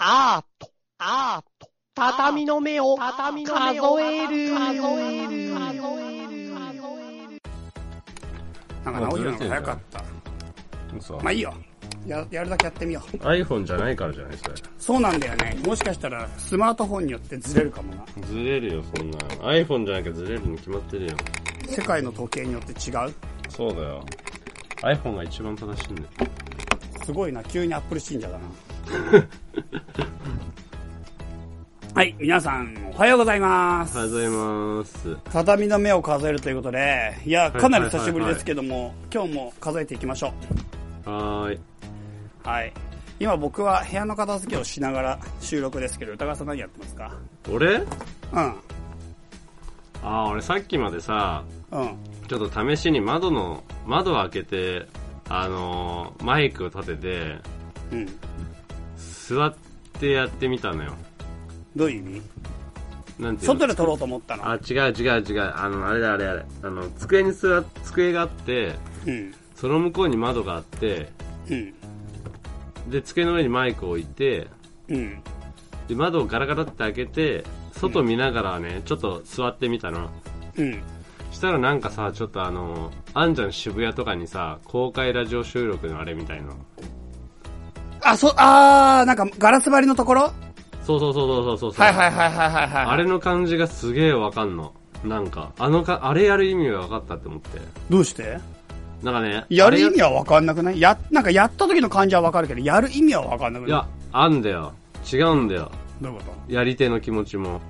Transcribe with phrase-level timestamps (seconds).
[0.00, 6.54] アート、アート、畳の目を、畳の目を数える、数える、数える、
[8.84, 10.04] なんか直しの方が早かった。
[10.96, 11.52] 嘘まあいいよ。
[12.06, 13.16] や、やるだけやってみよう。
[13.16, 14.54] iPhone じゃないからじゃないそれ。
[14.78, 15.58] そうなんだよね。
[15.66, 18.04] もしかしたらスマートフォンによってずれるかもな。
[18.24, 19.26] ずれるよ、そんなの。
[19.52, 21.16] iPhone じゃなきゃずれるに決まってるよ。
[21.66, 23.12] 世界の時計によって違う？
[23.48, 24.06] そうだよ。
[24.82, 26.08] iPhone が一番正しいんだよ。
[27.04, 27.42] すごいな。
[27.42, 28.44] 急にアップル信者だな。
[31.94, 32.14] はい。
[32.18, 33.96] 皆さん、おはようございます。
[33.96, 35.16] おはようございます。
[35.32, 40.32] 畳の目を数えるということで、いや、かなり久しぶりですけども、今日も数えていきましょ
[41.04, 41.56] はーい。
[41.56, 41.60] う。
[42.44, 42.72] はい。
[43.20, 47.12] 今僕は部屋の片付けをしながら収録ですけど、歌川さん何やってますか？
[47.50, 47.74] 俺？
[47.78, 47.86] うん。
[48.36, 48.54] あ
[50.02, 51.42] あ、俺さっきまでさ、
[51.72, 51.96] うん。
[52.28, 54.86] ちょっと試しに窓の、窓を開けて、
[55.28, 57.36] あのーマイクを立てて、
[57.92, 58.08] うん。
[59.28, 59.54] 座っ
[60.00, 60.94] てやってみたのよ。
[61.76, 62.22] どういう意味？
[63.18, 63.54] なんていうの？
[63.54, 64.48] 外で撮ろうと思ったの？
[64.48, 65.52] あ、違う違う違う。
[65.54, 66.44] あの、あれだあれあれ。
[66.62, 68.74] あの、机に座っ、机があって、
[69.06, 69.34] うん。
[69.54, 71.10] その向こうに窓があって、
[71.50, 71.74] うん。
[72.90, 74.46] で、机の上にマイクを置いて、
[74.88, 75.22] うん。
[75.88, 80.10] で、窓をガラガラって開けて、外見ながらね、ちょっと座ってみたの。
[80.56, 80.80] うん。
[81.30, 86.54] したらなんかさ、ちょっとあの、あんじゃん渋谷とかにさ、公開ラジオ収録のあれみたいな。
[88.02, 90.32] あ、そ、あー、なんかガラス張りのところ？
[90.84, 91.84] そうそうそうそうそうそう。
[91.84, 92.86] はいはいはいはいはいはい。
[92.86, 94.72] あれの感じがすげえわかんの。
[95.04, 97.60] なんか、あのか、あれやる意味が分かったって思って。
[97.90, 98.38] どうして？
[99.02, 100.80] なんかね、やる意味は分かんなくない？
[100.80, 103.68] や、なんかやった時の感じは分かるけど、やる意味は分かんなくない？
[103.68, 104.72] いや、あんだよ。
[105.12, 105.70] 違うんだよ。
[106.00, 106.52] どういうこと？
[106.52, 107.60] やり手の気持ちも。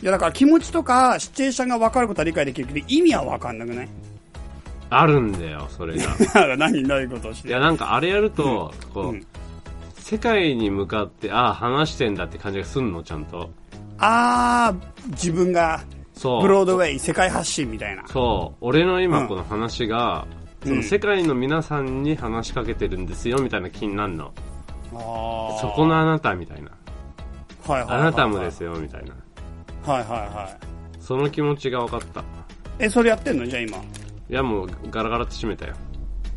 [0.00, 3.88] いやだから気持ちとかシチュエーションが分かることは理解できるけど、意味は分かんなくない？
[4.90, 6.56] あるんだよ、それが。
[6.56, 7.48] 何、どういうことをして？
[7.48, 9.26] いや、なんかあれやると、こう、うん
[10.08, 13.50] 世界に向かって、ああ、話してんだって感じがすんの、ちゃんと。
[13.98, 16.40] あー、自分が、そう。
[16.40, 18.08] ブロードウェイ、世界発信みたいな。
[18.08, 18.56] そう。
[18.62, 20.38] 俺のうん今この話が、うん
[20.70, 24.32] その世界の皆さんに話しかけてるんですよ、みたいな気になるの。
[24.94, 26.70] あーそこのあなた、みたいな。
[27.66, 29.14] はいはいはいはいあなたもですよ、みたいな。
[29.92, 31.02] はいはいはい。
[31.02, 32.24] その気持ちが分かった。
[32.78, 33.46] え、それやってんの？
[33.46, 33.76] じゃあ今。
[33.76, 33.82] い
[34.30, 35.74] や、もうガラガラって閉めたよ。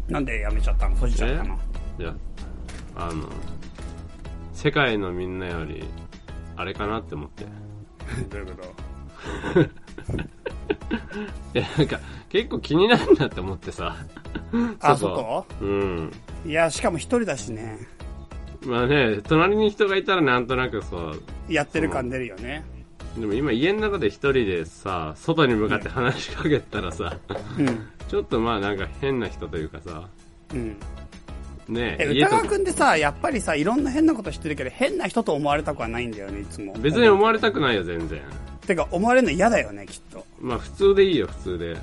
[0.10, 0.96] なんでやめちゃったの？
[0.96, 1.58] 閉じちゃったの？
[2.00, 2.14] いや、
[2.98, 3.28] あの、
[4.62, 5.84] 世界のみんなより、
[6.56, 7.46] あれかなって思って。
[8.30, 8.52] どういうこ
[9.56, 9.62] と？
[11.60, 12.00] いや、なんか、
[12.30, 13.96] 結構気になるなって思ってさ。
[14.80, 16.12] あ、そうそうん。
[16.44, 17.80] こいや、しかも一人だしね。
[18.64, 21.14] まあね、隣に人がいたらなんとなくさ、
[21.50, 22.64] やってる感出るよね。
[23.18, 27.18] でも今家の中で一人でさ、外に向かって話しかけたらさ、
[27.58, 27.88] うん。
[28.08, 30.08] ちょっとまあなんか変な人というかさ、
[30.54, 30.78] うん。
[31.68, 36.74] ねえ、歌川くんってさ、やっぱりさ、いろんな変なこと知ってるけど、変な人と思われたくはないんだよね、いつも。
[36.80, 38.20] 別に思われたくないよ、全然。
[38.68, 40.26] てか、思われるの嫌だよね、きっと。
[40.40, 41.78] まあ普通でいいよ、普通で。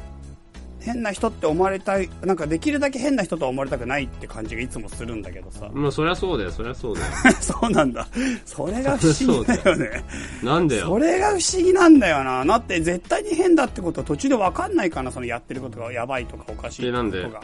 [0.81, 5.69] 変な人って思われたい、なんかできるだけ変な人とは思われたくないって感じがいつもするんだけどさ。
[5.73, 7.07] まあそりゃそうだよ、そりゃそうだよ。
[7.41, 8.07] そうなんだ。
[8.45, 10.05] それが不思議だよね。
[10.43, 10.87] なんでよ？
[10.87, 12.45] それが不思議なんだよな。
[12.45, 17.25] だって絶対に変だってことは途中で分かんないかな、そのやってることがやばいとかおかしいえなんで？
[17.25, 17.43] とか。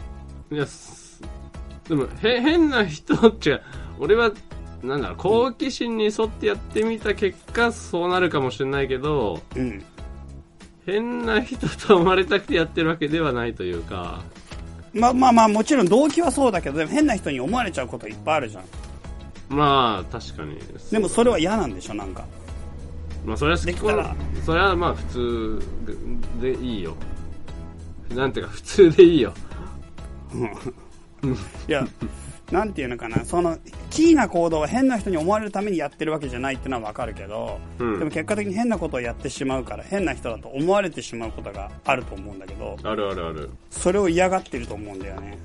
[0.52, 1.03] いや、す
[1.88, 3.62] でも、へ、変な人違う。
[3.98, 4.32] 俺は、
[4.82, 9.84] なんだろう、好奇心に沿ってやってみた結果、そうなるかもしれないけど、うん。
[10.86, 14.22] 変な人と思われたくてやってるわけではないというか、
[14.92, 18.64] まあまあまあ、もちろん動機はそうだけど、でも変な人に思われちゃうこといっぱいあるじゃん。
[19.48, 20.58] まあ、確かに。
[20.90, 22.24] でもそれは嫌なんでしょ、なんか。
[23.24, 24.14] まあ、それは好きできたら
[24.44, 25.62] それはまあ、普通
[26.40, 26.94] でいいよ。
[28.10, 29.32] なんていうか、普通でいいよ。
[31.68, 31.86] いや、
[32.52, 33.58] なんていうのかな、その、
[33.90, 43.50] キーな行動は変な人に思われるためにやってるわけじゃないっていうのはわかるけど、うんでも結果的に変なことをやってしまうから、変な人だと思われてしまうことがあると思うんだけど、あるあるある。
[43.70, 45.38] それを嫌がってると思うんだよね。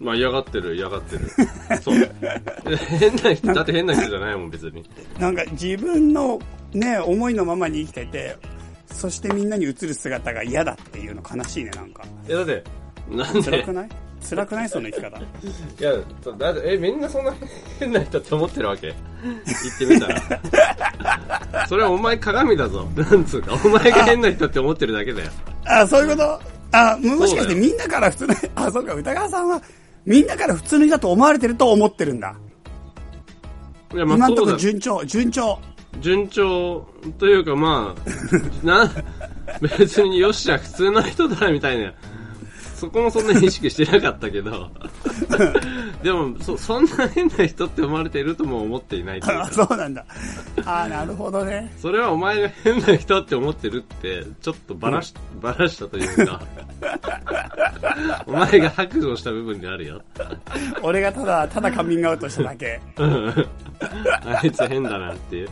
[0.00, 1.30] まあ、嫌がってる、嫌がってる。
[1.80, 1.96] そう。
[2.98, 4.84] 変な人、だって変な人じゃないもん、別に。
[5.20, 6.40] なんか自分の
[6.72, 8.36] ね、思いのままに生きてて、
[8.86, 12.04] そしてみんなに映る姿が嫌だっていうの悲しいね、なんか。
[12.28, 12.64] え、だって、
[13.08, 13.42] なんで？
[13.42, 13.88] 辛くない？
[14.22, 15.18] 辛くないその生き方。
[15.18, 15.22] い
[15.80, 15.92] や、
[16.38, 17.34] だって、え、みんなそんな
[17.78, 18.94] 変な人って思ってるわけ？
[19.22, 21.66] 言ってみたら。
[21.68, 22.88] それはお前鏡だぞ。
[22.96, 25.30] なんつうか、お前が変な人って思ってるだけだよ。
[25.66, 26.40] あ、そういうこと？
[26.72, 29.62] あ、もしかしてみんなから普通の、あ、そうか、歌川さんは、
[30.04, 32.34] みんなから普通の人だと思われてると思ってるんだ。
[33.94, 34.52] いや、ま今んとこ。
[34.56, 35.58] 順調、順調。
[36.00, 36.84] 順調
[37.18, 37.94] というかま
[38.62, 38.90] あ、な、
[39.78, 41.92] 別によっしゃ、普通の人だ、みたいな。
[42.84, 44.70] そこもそんなに意識してなかったけど。
[46.02, 50.04] でもそ、そんな変な人って思われているとも思っていないというあか そうなんだ。
[50.66, 51.72] ああ、なるほどね。
[51.78, 56.42] それはお前が変な人って思ってるって、ちょっとばらし、ばらしたというか、
[58.26, 60.02] お前が白状した部分であるよ。
[60.82, 62.80] 俺がただ、ただカミングアウトしただけ。
[62.98, 63.46] うん
[64.26, 65.48] あいつ変だなっていう。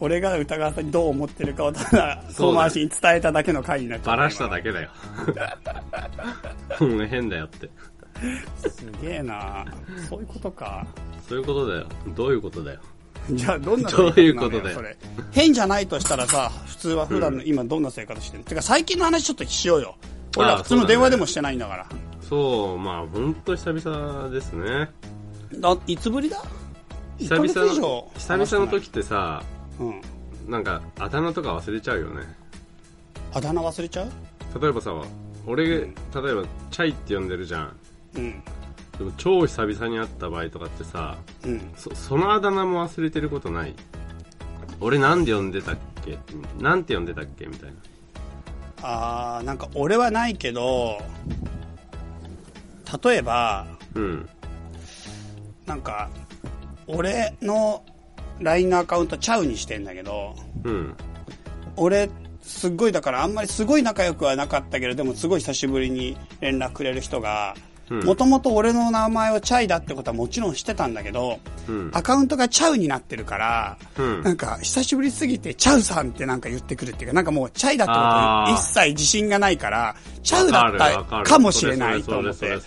[0.00, 4.10] 俺が歌川さんにどう思ってるかをただ、遠回しに伝えただけの回になっちゃった。
[4.12, 4.90] ばらしただけだよ。
[6.80, 7.70] う ん変だよって。
[8.68, 9.64] すげえな
[10.08, 10.86] そういうことか。
[11.28, 11.86] そういうことだよ。
[12.14, 12.80] どういうことだよ。
[13.30, 14.96] じゃあ、どんなどういうことだよそれ。
[15.32, 19.96] 変じゃないとしたらさ、普通は普段の今どんな生活してる、てか最近の話ちょっとしようよ。
[20.36, 21.86] 俺ら普通の電話でもしてないんだから。
[22.20, 24.90] そう、まあ本当久々ですね。
[25.58, 26.42] だいつぶりだ？
[27.18, 27.80] 久 ?1 ヶ月以々の？
[27.80, 29.42] 上。、久々の時ってさ、
[29.80, 30.00] うん。
[30.50, 32.22] なんか、あだ名とか忘れちゃうよね。
[33.32, 34.60] あだ名忘れちゃう？
[34.60, 34.92] 例えばさ、
[35.46, 37.76] 俺、例えば、チャイって呼んでるじゃん。
[38.16, 38.42] うん。
[38.98, 41.72] でも超久々に会った場合とかってさ、うん。
[41.76, 43.74] そそのあだ名も忘れてることない
[44.80, 46.18] 俺なんで呼んでたっけ？
[46.60, 47.46] なんて呼んでたっけ？
[47.46, 47.76] みたいな。
[48.82, 50.98] あー、なんか俺はないけど、
[53.02, 54.28] 例えば、うん。
[55.66, 56.08] なんか、
[56.86, 57.82] 俺の
[58.40, 60.34] LINE のアカウントチャウにしてんだけど、
[60.64, 60.94] うん。
[61.76, 62.10] 俺、
[62.42, 67.64] すっごいだからあんまりすごい仲良くはなかったけど、でもすごい久しぶりに連絡くれる人が、うん
[68.02, 71.38] もともと俺の名前をチャイだってことはもちろん知ってたんだけど、
[71.68, 71.90] うん。
[71.92, 82.48] アカウントがチャウになってるから、うんなんか久しぶりすぎてチャウさんってなんか言ってくるっていうか、なんかもうチャイだってことに一切自信がないから、チャウだったかもしれないとそ思って。
[82.48, 82.62] だか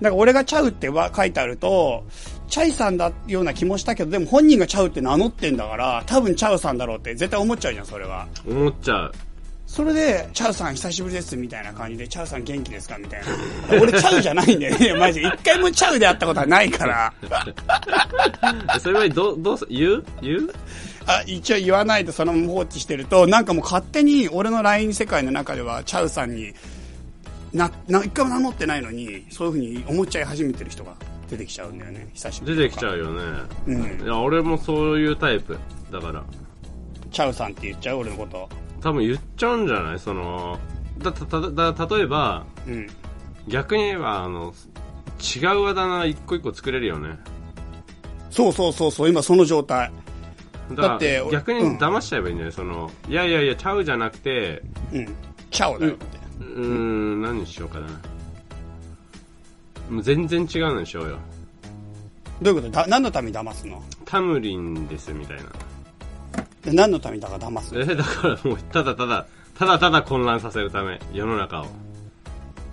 [0.00, 2.04] ら俺がチャウっては書いてあると、
[2.52, 8.28] チャイさんだような気もしたけど、でも本人がチャウって名乗ってんだから、多分チャウさんだろうって絶対思っちゃうじゃん、それは。
[8.46, 9.12] 思っちゃう。
[9.66, 13.80] それで、チャウさん久しぶりですみたいな感じで、チャウさん元気ですかみたいな。
[13.80, 15.22] 俺チャウじゃないんだよね、 マジ。
[15.22, 17.10] 一回もチャウで会ったことはないから。
[18.76, 20.04] え それはどう、どうす、言う？
[20.20, 20.52] 言う？
[21.06, 26.52] あ、一応言わないでそのまま放置してると、なんかもう勝手に俺の LINE 世界の中では、チャウさんに
[27.54, 30.92] な、な、一回も名乗ってないのに、そういうふうに思っちゃい始めてる人が
[31.32, 33.22] 出てきちゃうんだよね、久しぶり出てきちゃうよね。
[33.66, 35.58] うんいや、俺もそういうタイプ。
[35.90, 36.22] だから。
[37.10, 38.48] チャウさんって言っちゃう俺のこと。
[38.80, 39.98] 多分言っちゃうんじゃない？
[39.98, 40.58] その、
[40.98, 41.40] だ、た、た、
[41.72, 42.86] だ、例えば、うん。
[43.48, 44.52] 逆に言えば、あの、
[45.20, 47.18] 違うあだ名一個一個作れるよね。
[48.30, 49.90] そうそうそうそう、今その状態。
[50.74, 52.52] だって逆にうん騙しちゃえばいいんじゃない？
[52.52, 54.62] その、いやいやいや、ちゃうじゃなくて、
[54.92, 55.06] うん。
[55.50, 56.06] チャオだよって。
[56.40, 57.88] うーん、何にしようかな。
[59.90, 61.18] もう全然違うのにしようよ。
[62.40, 62.72] どういうこと？
[62.72, 63.82] だ何のために騙すの？
[64.04, 65.44] タムリンです、みたいな。
[66.64, 67.80] で何のためにだから騙すの？
[67.80, 69.26] え、だからもう、ただただ、
[69.58, 71.66] ただただ混乱させるため、世の中を。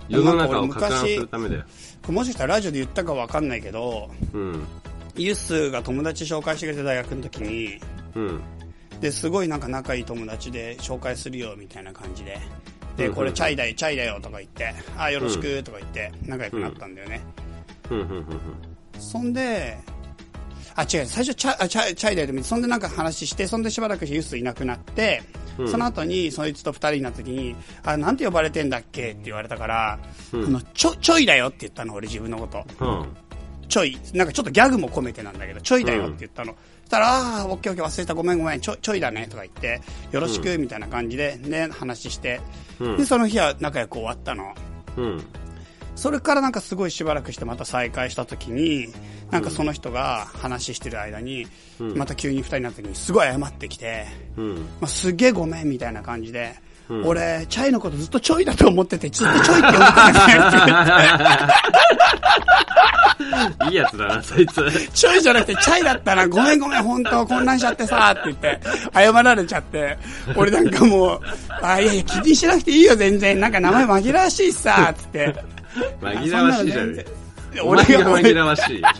[0.08, 1.64] 世の中を攪乱するためだよ。
[2.08, 4.64] もしかしたらラジオで言ったかわかんないけど、うん。
[5.14, 7.80] ユッスーが友達紹介してくれた大学の時に、
[8.16, 8.40] うん。
[9.00, 12.38] ですごいなんか仲いい友達で紹介するよみたいな感じで。
[12.96, 17.20] で、うんこれチャイだよ、チャイだよとか言って、あ、よろしくとか言って仲良くなったんだよね。
[18.98, 19.78] そんで、
[20.76, 25.22] あ、違う、最初チャあチャイチャイだよでも、そんでなんか話して、そんでしばらくしてユッスーいなくなって、
[25.58, 25.68] うん。
[25.68, 29.10] その後にそいつと二人になった時に、あ、なんて呼ばれてんだっけ？
[29.10, 29.98] って言われたから、
[30.32, 30.44] うん。
[30.44, 32.64] あのちょ、ちょいだよって言ったの、俺自分のこと。
[32.84, 33.16] うん。
[33.68, 36.54] ちょい、なんかちょっとギャグも込めてなんだけど、ちょいだよって言ったの。
[36.90, 42.40] たら、ああー、オッケーオッケー忘れた、ごめんごめん、ちょちょいだねとか言って、よろしくみたいな感じでね、話して、
[42.78, 44.54] うんで、その日は仲良く終わったの。
[44.96, 45.24] うん。
[45.94, 48.88] それからなんかすごいしばらくしてまた再会した時に、
[49.30, 51.46] なんかその人が話してる間に、
[51.78, 54.54] うんまた急に二人になった時にすごい謝ってきて、うん。
[54.56, 56.54] まあ、すげえごめんみたいな感じで、
[56.90, 61.48] うん俺、チャイのことずっとちょいだと思ってて、ずっとちょいって呼んでた。
[63.70, 64.88] いいやつだな、そいつ。
[64.92, 68.60] ちょいじゃなくて、チャイだったら、ごめんごめん、本当混乱しちゃってさ、って言って、
[68.92, 69.96] 謝られちゃって、
[70.34, 71.20] 俺なんかもう、
[71.62, 73.38] あ、いやいや、気にしなくていいよ、全然。
[73.38, 75.34] なんか名前紛らわしいしさ、つって。
[76.02, 76.90] 紛らわしいじゃん。
[76.90, 76.94] お
[77.64, 78.82] 俺が、紛俺らわしい。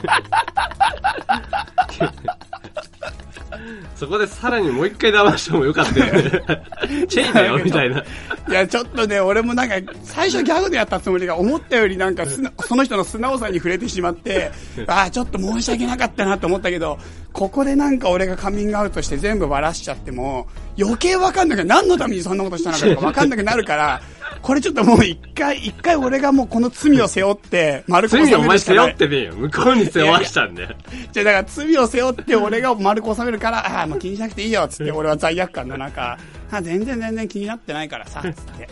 [3.94, 6.42] そこでさらにもう一回騙してもよかったよね。
[7.06, 8.02] チェイだよ、みたいな。
[8.48, 12.24] いや、ちょっとね、俺もなんか、最初ギャグでやったつもりが、思ったよりなんか
[12.66, 14.50] その人の素直さに触れてしまって、
[14.86, 16.98] ああ、ちょっと申し訳なかったなと思ったけど、
[17.32, 24.00] ここでなんか俺がカミングアウトして全部バラしちゃっても、余計わかんなく何のためにそんなことしたのかわかんなくなるから、
[24.42, 28.78] これちょっともう一回、一回俺がもうこの罪を背負って、丸く収め罪をお前背。
[28.78, 29.34] 負ってねえよ。
[29.34, 30.68] 向こうに背負わしたんだよ。
[31.12, 36.18] じゃあだから罪を背負って俺が丸く収めるから、ああ、もう気にしなくていいよ、つって俺は罪悪感の中、
[36.50, 38.68] あ全然全然気になってないからさ、 つって。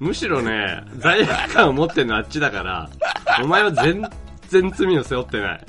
[0.00, 2.90] むしろね、罪悪感を持ってんのあっちだから、
[3.42, 4.08] お前は全
[4.48, 5.60] 全罪を背負ってない。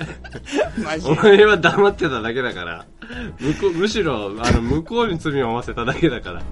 [1.04, 2.84] お前は黙ってただけだから。
[3.40, 6.42] 向こう、むしろ、あの、向こうに罪を負わせただけだから。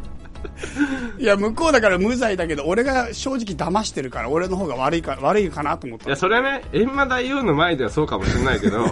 [1.19, 6.17] いや、向こうだから無罪だけど、俺が正直騙してるから、俺の方が悪いか、悪いかなと思ったいや、。
[6.17, 8.87] それはね、閻魔大王の前ではそうかもしれないけど、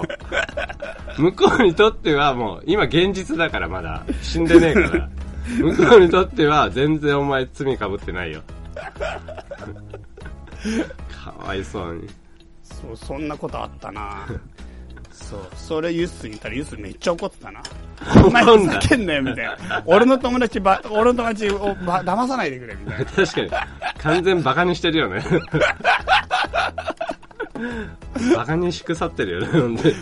[1.18, 5.08] 向こうにとってはもう、今現実だからまだ、死んでねえから。
[5.58, 8.42] 向こうにとっては全然お前罪被ってないよ。
[11.24, 12.08] かわいそうに。
[12.62, 14.26] そう、そんなことあったな
[15.22, 17.62] そう、それユッスに言ったらユッスめっちゃ怒ってたな。
[18.26, 19.82] お前ふざけんなよ、みたいな。
[19.86, 23.04] 俺の友達ば、俺の友達をば騙さないでくれ、みたいな。
[23.26, 23.50] 確かに、
[23.98, 25.24] 完全バカにしてるよね。
[28.36, 29.94] バカにしくさってるよね、ほんで。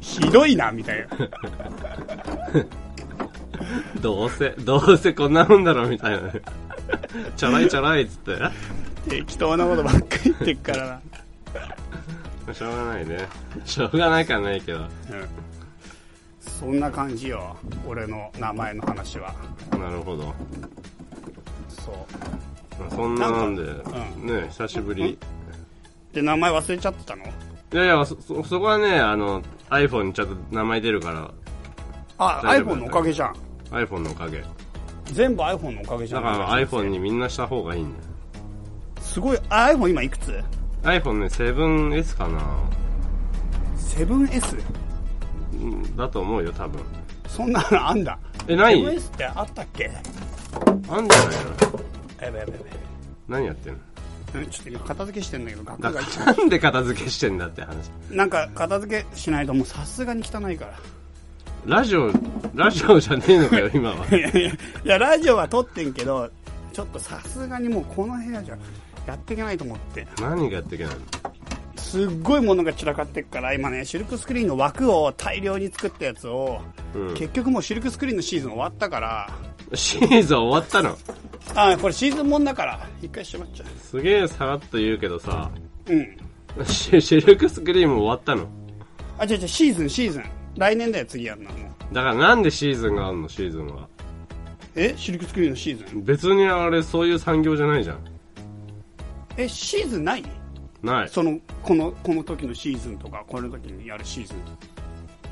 [0.00, 1.08] ひどいな、みたいな。
[4.00, 6.40] どうせ、どうせこんなもんだろ、みたいなね。
[7.36, 8.38] ちょろいちょろいっつって。
[9.08, 11.00] 適当なことばっかり言ってっからな。
[12.54, 13.28] しょうがないね。
[13.64, 14.78] しょうがないからないけど。
[14.80, 14.86] うん。
[16.40, 19.34] そんな感じよ、俺の名前の話は。
[19.78, 20.34] なるほど。
[21.68, 21.94] そう。
[22.80, 23.90] まあそんななんで、なんか
[24.22, 25.18] ね、久しぶり。
[26.12, 27.24] で、名前忘れちゃってたの？
[27.24, 27.28] い
[27.76, 31.30] やいや、そ、そそこはね、あの、iPhone にちゃんと名前出るから、
[32.18, 33.34] あ、iPhone のおかげじゃん。
[33.70, 34.42] iPhone のおかげ。
[35.04, 36.22] 全部 iPhone のおかげじゃん。
[36.24, 38.04] だから iPhone にみんなした方がいいんだよ。
[39.00, 40.42] すごい、あ iPhone 今いくつ？
[40.82, 42.40] iPhone ね、7S かな
[43.76, 44.62] ?7S?
[45.54, 46.80] うんだと思うよ、多分。
[47.26, 48.18] そんなのあんだ。
[48.46, 49.90] え、ない？7S ってあったっけ？
[50.88, 51.54] あんじゃないの？
[52.20, 52.70] やべやべやべ。
[53.28, 53.78] 何やってんの？
[54.34, 57.88] うんちょっと今片付けしてんだけど、額が一なんで片付けしてんだって話。
[58.10, 60.78] なんか片付けしないともうさすがに汚いから。
[61.66, 62.12] ラジオ、
[62.54, 64.06] ラジオじゃねえのかよ、今は。
[64.06, 64.52] いやいや、い
[64.84, 66.30] やラジオは撮ってんけど、
[66.72, 68.56] ちょっとさすがにもうこの部屋じゃ
[69.08, 70.06] やっていけないと思って。
[70.20, 71.00] 何がやっていけないの？
[71.76, 76.60] すっごいものが散らかってっから、今ね、シルクスクリーンの枠を大量に作ったやつを、
[76.94, 79.30] うん結局もうシルクスクリーンのシーズン終わったから、
[79.74, 80.96] シーズン終わったの？
[81.54, 85.50] あ、これシーズンもんだから、一回しまっちゃすげえさらっと言うけどさ、
[85.86, 85.92] う。
[85.92, 86.66] うん。
[86.66, 88.48] シシルクスクリーム終わったの？
[89.18, 90.24] あ、違う違う、シーズン、シーズン。
[90.56, 91.50] 来年だよ、次やんの。
[91.50, 91.56] も
[91.90, 93.88] うだからなんでシーズンがあんのシーズンは？
[94.74, 94.94] え？
[94.96, 96.04] シルクスクリーンのシーズン？
[96.04, 98.04] 別にあれそういう産業じゃないじゃん。
[99.38, 100.24] え、シーズンない？
[100.82, 101.08] ない。
[101.08, 104.36] その、この、この時のシーズンとか、この時にやるシーズン。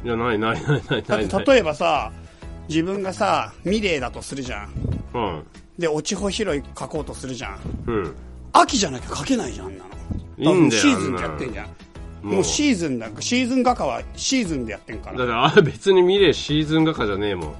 [0.06, 1.25] いや、ないないないないだないない。
[1.25, 2.12] って例えばさ、
[2.68, 4.72] 自分がさ、ミレーだとするじゃん。
[5.14, 5.42] うん。
[5.78, 7.58] で、落ち穂拾い書こうとするじゃん。
[7.86, 8.14] うん。
[8.52, 9.90] 秋じゃなきゃ書けないじゃん、あんなの。
[10.38, 11.68] いいんだよシーズンでやってんじゃん。
[12.22, 17.54] もうシーズンだ、シーズン画家はシーズンでやってんかだからあれ別に見れシーズン画家じゃねえもん。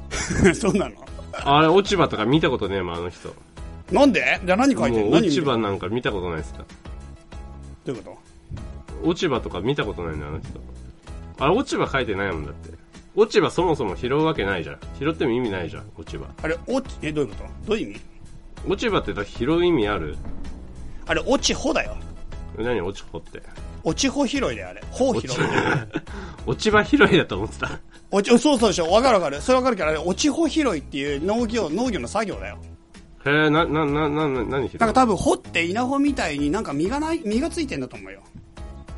[0.45, 0.55] ら。
[0.55, 0.95] そうなの？
[1.33, 3.35] あれ落ち葉とか見たことねえもん、あの人。
[3.91, 4.41] なんで？
[4.45, 5.19] じゃあ何書いてんもうの？
[5.19, 6.65] 落ち葉なんか見たことないっすか？
[7.85, 8.19] どういうこ
[9.05, 10.61] 落ち葉とか見たことないんだよ、あの人。
[11.39, 12.71] あれ落ち葉書いてないもんだって。
[13.15, 14.79] 落ち葉そもそも拾うわけないじゃん。
[14.99, 16.25] 拾っても意味ないじゃん、落ち葉。
[16.25, 17.69] とあれ、落ち、え、どういうこと？
[17.69, 18.01] どういう意味？
[18.69, 20.17] 落ち葉ってだって拾う意味ある？
[21.07, 21.97] あれ、落ち穂だよ。
[22.59, 22.81] 何？
[22.81, 23.43] 落ち葉って。
[23.85, 24.83] 落ち穂拾いだよ、あれ。
[24.91, 25.31] 穂拾い。
[26.47, 27.79] 落ち葉拾いだと思ってた。
[28.11, 28.91] 落ち、そうそうでしょ。
[28.91, 29.41] わかるわかる。
[29.41, 32.59] それわかるけど、あれ、落ち穂拾いっていう農業、農業の作業だよ。
[33.27, 38.21] へえ、な、な、な、な、な、何拾うなんか多分、穂って稲穂みたいになんか実がない、実がついてんだと思うよ。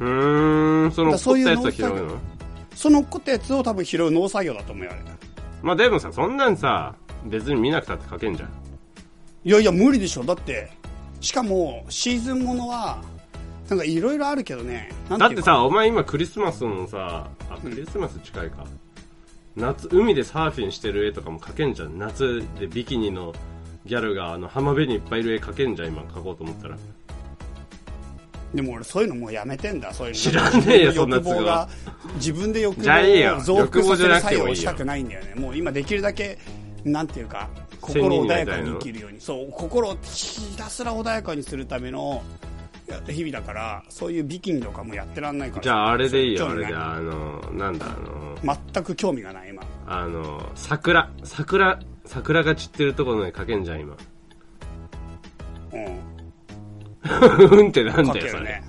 [0.01, 2.19] うーん、そのだからそういう凝ったやつは拾うの？
[2.75, 5.03] その残ったやつを多分拾う農作業だと思うよ、あれ。
[5.63, 6.95] まあでもさ、そんなんさ、
[7.25, 8.51] 別に見なくたって書けんじゃん。
[9.45, 10.23] いやいや、無理でしょ。
[10.23, 10.71] だって、
[11.21, 13.03] しかも、シーズンものは、
[13.69, 14.91] なんかいろいろあるけどね。
[15.09, 18.65] だってさ、お前今クリスマスのさ、あ、クリスマス近いか。
[19.57, 21.99] 夏、海でサーフィンしてる絵とかも描けんじゃん。
[21.99, 23.35] 夏でビキニの
[23.88, 26.76] ギャルがあの浜辺にいっぱいいる絵描けんじゃん、今描こうと思ったら。
[28.54, 30.21] でも俺そういうのもうやめてんだ、そういうの。
[30.21, 31.68] 知らねえよそんな都合
[32.16, 35.35] 自分で欲望を増幅させる作業欲望じゃなくてもいいよをしたくないんだよね。
[35.35, 36.38] もう今できるだけ、
[36.85, 37.49] なんていうか、
[37.87, 39.21] 仙心穏やかに生きるように。
[39.21, 42.23] そう、心をひたすら穏やかにするための、
[42.87, 45.62] や日々だから、そういうビキニとかもやってらんないから。
[45.62, 46.75] じゃああれでいいよ、あれで。
[46.75, 49.62] あの、なんだ、あの、全く興味がない、今。
[49.87, 51.78] あの、桜、桜、
[52.09, 53.97] 桜が散ってるところに描けんじゃん、今。
[55.73, 57.59] うん。
[57.61, 58.45] うんってなんかだよ、それ。
[58.45, 58.62] ね。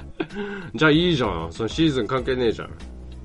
[0.76, 1.52] じゃあいいじゃん。
[1.52, 2.70] そのシーズン関係ねえじゃん。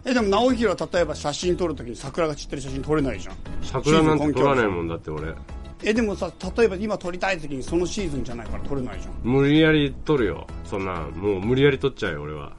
[0.04, 3.34] え、でも直弘は例えば写真撮るときに桜が散ってる写真撮れないじゃん。
[3.62, 4.70] 桜なんて撮らねえん。
[4.70, 5.34] もんだって俺。
[5.82, 9.14] え、でもさ、例えば今撮りたいときにそのシーズンじゃないから撮れないじゃん。
[9.24, 10.46] 無理やり撮るよ。
[10.64, 12.52] そんなん、もう無理やり撮っちゃうよ、俺は。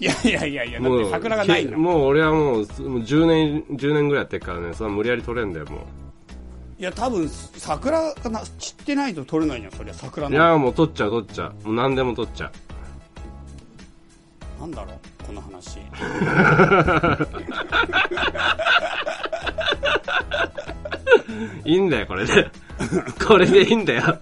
[0.00, 5.86] いやいやいやいや、だっもう、て桜がないもう俺はもう、すもう10年、10年ぐらいやってるからね、そんな無理やり撮れんだよ、も
[6.78, 10.30] いや、多分、桜がな散ってないと撮れないじゃん、そりゃ桜う。
[10.30, 10.38] いの。
[10.44, 11.54] や、もう撮っちゃう、撮っちゃう。
[11.66, 12.52] もう何でも撮っちゃ
[14.60, 15.78] なんだろう、この話。
[21.64, 22.50] いいんだよ、これで。
[23.26, 24.18] これでいいんだよ。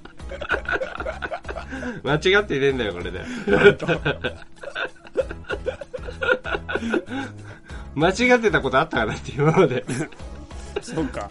[2.05, 3.21] 間違ってねえんだよ、これで。
[7.95, 9.85] 間違ってたことあったかなって今まで。
[10.83, 11.31] そうか。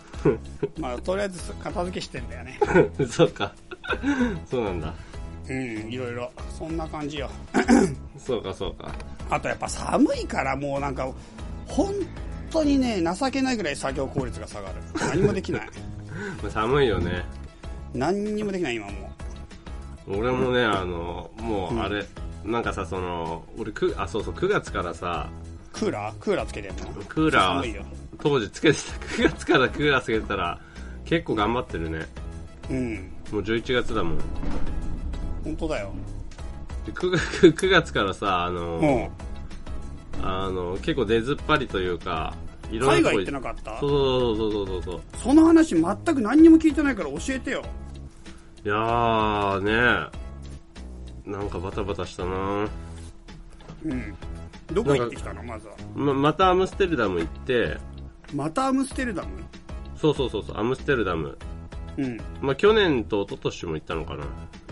[0.79, 2.59] まあ、とりあえず片付けしてんだよね。
[3.09, 3.53] そうか。
[4.49, 4.93] そうなんだ。
[5.47, 6.31] うん、いろいろ。
[6.57, 7.29] そんな感じよ。
[8.17, 8.91] そうか、そうか。
[9.29, 11.07] あとやっぱ寒いからもうなんか、
[11.67, 11.93] 本
[12.51, 14.75] 当にね、情けないぐらい作業効率が下がる。
[14.99, 15.69] 何もできない。
[16.49, 17.25] 寒いよね。
[17.93, 19.11] 何にもできない今も
[20.07, 22.05] 俺もね、あの、もうあれ、
[22.43, 25.29] なんかさ、その、俺く、あ、そうそう、9月からさ、
[25.73, 25.77] う。
[25.79, 26.15] クーラー？
[26.19, 26.85] クーラーつけてんの？
[27.09, 27.85] クーラ寒いよー、。
[28.21, 28.83] 当時つけてた、
[29.23, 30.59] 9月からクーラーつけてたら、
[31.05, 32.05] 結構頑張ってるね。
[32.69, 32.93] うん。
[33.31, 34.19] もう11月だもん。
[35.43, 35.91] 本当だよ。
[36.85, 39.09] で 9, 月9月からさ、あの、うん。
[40.23, 42.33] あの、結構出ずっぱりというか、
[42.71, 43.79] いろんな海外行ってなかった？
[43.79, 45.01] そうそうそうそうそうそう。
[45.21, 47.63] その話全く何にも聞いてないから教えてよ。
[48.63, 50.09] いやーね
[51.27, 52.67] なんかバタバタしたな
[53.85, 54.15] うん。
[54.73, 55.43] どこ行ってきたの？
[55.43, 55.75] まずは。
[55.95, 57.77] ま、またアムステルダム行って、
[58.33, 59.29] またアムステルダム？
[59.95, 61.37] そうそうそうそう、アムステルダム。
[61.97, 62.17] うん。
[62.41, 64.25] まあ、去年と一昨年も行ったのかな。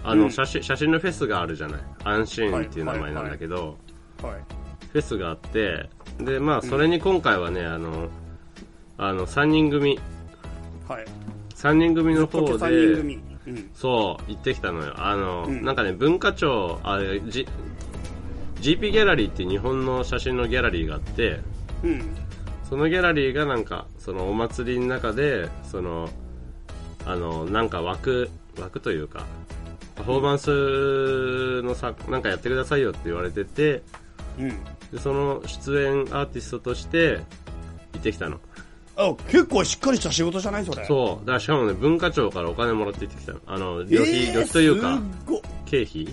[0.03, 1.81] あの、うん写真、写真のフェスがあるじゃない。
[2.03, 3.77] アンシーンっていう名前なんだけど、
[4.22, 4.33] はい。
[4.91, 8.10] フェスがあって、で、まあ、それに今回はね、あの、
[8.98, 10.00] あの、3人組、
[10.88, 11.05] はい。
[11.55, 13.19] 3人組の方東京3人で、組。
[13.48, 13.69] うん。
[13.74, 14.93] そう、行ってきたのよ。
[14.98, 17.48] あの、うんなんかね、文化庁、あれ、G、
[18.60, 21.39] GP ギャラリーっていう日本の写真のギャラリーがあって、
[21.83, 22.15] うん。
[22.74, 26.10] そのギャラリーがなんか、そのお祭りの中で、その、
[27.06, 29.27] あの、なんか枠、枠というか、
[29.94, 33.84] パフォーマンスのさ、なんかやってくださいよって言われてて、
[34.39, 34.50] うん。
[34.92, 37.20] でその出演アーティストとして
[37.94, 38.39] 行ってきたの。
[38.98, 40.82] あ、結構しっかりした仕事じゃないそれ。
[40.82, 40.86] う。
[40.88, 41.25] そう。
[41.27, 43.39] だからしかもね、文化庁からお金もらって行ってきたの。
[43.45, 45.00] あの、旅費、旅費というか、
[45.67, 46.08] 経費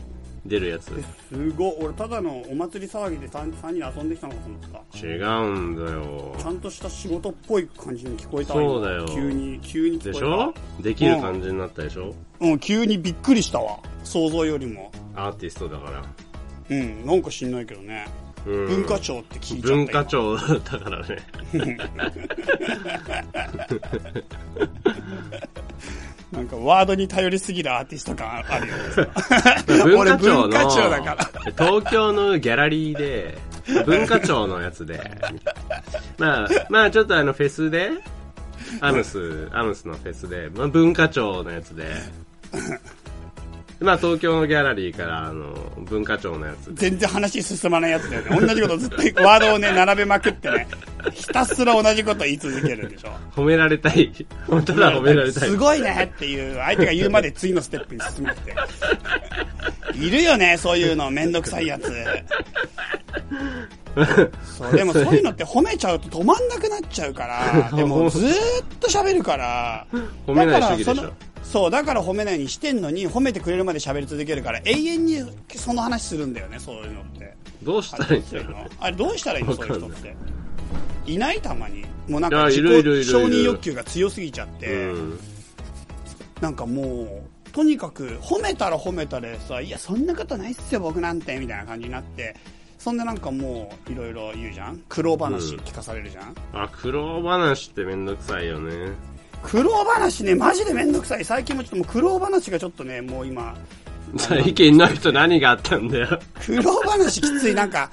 [0.46, 0.87] 出るやつ。
[1.29, 1.74] すごい。
[1.81, 4.61] 俺、ただのお祭り騒ぎで 3, 三人遊んできたのかと思っ
[4.92, 4.98] た。
[4.98, 6.35] 違うんだよ。
[6.38, 9.98] ちゃんとした仕事っぽい感じに聞こえたわそうだよ急に、急に。
[9.98, 10.55] でしょ？
[10.81, 13.79] できる感じになったでしょ、うん、急にびっくりしたわ。
[14.05, 14.90] 想像よりも。
[15.14, 16.03] アーティストだから。
[16.70, 18.07] うん、なんか知んないけどね。
[18.07, 18.20] うん
[18.68, 19.66] 文化庁って聞いち。
[19.66, 21.18] 文化庁だからね。
[26.32, 28.74] なんかワードに頼りすぎるアーティスト感あるよ。
[29.84, 31.52] 文化庁の、俺文化庁だから。
[31.52, 33.36] 東京のギャラリーで、
[33.84, 35.00] 文化庁のやつで、
[36.18, 37.90] まあ、まあちょっとあのフェスで、
[38.80, 41.86] アムス、アムスのフェスで、まあ文化庁のやつで、
[43.80, 48.46] まあ東京のギャラリーからあの、文化庁のやつで、全然話進まないやつだよね。
[48.46, 50.68] 同じことずっとワードをね、並べまくってね、
[51.12, 53.08] ひたすら同じこと言い続けるでしょ。
[53.34, 54.12] 褒められたい。
[54.46, 55.48] 本当だ褒められたい。
[55.48, 58.54] すごいねっていう、相手が言うまで次のステップに進めて。
[59.94, 61.90] いるよね、そういうの、めんどくさいやつ。
[64.58, 68.34] そう、でもそういうのって褒めちゃうと止まんなくなっちゃうから、でもずーっ
[68.78, 69.86] と喋るから、
[70.26, 71.12] 褒めない主義でしょ
[71.42, 75.24] そう、だから褒めないようにしてんのに、褒めてくれるまで喋り続けるから、永遠に
[75.57, 77.35] その話するんだよね、そういうのって。
[77.62, 80.16] どうしたあらいいんだよれどうあれどうしたらいいのそういう人って。
[81.07, 81.85] いないたまに。
[82.09, 85.20] もうなんか自己承認欲求が強すぎちゃって、うん。
[86.40, 92.37] なんかもう、とにかく褒めたら褒めたでさ、いや、そんなことないっすよ、僕なんて、みたいな感じになって、
[92.79, 98.92] そんでなんかもう、いろいろ言うじゃん苦労話聞かされるじゃん、あ、苦労話ってめんどくさいよね。
[99.42, 101.24] 苦労話ね、マジでめんどくさい。
[101.24, 103.57] 最近もちょっともう苦労話がちょっとね、もう今、
[104.16, 106.20] 最近の人何があったんだよ。
[106.44, 107.55] 苦労話きつい。
[107.55, 107.90] なんか、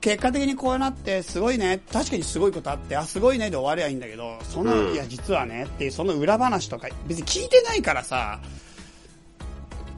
[0.00, 1.80] 結果的にこうなって、すごいね。
[1.92, 8.40] 確かにすごいことあって、あ、すごいねで終わりゃいいんだけど、その、うんいや、実はねっていう、その裏話とか、別に聞いてないからさ、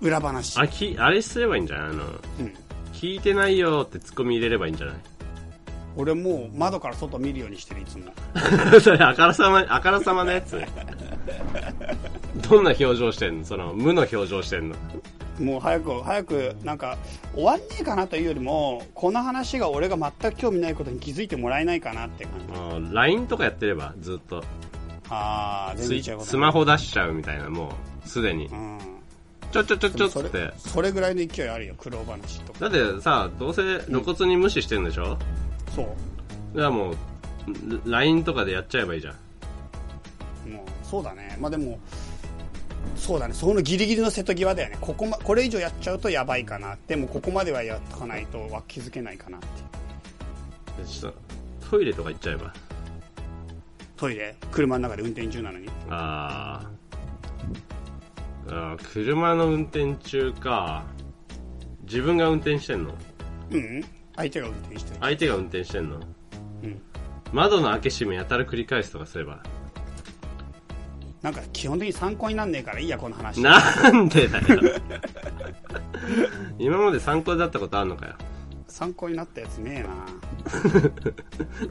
[0.01, 0.59] 裏話。
[0.61, 1.89] あ、き、あれすればいいんじゃない？
[1.89, 2.55] あの、うん。
[2.93, 4.97] 聞いてないよってツッコミ入れればいいんじゃない？
[5.96, 8.04] 俺もう窓から外見るようにしてる、いつも。
[8.80, 10.61] それ、あからさま、あからさまのやつ？
[12.48, 13.44] どんな表情してんの？
[13.44, 14.76] その、無の表情してんの？
[15.40, 16.96] もう早く、早く、なんか、
[17.35, 22.94] 終わんねえかなというよりも、この話が俺が全く興味ないことに気づいてもらえないかなって感じ。
[22.94, 24.44] LINE とかやってれば、ずっと。
[25.11, 27.72] あー、全然スマホ出しちゃうみたいな、も
[28.04, 28.54] う、すでにう。
[28.54, 28.78] ん。
[29.50, 30.52] ちょちょちょちょって。
[30.57, 32.68] それぐらいの勢いあるよ、苦労話とか。
[32.68, 35.18] だってさ、どうせ露骨に無視してんでしょ？
[35.75, 35.87] そう。
[36.57, 36.97] だからもう、
[37.85, 39.15] LINE とかでやっちゃえばいいじゃん。
[40.51, 41.79] もうそうだねまあでも
[42.97, 49.47] そうだねそのギリギリの瀬戸際だよねここ、ま、これ以上やっちゃうとやばいかなでもここまではやっとかないとは気づけないかなって
[50.87, 51.19] ちょっと
[51.71, 52.53] トイレとか行っちゃえば。
[53.97, 54.37] トイレ？
[54.51, 58.85] 車の中で運転中なのにあーあー。
[58.93, 60.85] 車の運転中か。
[61.85, 62.95] 自分が運転してんの？
[63.51, 63.85] うん
[64.16, 65.96] 相手が運転してる相手が運転してんの？
[65.96, 66.81] うん
[67.33, 69.42] 窓の開け閉めやたら繰り返すとかすれば。
[71.20, 74.44] なんか基本的に参考になんねえからいいやこの話なんでだよ。
[76.59, 78.12] 今まで参考だったことあんのかよ。
[78.68, 79.90] 参考になったやつねえな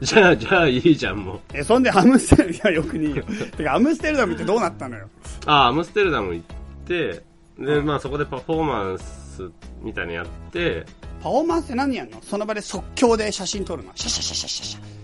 [0.00, 1.40] じゃあ、じゃあいいじゃん、もう。
[1.52, 3.24] えそんでアムステルいやよくねえよ
[3.56, 5.08] てかアムステルダムってどうなったのよ
[5.46, 6.46] ああ、アムステルダム行っ
[6.86, 7.22] て、
[7.58, 9.50] で、まあそこでパフォーマンス
[9.82, 10.86] みたいなのやって、
[11.24, 12.20] パフォーマンスって何やんの？
[12.22, 13.90] その場で即興で写真撮るの。
[13.94, 14.48] シャシャシャシャ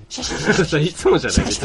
[0.08, 0.64] シャシャ。
[0.66, 1.62] シ ャいつもじゃない別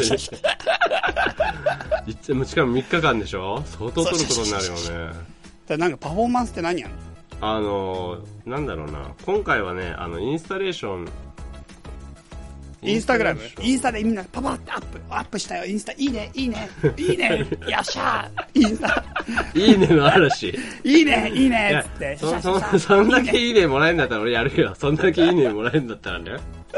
[2.06, 2.12] に。
[2.12, 3.62] いつもしかも3日間でしょ？
[3.66, 4.78] 相当撮ることになるよね。
[5.66, 6.96] だなんかパフォーマンスって何やんの？
[7.42, 11.08] あの、なんだろうな今回はねあのインスタレーション
[12.82, 13.40] インスタグラム。
[13.62, 15.00] インスタでみんなパパってアップ。
[15.08, 15.64] アップしたよ。
[15.64, 15.92] インスタ。
[15.92, 16.30] いいね。
[16.34, 16.68] いいね。
[16.96, 17.38] いいね。
[17.68, 18.60] よっしゃー。
[18.60, 19.04] インスタ。
[19.54, 20.48] いいねの嵐。
[20.84, 21.32] いいね。
[21.34, 21.82] いいね。
[21.82, 22.16] っつって。
[22.18, 24.74] そ、そ、そんだけいいねもらえるんだったら俺やるよ。
[24.78, 26.32] そんだけいいねもらえるんだったらね。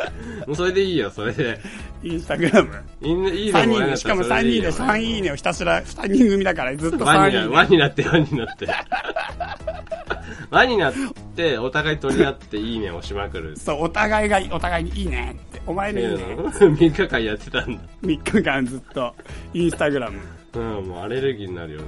[0.46, 1.60] もうそれでいいよ、それで。
[2.02, 8.68] インスタグラムいいね、いい3ねもらえるんだったら人でしかも3人で3いいねをひたすら2人組だからずっと3輪にな、いいね輪になって、輪になって。
[10.50, 10.94] 輪になっ
[11.34, 13.56] て、お互い取り合っていいねをしまくる。
[13.56, 17.80] そうお互いがお互いにいいねってお前のいいね3 日間やってたんだ。
[18.02, 19.14] 3日間ずっと
[19.52, 20.18] インスタグラム
[20.54, 21.86] うん、もうアレルギーになるよね。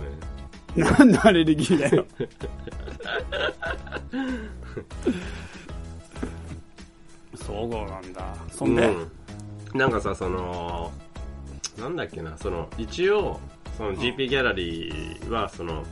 [0.76, 2.06] なんのアレルギーだよ
[7.46, 8.34] そうなんだ。
[8.50, 10.90] そんで、うん、なんかさその
[11.78, 13.40] なんだっけなその一応
[13.76, 15.84] その GP ギャラリーはその、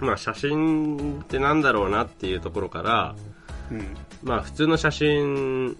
[0.00, 3.14] まあ、写真ってなんだろうなっていうところから、
[3.70, 3.96] うん。
[4.22, 5.76] まあ、普通の写真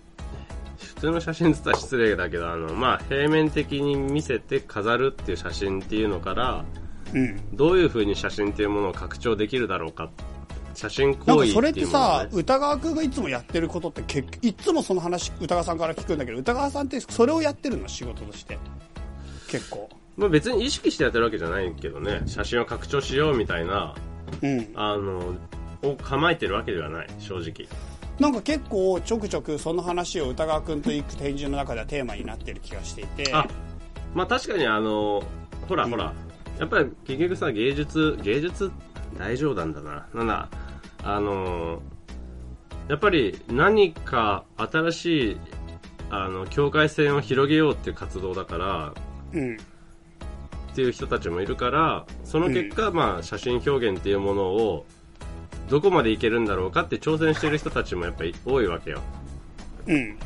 [0.79, 6.65] 普通の写真って言ったら失礼だけどあの、まあ、平面的に見せて飾るっていう写真っていうのから
[7.13, 7.57] うん。
[7.57, 10.11] どういう風に写真っていうものを拡張できるだろうか
[10.79, 18.57] 写真なん行かそれってさね、歌川君がいつもやってることって結いつもその話歌川さんから聞くんだけど歌川さんってそれをやってるの仕事として？
[19.49, 19.89] 結構。
[20.17, 22.23] まあ、別に意識してやってるわけじゃないけどね。
[22.27, 23.95] 写真を拡張しようみたいな
[24.41, 24.71] うん。
[24.75, 25.35] あの、
[25.83, 27.69] を構えてるわけではない、正直。
[28.21, 33.33] なんか結構ちょくちょくその話を歌川君と行く展示の中ではテーマになってる気がしていて。
[33.33, 33.49] あ、
[34.15, 35.23] まあ確かにあの、
[35.69, 36.13] ほらほら、
[36.59, 38.71] やっぱり結局さ、芸術、芸術
[39.17, 40.07] 大冗談だな。
[40.13, 40.49] なんだ、
[41.09, 41.81] あの、
[42.87, 45.37] やっぱり何か新しい、
[46.11, 48.95] あの、境界線を広げようっていう活動だから、
[49.33, 49.57] うん。
[49.57, 49.59] っ
[50.75, 54.85] ていう人たちもいるから、その結果、まあ写真表現っていうものを、
[55.71, 59.01] どこまでいけるんだろうかって挑戦してる人たちもやっぱり多いわけよ。
[59.87, 60.19] うん。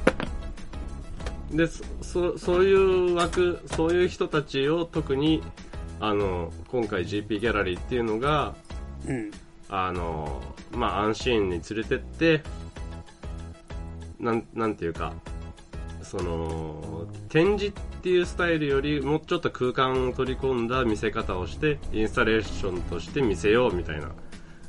[1.57, 5.42] でそそそういう枠そういう人たちを特に
[6.01, 8.55] あの今回 GP ギャラリーっていうのが
[9.07, 9.31] うん。
[9.68, 10.42] あの
[10.75, 12.43] まあアンシーンに連れてって
[14.21, 15.13] なんなんていうか
[16.03, 24.11] その展示っていうスタイルよりもうちょっと空間を取り込んだ見せ方をしてインスタレーションとして見せようみたいな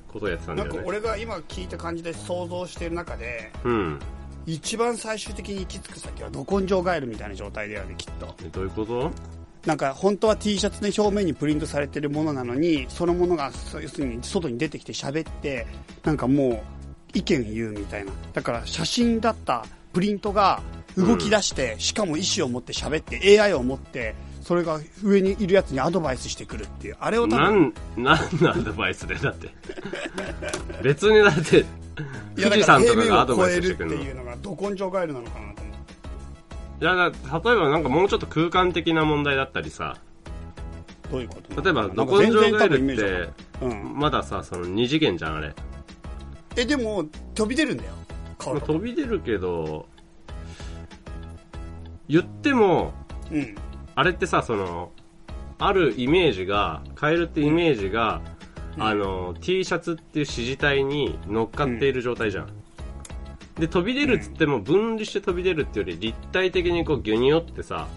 [0.07, 0.75] ことをやってたんだよね。
[0.75, 3.99] なんか俺が今聞いた感じで想像してる中でうん。
[4.45, 8.35] 一番最終的に行き着く先はど根性ガエルみたいな状態だよねきっと。
[8.43, 9.11] えどういうこと？
[9.65, 15.65] なんか本当は T シャツで表面にプリントされてるものなのにそのものが要するに外に出てきて喋って
[16.03, 16.61] なんかもう
[17.13, 20.61] 意見言うみたいなだから写真だったプリントが
[20.97, 29.49] 動き出して、しかも意思を持って喋って AI を持ってそれが上にいるやつにアドバイスしてくるっていうあれを多な分ん、なんのアドバイスでだって。
[30.83, 31.65] 別にだって、
[32.35, 33.95] 富士山とかがアドバイスしてくるの。
[33.95, 35.62] いるっていうのがど根性ガエルなのかなと
[36.91, 39.97] 思ってや、だ例えばなんかもうちょっと空間的な問題だったりさ、
[41.11, 41.61] どういうこと？
[41.61, 43.29] 例えば、ど根性ガエルって、
[43.95, 45.53] まださ、その二次元じゃん、あれ。
[46.55, 47.91] えでも飛び出るんだよ。
[48.37, 49.87] 飛び出るけど、
[52.07, 52.93] 言っても、
[53.31, 53.55] うん。
[53.95, 54.91] あれってさ、その、
[55.59, 58.21] あるイメージが、カエルってイメージが、
[58.75, 58.83] うん。
[58.83, 62.49] あの、T シャツっていう指示体に乗っかっている状態じゃん。
[63.57, 67.87] で、飛び出るっつっても分離して飛び出るっていうより立体的にこうギュニョってさ、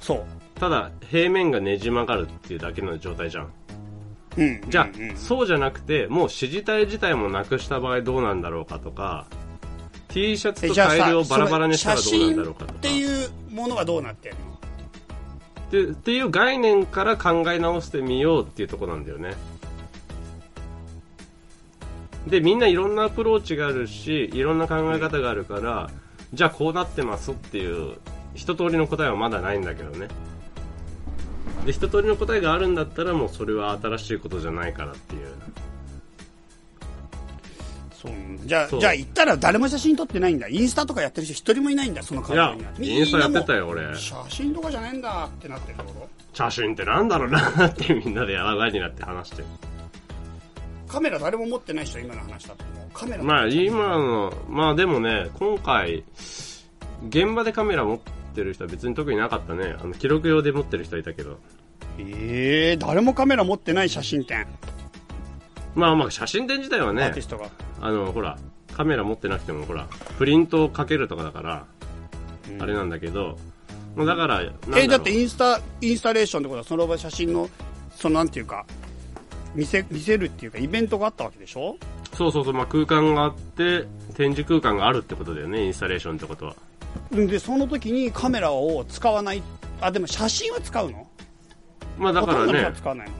[0.00, 0.24] そう
[0.58, 3.52] ただ平面がねじ曲がるっていうだけの状態じゃん。
[4.36, 9.26] うんじゃあ、うんうんそうじゃなくて、もう指示体自体もなくした場合どうなんだろうかとか、
[10.08, 12.72] T シャツとえじゃあさカエルをバラバラにしたらどうなんだろうかとか。
[12.74, 14.38] っていうものはどうなってんの？
[15.70, 19.34] でっていう概念から考え直してみようっていうところなんだよね。
[22.26, 25.90] で、みんないろんなアプローチがあるし、いろんな考え方があるから、
[26.32, 27.96] じゃあこうなってますっていう、
[28.34, 30.08] 一通りの答えはまだないんだけどね。
[31.64, 35.28] で、一通りの答えがあるんだったらもうそれは新しいことじゃないからっていう。
[37.96, 38.12] そう
[38.44, 43.96] じゃあじゃあ行ったら誰も写真撮ってないんだインスタとかやってる人一人もいないんだそのいや会場には、インスタやってたよよ、俺。
[43.96, 49.44] 写真とかじゃねえんだってなってるってこ写真ってなんだろうなってみんなでやばいになって話してる。
[50.86, 52.90] とカメラ誰も持ってない人今の話だともう。
[52.92, 56.04] カメラまあ今の、まあでもね、今回、
[57.08, 57.98] 現場でカメラ持っ
[58.34, 59.76] てる人は別に特になかったね。
[59.78, 61.38] あの、記録用で持ってる人はいたけど。
[61.98, 64.46] ええ誰もカメラ持ってない写真展、
[65.74, 67.48] まあまあ写真展自体はアーねティ、ストが、
[67.80, 68.38] あの、ほら、
[68.74, 69.86] カメラ持ってなくてもほら、
[70.18, 71.66] プリントをかけるとかだから、
[72.50, 72.62] うん。
[72.62, 73.38] あれなんだけど、
[73.94, 74.44] まあだから、なん
[74.78, 77.48] えーだってインスタインスタレーションってことはその場写真の
[77.94, 78.66] そのなんていうか
[79.56, 81.76] 見せ見せるっていうかイベントがあったわけでしょ？
[82.14, 86.54] そうそうそう、まあ空間があって、展示空間があるってことだよね、インスタレーションってことは。
[87.10, 89.42] でその時にカメラを使わない
[89.80, 91.08] あでも写真は使うの？
[91.98, 93.14] まあだからね、使わないの？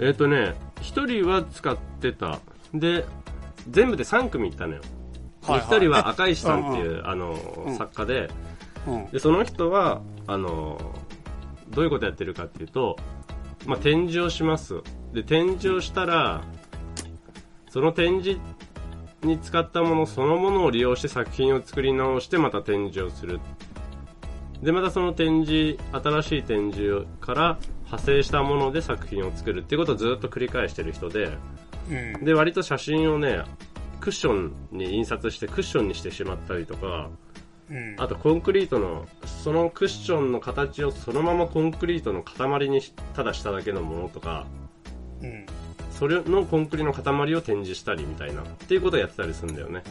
[0.00, 2.40] えっ、とね、一人は使ってた。
[2.74, 3.04] で、
[3.68, 4.80] 全部で3組行ったのよ。
[4.80, 5.68] ではいはい。
[5.68, 7.76] 一人は赤石さんっていう、あの、うん。
[7.76, 8.30] 作家で、
[8.86, 9.06] うん。
[9.10, 10.80] で、その人は、あの、
[11.70, 12.96] どういうことやってるかっていうと、
[13.66, 14.82] まあ、展示をします。
[15.12, 16.42] で、展示をしたら、
[17.68, 18.40] その展示
[19.22, 23.40] に使ったものそのものを利用して作品を作り直してまた展示をする。
[24.62, 29.60] で、またその展示、新しい展示から派生したもので作品を作る。
[29.60, 31.30] っていうことをずっと繰り返してる人で、
[31.88, 32.24] うん。
[32.24, 33.42] で、割と写真をね、
[34.00, 37.10] クッションに印刷してクッションにしてしまったりとか、
[37.70, 37.96] うん。
[37.98, 44.46] あとコンクリートの、そのクッションの形をそのままコンクリートの塊にしただしただけのものとか、
[45.22, 45.46] うん
[45.98, 49.82] それのコンクリの塊を展示したりみたいな、っていうことをやってたりするんだよね。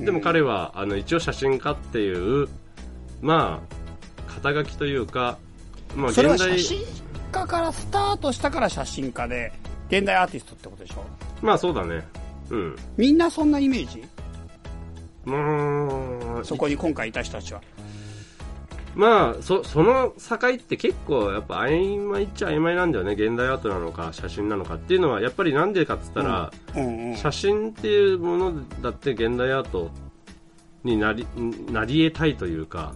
[0.00, 2.48] でも彼は、あの、一応写真家っていう、
[3.20, 5.36] まあ、肩書きというか、
[5.94, 6.86] まあ、それは現代写、真
[7.32, 9.52] 家からスタートしたから写真家で
[9.88, 11.04] 現代アーティストってことでしょ？
[11.42, 12.02] まあそうだね。
[12.48, 12.76] うん。
[12.96, 14.02] みんなそんなイメージ？
[15.26, 17.60] まあ、そこに今回いた人たちは
[18.94, 23.12] まあ、そ、その境って結構やっぱ曖昧っちゃ曖昧なんだよね。
[23.12, 29.90] 現代アートなのか写真なのかっていうのは、やっぱりなんでかっつったら、うんうん写真っていうものだって現代アート
[30.84, 31.26] になり、
[31.70, 32.94] なり得たいというか、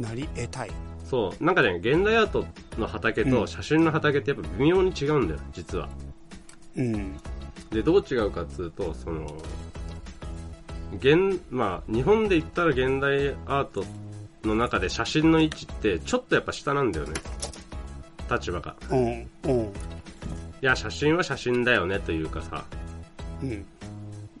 [0.00, 0.70] なり得たい。
[1.04, 2.46] そう、なんかね、現代アート
[2.78, 3.30] の畑うん。
[3.30, 5.88] と写真の畑ってやっぱ微妙に違うんだよ、実は。
[6.76, 7.16] うん。
[7.70, 9.26] で、どう違うかっつうと、その、
[10.98, 13.84] 現、まあ、日本で言ったら現代アート
[14.46, 17.14] の中で写真の位置ってちょっとやっぱ下なんだよね。
[18.30, 18.76] 立場が。
[18.90, 19.66] うんうん。
[19.66, 19.68] い
[20.62, 22.64] や、写真は写真だよねというかさ、
[23.42, 23.64] うん。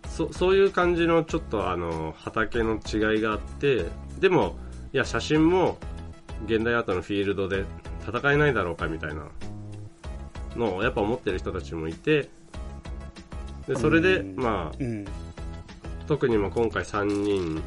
[0.08, 3.84] そそういう感じのちょっとあの、畑の違いがあって、
[4.18, 4.56] でも、
[4.92, 5.78] いや、写真も
[6.46, 7.64] 現代アートのフィールドで
[8.06, 9.26] 戦えないだろうかみたいな
[10.56, 12.28] のをやっぱ思ってる人たちもいて、
[13.68, 14.36] で、それで、うん。
[14.36, 15.04] まあ、うん。
[16.06, 17.62] 特にも今回3人、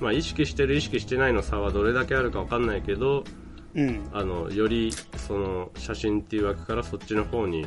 [0.00, 3.24] まあ意識してる意識してないの差はどれだけあるかわかんないけど、
[3.74, 4.08] うん。
[4.12, 7.66] あの、よりその写真っていう枠からそっちの方に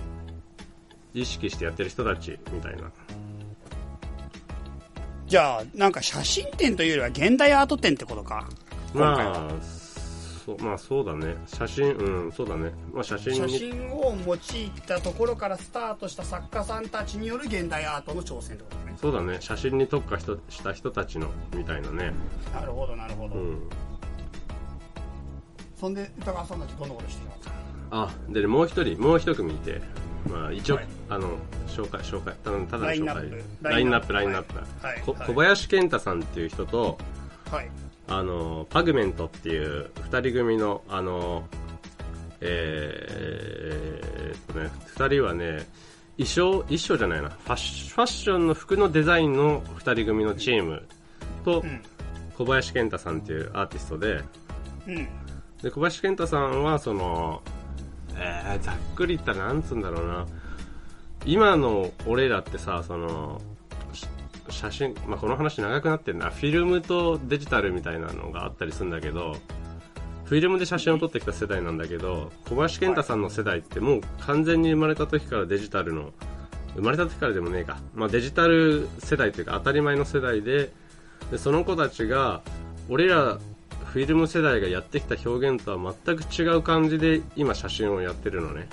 [1.13, 2.91] 意識してやってる人たちみたいな。
[5.27, 8.49] じゃあなんか写真展というよりは現代アート展ってことか。
[8.93, 9.80] まあ、
[10.57, 11.35] そまあそうだね。
[11.45, 12.71] 写真、うん、そうだね。
[12.93, 14.39] まあ写真写に、真を用い
[14.87, 19.37] たところからスタートした作家さんたちによる現代アートの挑戦ってことねそうだね。
[19.39, 22.11] 写真に特化人した人たちの、みたいなね。
[22.53, 23.69] なるほどなるほど、うん。
[25.75, 27.55] そんで歌川さんたちどんなことしてたんですか
[27.91, 29.81] あ、でね、もう一人、もう一組いて、
[30.29, 31.29] まあ一応、はいあの、
[31.67, 33.21] 紹介、紹介、ただただの紹介ラインナッ
[33.61, 33.63] プ。
[33.63, 34.57] ラインナップ、ラインナップ。
[34.57, 36.97] はいはいこ小林健太さんっていう人と、
[37.49, 37.69] はい
[38.13, 41.47] あの、パグメントっていう二人組の、あの、
[42.41, 45.65] えー、えーっとね、二人はね、
[46.17, 50.85] 衣装、衣装じゃないな、ファッシファッションの服のデザインの二人組のチーム
[51.45, 51.81] と、ん。
[52.37, 54.21] 小林健太さんっていうアーティストで、
[54.87, 55.07] うん。
[55.61, 57.41] で、小林健太さんは、その、
[58.17, 60.25] えー、ざっくり言ったらなんつうんだろうな。
[61.25, 63.50] 今の俺らってさ、その、し
[64.51, 66.29] 写真、まあ、この話長くなってんな。
[66.29, 69.35] フィルムとデジタルみたいなのがあったりするんだけど、
[70.25, 76.11] フィルムで写真を撮ってきた世代なんだけど、小林健太さんの世代ってもう完全に生まれた時からデジタルの、
[76.75, 77.79] 生まれた時からでもねえか。
[77.93, 80.71] まあ、デジタル世代というか当たり前の世代で、
[81.31, 82.41] で、その子たちが、
[82.89, 83.39] 俺ら
[83.91, 88.67] フィルム世代がやってきた表現とは全く違う感じで今写真をやってるのね。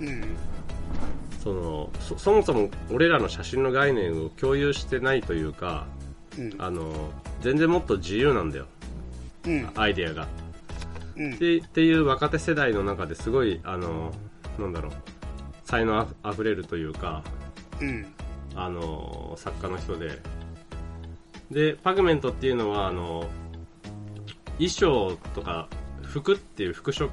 [0.00, 0.53] うん
[1.44, 5.86] そのそそもそも俺らの写真の概念を共有してないというか
[6.38, 6.54] うん。
[6.58, 6.90] あの
[7.42, 8.66] 全然もっと自由なんだよ
[9.46, 9.70] うん。
[9.76, 10.26] アイデアが
[11.16, 11.38] うん。
[11.38, 14.10] でっていう若手世代の中ですごいあの
[14.58, 14.92] なんだろう
[15.64, 17.22] 才能ああふれるというか
[17.80, 18.06] うん。
[18.56, 20.18] あの作家の人で
[21.50, 23.28] でパグメントっていうのはあの
[24.56, 25.68] 衣装とか
[26.02, 27.08] 服っていう服飾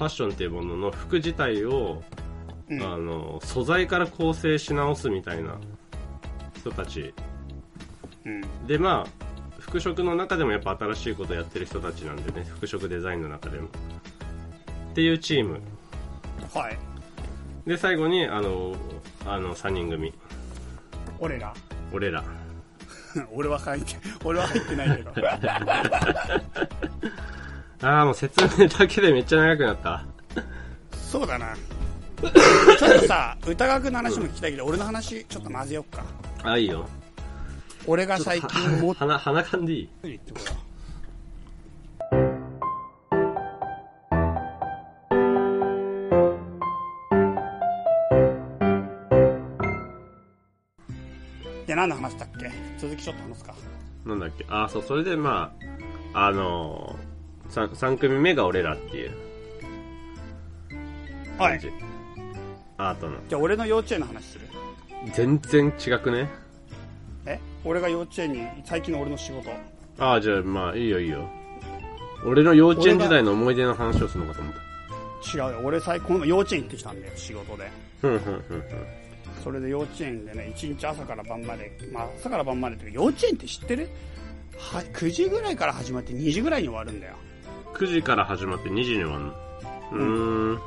[0.00, 2.02] ファッションっていうものの服自体を、
[2.70, 2.82] うん。
[2.82, 5.58] あの素材から構成し直すみたいな
[6.56, 7.12] 人たち
[8.24, 8.66] うん。
[8.66, 13.70] でまあ服飾の中でもやっぱ新しいことやってる人たちなんでね服飾デザインの中でもっ
[14.94, 15.60] ていうチーム
[16.54, 16.78] はい。
[17.66, 18.74] で最後にあの
[19.26, 20.14] あの3人組
[21.18, 21.52] 俺ら。
[21.92, 22.24] 俺ら
[23.32, 25.12] 俺は入って、俺は入ってないけど。
[27.82, 30.04] ああもう説明だけでめっちゃ長くなった
[30.92, 31.56] そうだな。
[32.20, 36.04] ちょっとさ、歌楽の話も聞きたいけど、俺の話、ちょっと混ぜよっか。
[36.42, 36.86] あいいよ
[37.86, 39.86] 俺が最近もっ鼻鼻かんでいい？
[39.86, 40.44] と言ってこよ
[51.64, 51.66] う。
[51.66, 52.50] で、何の話だっけ？
[52.78, 53.54] 続きちょっと話すか。
[54.04, 54.44] なんだっけ？
[54.48, 55.54] ああそうそれでま
[56.12, 59.12] ああのー、3, 三組目が俺らっていう
[61.38, 61.60] はい。
[62.88, 64.46] アートのじゃあ俺の幼稚園の話する。
[65.14, 66.28] 全然違くね？
[67.26, 67.38] え？
[67.64, 69.50] 俺が幼稚園に、最近の俺の仕事。
[69.98, 71.28] ああじゃあまあいいよいいよ
[72.24, 74.60] 俺の幼稚園時代の思い出の話をするのかと思った
[75.36, 75.60] 違うよ。
[75.62, 77.70] 俺最高の幼稚園行ってきたんだよ、仕事で。
[78.00, 78.64] ふんふんふんふん
[79.44, 83.88] それで幼稚園でね、一日朝から晩まで、まあ朝から晩までっていうか幼稚園って知ってる？
[84.58, 87.14] は ?9 時ぐらいから始まって2時ぐらいに終わるんだよ。
[87.74, 89.32] 9時から始まって2時に終わるの？
[89.92, 90.60] うーん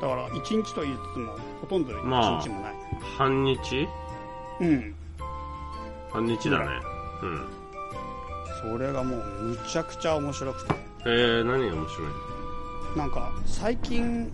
[0.00, 2.74] だから1日と言いつつも、ほとんど1日もない。
[3.16, 3.88] 半日？
[4.60, 4.94] うん。
[6.10, 6.66] 半日だね
[7.22, 7.46] うん
[8.62, 10.74] それがもうむちゃくちゃ面白くて。
[11.04, 12.08] えー、何が面白い
[12.96, 13.02] の？
[13.02, 14.32] なんか最近、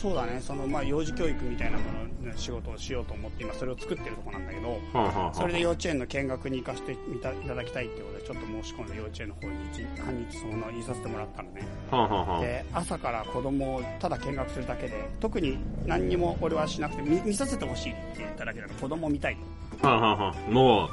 [0.00, 1.84] そうだね、そのまあ幼児教育みたいなも
[2.22, 11.66] のの仕事をしようと思って今それを作ってるとこなんだけど、はあ、はあはあ、それで幼稚園の見学に行かせていただきたいってことでちょっと申し込んで幼稚園の方に一半日その言いさせてもらったのね。
[11.90, 19.36] はあ、はあはあ、で朝から子供をただ見学するだけで特に何にも俺はしなくて見見させてほしいって言っただけなの子供を見たい
[19.82, 20.88] はあ、はあはあ、もう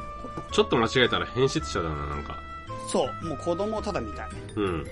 [0.52, 2.39] ちょっと間違えたら変質者だななんか。
[2.91, 3.26] そう。
[3.26, 4.63] もう子供をただ見たい、うん。
[4.65, 4.86] うん、っ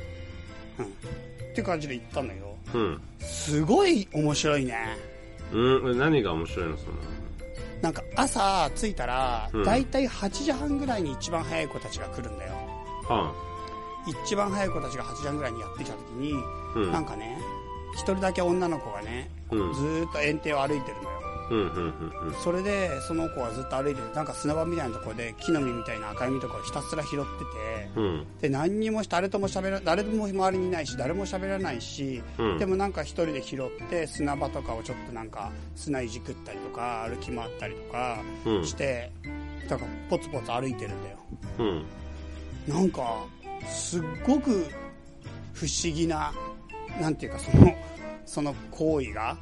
[1.53, 3.01] ていう感じで行ったんだけどうん。
[3.19, 4.97] すごい面白いね。
[5.51, 5.97] うん。
[5.97, 6.77] 何が面白いの？
[6.77, 6.93] その。
[7.81, 9.63] なんか朝着いたら、うん。
[9.63, 12.53] だいたい8時半ぐらいに一番早い子たちが来るんだよ。
[13.09, 13.33] は
[14.25, 16.37] 一番早い子たちが8時半ぐらいにやってきた時に、あ
[16.77, 16.91] うん。
[16.91, 17.37] なんかね
[17.93, 19.73] 一人だけ女の子がねうん。
[19.73, 21.09] ずーっと園庭を歩いてるのよ。
[21.09, 21.22] うんうんうんうん
[22.43, 28.27] それでその子はずっと歩いててなんか砂場みたいなところで木の実みたいな赤い実とかをひたすら拾っててうん。
[28.41, 32.57] で何にも誰とも喋ら誰も周りにいないし誰も喋らないし、うん。
[32.59, 38.65] でもなんか一人で拾って砂場とかをちょっとなんか砂いじくったりとか歩き回ったりとかうん。
[38.65, 39.11] して、
[39.69, 41.17] だからポツポツ歩いてるんだよ。
[41.59, 41.85] うん。
[42.67, 43.25] なんか
[43.67, 44.67] すっごく
[45.53, 46.33] 不思議な
[46.99, 47.75] なんていうかその
[48.25, 49.37] その行為が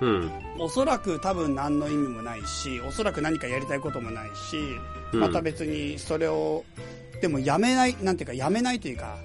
[0.00, 0.30] うん。
[0.58, 4.58] おそらく多分何の意味もないしおそらく何かやりたいこともないし、
[5.12, 5.20] うん。
[5.20, 6.64] また別にそれを
[7.20, 9.18] でもやめないなんていうかやめないというか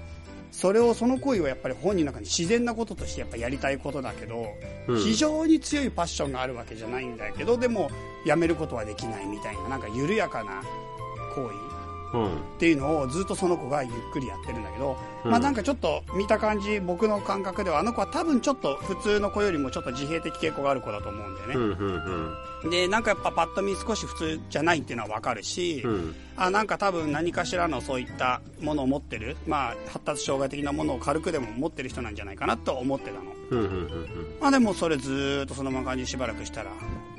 [0.52, 4.46] それをその行為はやっぱり本人の中に自然なこととしてやっぱやりたいことだけど、
[4.88, 5.00] うん。
[5.00, 7.90] 非常に強いパッションがあるわけじゃないんだけどでも
[8.24, 10.62] やめることはできないみたいななんか緩やかな
[11.34, 11.48] 行
[12.12, 12.34] 為うん。
[12.36, 22.34] っていうのをずっとその子がゆっくりやってるんだけど、うんまあなんかちょっと見た感じ僕の感覚ではあの子は多分ちょっと普通の子よりもちょっと自閉的傾向がある子だと思うんだよね、うんうん
[22.70, 26.14] でなんかやっぱパッと見少し普通じゃないっていうのはわかるし、うん。
[26.36, 33.36] あなんか多分何かしらのそういったものを持ってる、まあ、発達障害的なものを軽くでも持ってる人なんじゃないかなと思ってたの。
[33.50, 36.70] うんうんうんまあでもそれずーっとそのまま感じしばらくしたら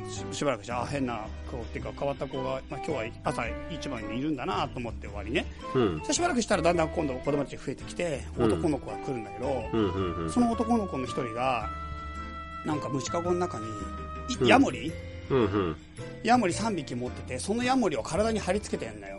[0.09, 5.45] ししばらくしてあ変な子っていうか変わった子が、まあ、今日は朝一番にいるんだなと思って終わりね。
[5.73, 5.99] うん。
[5.99, 7.96] でしばらくしたらだんだん今度子供たちが増えてきて
[8.37, 8.45] うん。
[8.45, 11.69] 男の子が来るんだけど、その男の子の一人が
[12.65, 13.65] なんか虫かごの中に
[14.47, 14.91] ヤモリ、
[15.29, 15.75] うんうん。
[16.23, 19.17] ヤモリ3匹持っててそのヤモリを体に貼り付けてんだよ。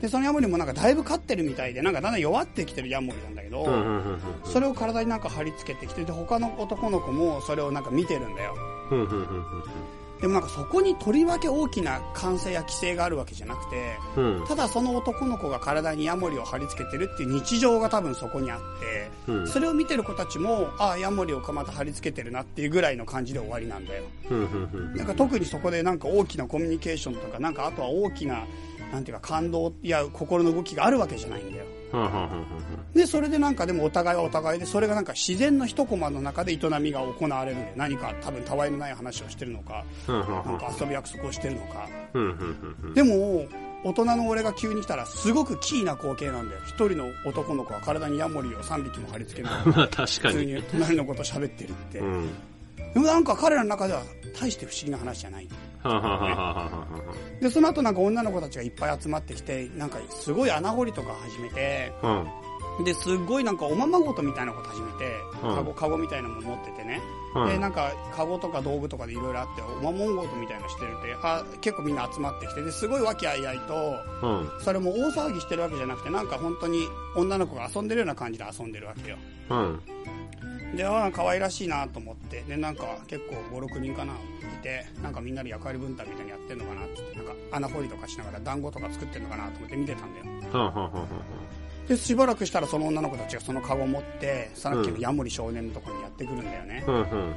[0.00, 3.66] でそのヤモリもなんかだいぶ飼ってるみたいでなんかだんだん弱ってきてるヤモリなんだけど、
[4.44, 8.54] それを体になんか貼り付けてきてで他の男の子もそれをなんか見てるんだよ
[10.22, 14.46] でもなんかそこにとりわけ大きな歓声や規制があるわけじゃなくて、うん。
[14.46, 24.04] ただその男の子が体にヤモリを貼り付けてるっていう日常が多分そこにあって、うんそれを見てる子たちも、ああ、ヤモリをまた貼り付けてるなっていうぐらいの感じで終わりなんだよ。
[24.94, 28.44] なんか特にそこでなんか大きなコミュニケーションとか、なんかあとは大きな、
[28.92, 31.64] なんていうか感動や心の動きがあるわけじゃないんだよ。
[32.94, 40.18] で、それでなんかでもお互いはお互いで、それがなんか自然の一コマの中で営みが行われるんで、何か多分たわいのない話をしてるのか、うん。
[40.20, 41.88] なんか遊ぶ約束をしてるのか。
[42.94, 43.46] でも、
[43.84, 46.60] 大人の俺が急に来たらすごくキーな光景なんだよ。
[46.66, 50.54] 一人の男の子は体にヤモリを3匹も貼り付けながら、普通に。
[50.54, 52.00] に隣の子と喋ってるって。
[52.94, 53.00] うん。
[53.00, 54.02] でもなんか彼らの中では
[54.40, 55.48] 大して不思議な話じゃない。
[57.40, 62.24] で、その後なんか女の子たちがいっぱい集まってきて、なんかすごい穴掘りとか始めて、は。
[62.84, 65.12] で、すっごいなんかおままごとみたいなこと始めて、
[65.42, 67.00] うんカゴ、カゴみたいなのも持っててね。
[67.34, 67.48] うん。
[67.48, 74.50] で、なんか、カゴとか道具とかでいろいろあって、おままごとみたいなのしてるって、あ、結構みんな集まってきて、で、すごい和気あいあいと、うん。
[74.60, 79.16] それも大騒ぎしてるわけじゃなくて、なんか本当に女の子が遊んでるような感じで遊んでるわけよ。
[79.50, 79.80] うん。
[80.74, 84.16] で、ああ、可愛らしいなと思って、で、なんか結構5、6人かな、い
[84.62, 90.26] て、なんかみんなで役割分担みたいにやってんのかなってって、なんか穴掘りとかしながら団子とか作ってんのかなと思って見てたんだよ。
[91.88, 96.84] で、しばらくしたらその女の子たちがそのカゴ持って、さっきのヤモリ少年のところにやってくるんだよね。
[96.86, 96.94] うん。
[96.94, 97.34] うん。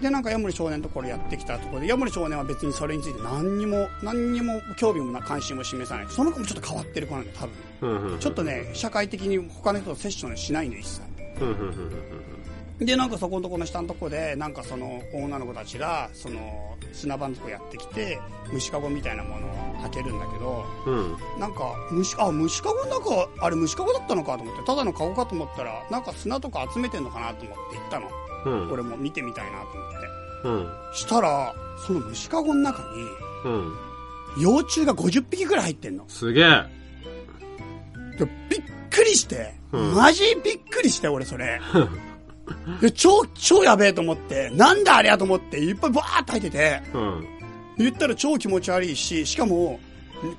[0.00, 6.06] で、なんかヤモリ少年のところやってきたところで、ヤモリ少年は別にそれについて何にも、何にも興味もな関心も示さない。
[6.08, 7.54] その子もちょっと変わってる子なんだよ、多分。
[7.80, 8.12] うん。
[8.12, 8.18] うん。
[8.18, 11.02] ちょっとね、社会的に他の人とセッションしないのよ、一切。
[11.40, 11.48] うん。
[11.48, 11.56] うん。
[11.58, 12.37] うん。
[12.78, 18.20] で、なんかそこのところの下のところで、なんかその女の子たちが、その砂場のとこやってきて、
[18.52, 21.40] 虫かごみたいなものを開けるんだけど、うん。
[21.40, 28.08] なんか虫、あ、虫かごの中、あれ虫かごだったのかと思って、ただのかごかと思ったら、なんか砂とか集めてんのかなと思って行ったの。
[28.46, 28.72] うん。
[28.72, 30.08] 俺も見てみたいなと思って。
[30.44, 30.50] う
[30.92, 30.94] ん。
[30.94, 31.54] したら、
[31.84, 33.02] その虫かごの中に、
[33.44, 33.88] うん。
[34.40, 36.04] 幼虫が50匹くらい入ってんの。
[36.08, 36.78] すげえ。
[38.18, 41.60] でびっくりして、うんマジびっくりして、俺それ。
[42.80, 47.26] で超、超やべえと思って、なんだあれやと思って、いっぱいバーって入ってて、うん。
[47.78, 49.78] 言ったら超気持ち悪いし、しかも、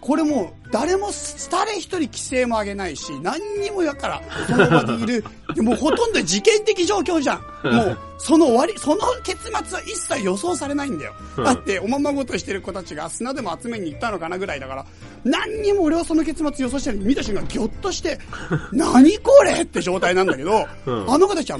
[0.01, 1.09] これもう、誰も、
[1.51, 5.25] 誰一人規制も上げないし、何にもやから、その場にいる。
[5.55, 7.75] でもうほとんど事件的状況じゃん。
[7.75, 11.13] もう、その終わり、その結末は一切予想されないんだよ。
[11.37, 14.85] うんだって、おままごとしてる子たちが砂でも集めに行ったのかなぐらいだから、
[15.23, 18.19] 何にも俺はその結末予想してる見た瞬間ギョッとして、
[18.71, 21.59] 何これって状態なんだけど、うんあの子たちは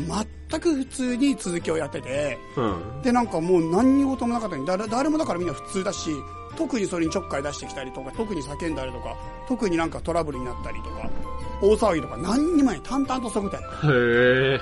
[0.50, 3.02] 全く普通に続きをやってて、うん。
[3.02, 6.12] で、なんかもう何事もなかったのに、誰誰もだからみんな普通だし、
[6.60, 9.16] 特にそれにちょっかい出してきたりとか、特に叫んだりとか、
[9.48, 11.10] 特になんかトラブルになったりとか、
[11.62, 12.82] 大騒ぎとか何にもない。
[12.84, 13.58] 淡々とそこで。
[13.58, 13.60] へ
[14.56, 14.62] え。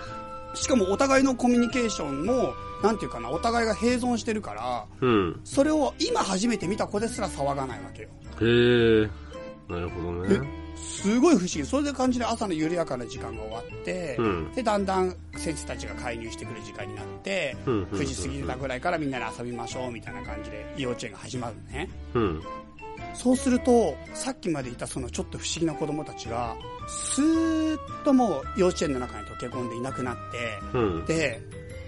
[0.54, 5.42] しかもお互いのコミュニケーションも、なんていうかな、お互いが併存してるから、うん。
[5.44, 8.10] それを今初めて見た子ですら騒がないわけよ。
[8.42, 9.10] へえ。
[9.68, 10.67] なるほどね。
[11.02, 11.66] すごい不思議。
[11.66, 21.90] それで感じで朝の緩やかな時間が終わって、うんで、だんだん先生たちが介入してくる時間になって、うん9時過ぎたぐらいからみんなで遊びましょうみたいな感じで幼稚園が始まるのね。
[22.16, 22.42] うん。
[23.14, 26.56] そうすると、さっきまでいたそのちょっと不思議な子供たちが、
[26.88, 31.06] スーッともう幼稚園の中に溶け込んでいなくなって、うん。
[31.06, 31.40] で、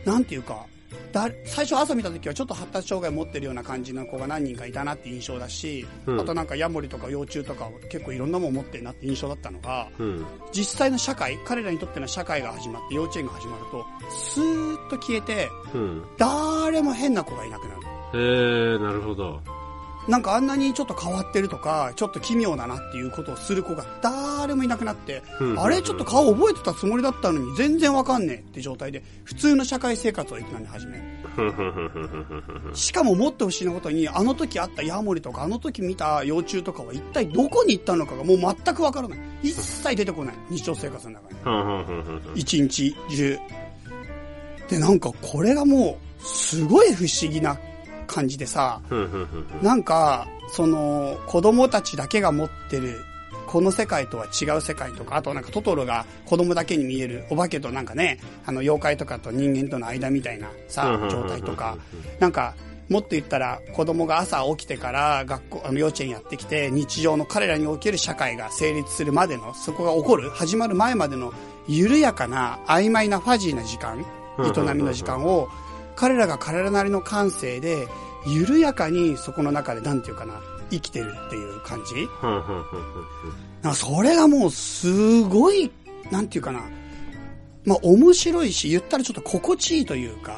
[0.05, 0.65] なんていうか、
[1.11, 10.25] だ最初朝見た時はちょっと発達障害持ってるような感じの子が何人かいたなって印象だし、うんあとなんかヤモリとか幼虫とか結構いろんなもん持ってるなって印象だったのが、うん。
[10.51, 16.03] 実際の社会、彼らにとっての社会が始まって幼稚園が始まると、スーッと消えて、うん。
[16.17, 17.81] 誰も変な子がいなくなる。
[18.13, 19.41] へえ、なるほど。
[20.09, 31.03] なんかあんなにちょっと変わってるとか、ちょっと奇妙だなっていうことをする子が誰もいなくなって、うんあれちょっと顔覚えてたつもりだったのに全然わかんねえって状態で、普通の社会生活を営み始める。
[32.73, 39.19] しかももっと不思議なことに、あの時あったヤモリとか、あの時見た幼虫とかは一体どこに行ったのかがもう全くわからない。
[39.43, 40.35] 一切出てこない。
[40.49, 42.41] 日常生活の中に。
[42.41, 43.37] 一日中。
[44.69, 47.57] で、なんかこれがもう、すごい不思議な
[48.09, 48.81] 感じでさ、
[49.61, 53.01] なんか、その、子供たちだけが持ってる、
[53.45, 61.77] この世界とは違う世界とか、あとなんかトトロが子供だけに見える、お化けとなんかね、あの妖怪とかと人間との間みたいなさ状態とか、
[62.19, 62.55] なんか、
[62.89, 71.31] もっと言ったら子供が朝起きてから学校、あの幼稚園やってきて、日常の彼らにおける社会が成立するまでの、そこが起こる、始まる前までの
[71.67, 74.03] 緩やかな曖昧なファジーな時間、
[74.39, 75.47] 営みの時間を、
[75.99, 77.89] 彼らが彼らなりの感性で、
[78.25, 80.39] 緩やかにそこの中で、なんていうかな、
[80.71, 82.07] 生きてるっていう感じ
[83.61, 85.69] なそれがもうすごい、
[86.09, 86.61] なんていうかな、
[87.65, 90.37] まあ面白いし、言ったらちょっと心地いいというか。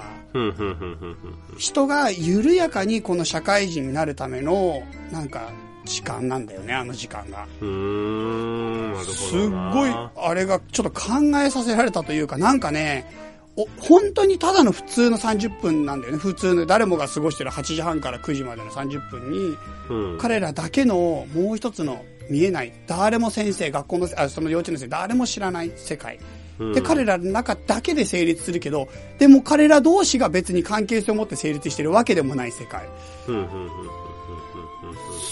[1.57, 4.81] 人が緩やかにこの社会人になるための、
[5.11, 5.51] なんか、
[5.85, 7.45] 時間なんだよね、あの時間が。
[7.59, 9.71] すっな。
[9.73, 13.20] ごい、あれがちょっと考えさせられたというか、なんかね、
[13.57, 16.19] お本当にただの普通の30分なんだよね。
[16.19, 19.57] 普通の、誰もが過ごしてる8時半から9時までの30分に、
[19.89, 20.17] うん。
[20.19, 26.17] 彼らだけのもう一つの見えない、誰も先生、学校の、あその幼稚園の先生、誰も知らない世界。
[26.59, 28.87] うんで、彼らの中だけで成立するけど、
[29.17, 32.87] でも彼ら同士が別に関係性を持って成立してるわけでもない世界。
[33.27, 33.69] うん。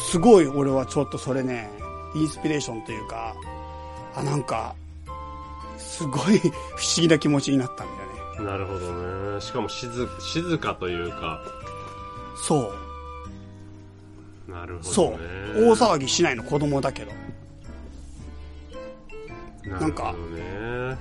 [0.10, 1.70] すごい俺はちょっとそれね、
[2.16, 3.36] インスピレーションというか、
[4.16, 4.76] あ、なんか、
[5.78, 6.52] すごい不思
[6.98, 8.09] 議な気持ちになったんだよね。
[8.44, 9.42] なるほどね。
[9.42, 11.42] しかも静、静かというか、
[12.42, 12.74] そ
[14.48, 14.52] う。
[14.52, 15.70] なるほそうどね。。
[15.70, 17.12] 大騒ぎしないの子供だけど。
[19.66, 20.98] なんかなるほどね。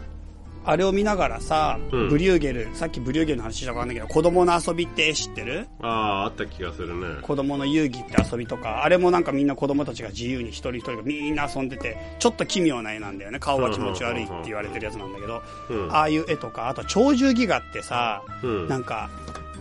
[0.68, 5.66] あれを見ながらさ、うんブリューゲル、さっきブリューゲルの話したかんないけど、子供の遊びって知ってる？
[5.80, 7.22] ああ、あった気がするね。
[7.22, 13.38] 子供の遊戯って遊びとか、あれもなんかみんな子供たちが自由に一人一人がみんな遊んでて、ちょっと奇妙な絵なんだよね。
[13.38, 15.90] 顔が気持ち悪いって言われてるやつなんだけど、うん。
[15.90, 18.68] ああいう絵とか、あと鳥獣戯画ってさ、うん。
[18.68, 19.08] なんか、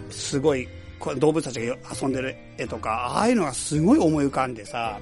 [0.09, 0.67] すごい、
[0.99, 4.99] こ動物たちが遊んでる絵とか、ああいうのがすごい思い浮かんでさ、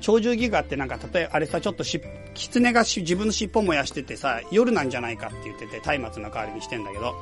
[0.00, 2.00] 鳥獣戯画ってなんか、例えばあれさ、ちょっとし、
[2.34, 7.14] 狐がし自分の尻尾燃やしててさ、夜なんじゃないかって言ってて、松明の代わりにしてんだけど、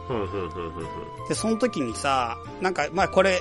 [1.28, 3.40] で、その時にさ、なんか、まあこれ、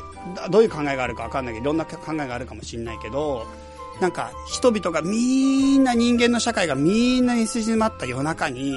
[0.49, 3.45] どういう考えがあるかわかんないけど、いろんな考えがあるかもしんないけど、
[4.01, 8.73] なんか、人々がみんな人間の社会がみんなに縮まった夜中に、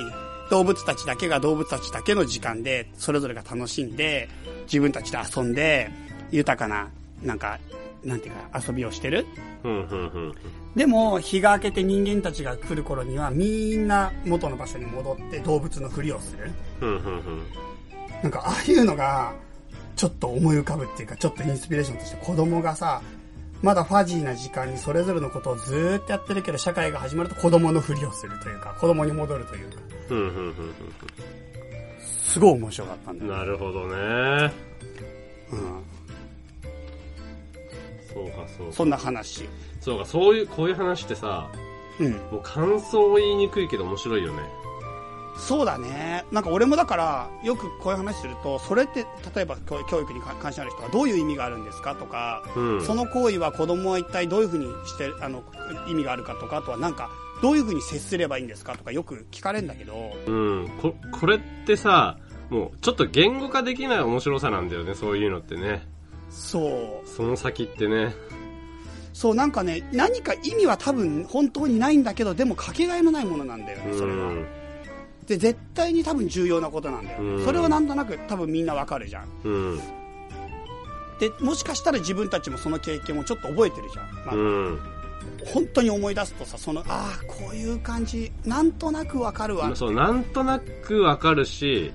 [0.50, 4.28] 動物たちだけが動物たちだけの時間で、それぞれが楽しんで、
[4.64, 5.90] 自分たちで遊んで、
[6.30, 6.88] 豊かな、
[7.22, 7.58] なんか、
[8.04, 9.26] なんていうか、遊びをしてる。
[10.74, 16.50] でも、日が明けて人間たちが来る頃には、みんな元の場所に戻って動物のふりをする。
[18.22, 19.32] なんか、ああいうのが、
[19.96, 23.00] ちょっと思い浮かぶっていうか、ちょっとインスピレーションとして子供がさ、
[23.62, 29.76] まだファジーな時間にそれぞれのことをずーっとやってるけど、社会が始まると子供のふりをするというか、子供に戻るというか、
[32.34, 33.24] すごい面白かったんだ。
[33.26, 34.52] なるほどね。
[35.52, 35.84] うん。
[38.12, 38.72] そうか、そうか。
[38.72, 39.48] そんな話。
[39.80, 41.48] そうか、そういう、こういう話ってさ、
[42.00, 42.12] うん。
[42.12, 44.42] もう感想を言いにくいけど面白いよね。
[45.36, 46.24] そうだね。
[46.32, 51.94] なんか俺もだから、よくこういう話すると、それって、例えば教教育に関心ある人はどういう意味があるんですか？
[51.94, 52.84] とか、うん。
[52.84, 55.44] その行為は子供は一体どういうふうにして、あの、
[55.88, 57.10] 意味があるかとか、あとはなんか、
[57.42, 58.76] どういうふうに接すればいいんですか？
[58.76, 60.68] とかよく聞かれるんだけど、うん。
[60.80, 62.16] こ、これってさ、
[62.50, 65.86] もう、ちょっと言語化できない面白さなんだよね、そういうのってね。
[66.30, 67.08] そう。
[67.08, 68.14] その先ってね。
[69.12, 74.32] そう、なんかね、何か意味は多分本当にないんだけど、でもかけがえのないものなんだよね、うそれは。
[74.32, 74.46] ん。
[75.26, 77.22] で、絶対に多分重要なことなんだよ。
[77.22, 79.28] うんそれはなんとなく多分みんなわかるじゃん。
[79.44, 79.80] うん。
[81.18, 84.26] で、もしかしたら自分たちもその経験をちょっと覚えてるじゃん。
[84.26, 84.78] まあうん。
[85.46, 89.74] 本当に思い出すとさ、その、ああ、こういう感じ、なんとなくわかるわ。
[89.76, 91.92] そう、なんとなくわかるし、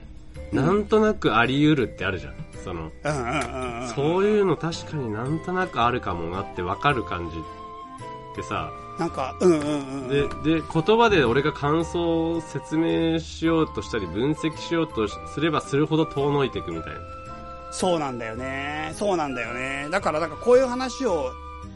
[0.52, 2.34] なんとなくあり得るってあるじゃん。
[2.64, 3.90] その、うんうんうんうん。
[3.90, 10.08] そういうの確かになんとなくあるかもなってわかる感じってさ、なんか、うんうんうん。
[10.44, 17.00] で、で、言葉で俺が感想を説明しようとしたり分析しようとすればするほど遠のいていくみたいな。
[17.72, 18.92] そうなんだよね。
[18.96, 19.88] そうなんだよね。
[19.90, 21.32] だから、なんかこういう話を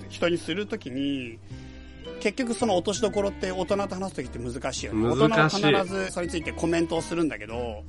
[0.09, 1.39] 人にするときに、
[2.19, 5.15] 結局その落としどころって大人と話すときって難しいよね。
[5.15, 7.83] 難しい大人は必ずそれについてコメントをするんだけど、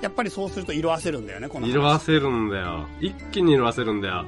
[0.00, 1.72] やっぱりそうすると色あせるんだよね、この話。
[1.72, 2.86] 色あせるんだよ。
[3.00, 4.26] 一気に色あせるんだよ。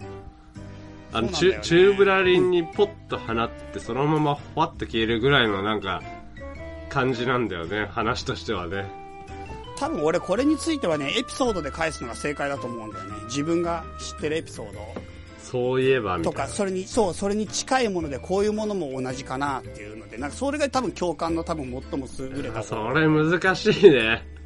[1.12, 6.02] あの、ねチューブラリンにポッと放って、そのままふわっと消えるぐらいのなんか、
[6.88, 7.86] 感じなんだよね。
[7.90, 8.86] 話としてはね。
[9.78, 13.14] 多分俺これについてはね、エピソードで返すのが正解だと思うんだよね。
[13.26, 14.80] 自分が知ってるエピソード
[15.40, 16.38] そういえば、みたいな。
[16.38, 24.37] とか、それに、そう、それに近いものでこういうものも同じかなっていうので、なんかそれが多分共感の多分最も優れたそれ難しいね。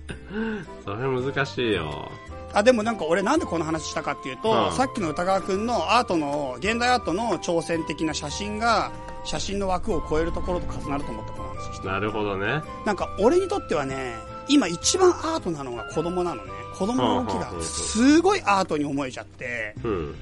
[0.85, 2.11] それ難しいよ。
[2.55, 8.91] あ、でもなんか俺なんでこの話したかっていうと、うんさっきの歌川くんのアートの、現代アートの挑戦的な写真が、
[9.25, 11.81] 写真の枠を超えるところと重なると思ってこの話。
[11.85, 12.63] なるほどね。
[12.85, 14.15] なんか俺にとってはね、
[14.49, 16.53] 今一番アートなのが子供なのね。
[16.77, 20.15] 子供の動きがすごいアートに思えちゃって、うん。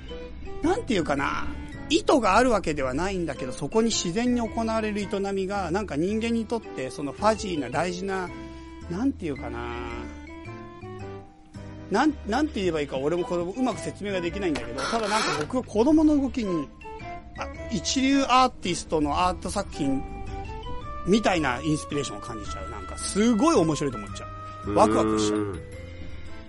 [0.62, 1.47] なんていうかな、
[1.88, 8.28] 意図があるわけではないんだけど、そこに自然に行われる営みが、なんか人間にとってそのファジーな大事な、
[8.91, 9.59] なんていうかな、
[11.91, 16.68] なん、なんて言えばいいか俺もこれうまく説明ができないんだけど、ただなんか僕は子供の動きに、
[17.38, 20.03] あ一流アーティストのアート作品
[21.07, 22.70] みたいなインスピレーションを感じちゃう。
[22.70, 24.26] なんかすごい面白いと思っちゃ
[24.66, 24.74] う。
[24.74, 25.41] ワクワクしちゃう。
[25.41, 25.62] う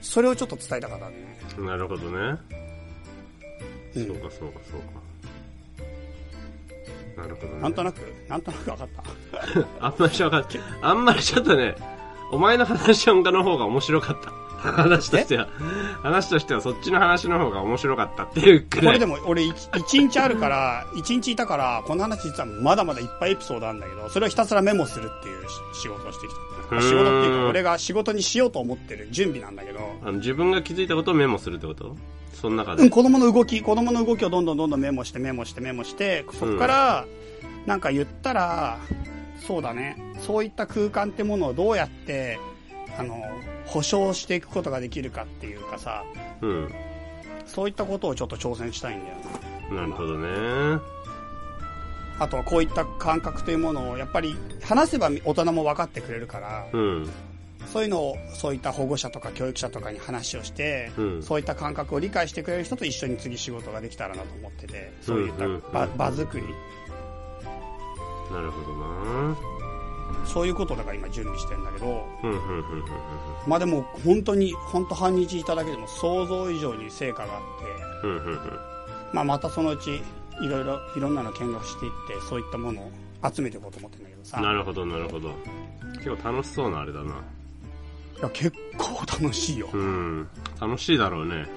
[0.02, 1.68] それをちょっと伝えたかったね。
[1.68, 2.38] なるほどね。
[3.96, 5.02] うんそうか、そうか、そうか。
[7.22, 7.62] なるほどね。
[7.62, 7.98] なんとなく、
[8.30, 9.04] なんとなく分かった。
[9.86, 10.46] あんまりしわかん
[10.82, 11.76] あんまりちょっとね、
[12.32, 14.32] お前の話の方が面白かった。
[14.62, 15.48] 話としては。
[16.04, 18.86] 話としてはそっちの話の方が面白かったっていうくらい。
[18.86, 26.34] これでも俺一一日あるから、一日いたから、この話実はまだまだいっぱいエピソードあるんだけど、それをひたすらメモするっていうし仕事をしてき
[26.70, 26.82] た。
[26.82, 31.98] 仕事っていうか、俺が仕事にしようと思ってる準備なんだけど、あの自分が気づいたことをメモするってこと？
[32.34, 32.84] その中で。
[32.84, 37.06] うん、子供の動き、子供の動きをどんどんどんどんメモしてメモしてメモして、そこから、
[37.66, 38.78] なんか言ったら、
[39.46, 42.40] そうだね、そういった空間ってものをどうやって、
[42.98, 43.16] あの、
[43.66, 46.04] 保証していくことができるかっていうかさ、
[46.42, 46.74] うん。
[47.46, 49.16] そういったことをちょっと挑戦したいんだよ
[49.72, 49.82] な。
[49.82, 50.82] なるほどね。
[52.20, 57.10] あとはこういった感覚というものを、やっぱり話せば大人も分かってくれるから、うん。
[57.74, 66.44] そういうのを、そういった保護者とか教育者とかに話をして、うんそういった感覚を理解してくれる人と一緒に次仕事ができたらなと思ってて、そういったうんうん場,、場作り、
[68.32, 69.36] なるほどな。
[70.26, 72.06] そういうことだから今準備してんだけど。
[73.48, 78.72] まあでも本当に、本当半日いただけでも想像以上に成果があって。
[79.14, 80.02] まあまたそのうち、
[80.42, 82.92] いろいろ、いろんなの見学していって、そういったものを
[83.34, 84.42] 集めていこうと思ってんだけどさ。
[84.42, 85.32] なるほど、なるほど。
[86.04, 87.16] 結構楽しそうなあれだな。
[88.20, 89.70] いや、結構楽しいよ。
[89.74, 90.28] うん。
[90.60, 91.48] 楽しいだろうね。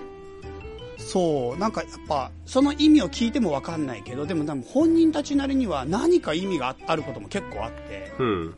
[0.98, 8.54] そう、なんかやっぱ、その意味を聞いてもわかんないけど、でもでも本人たちなりには何か意味がああることも結構あって、うん。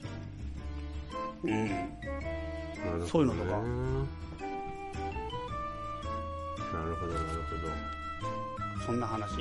[1.45, 1.71] うん。
[3.07, 3.51] そういうのとか
[6.73, 7.27] なるほど、なる
[8.85, 9.39] そんな話？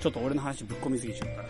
[0.00, 1.42] ちょっと俺の話ぶっ込みすぎちゃった。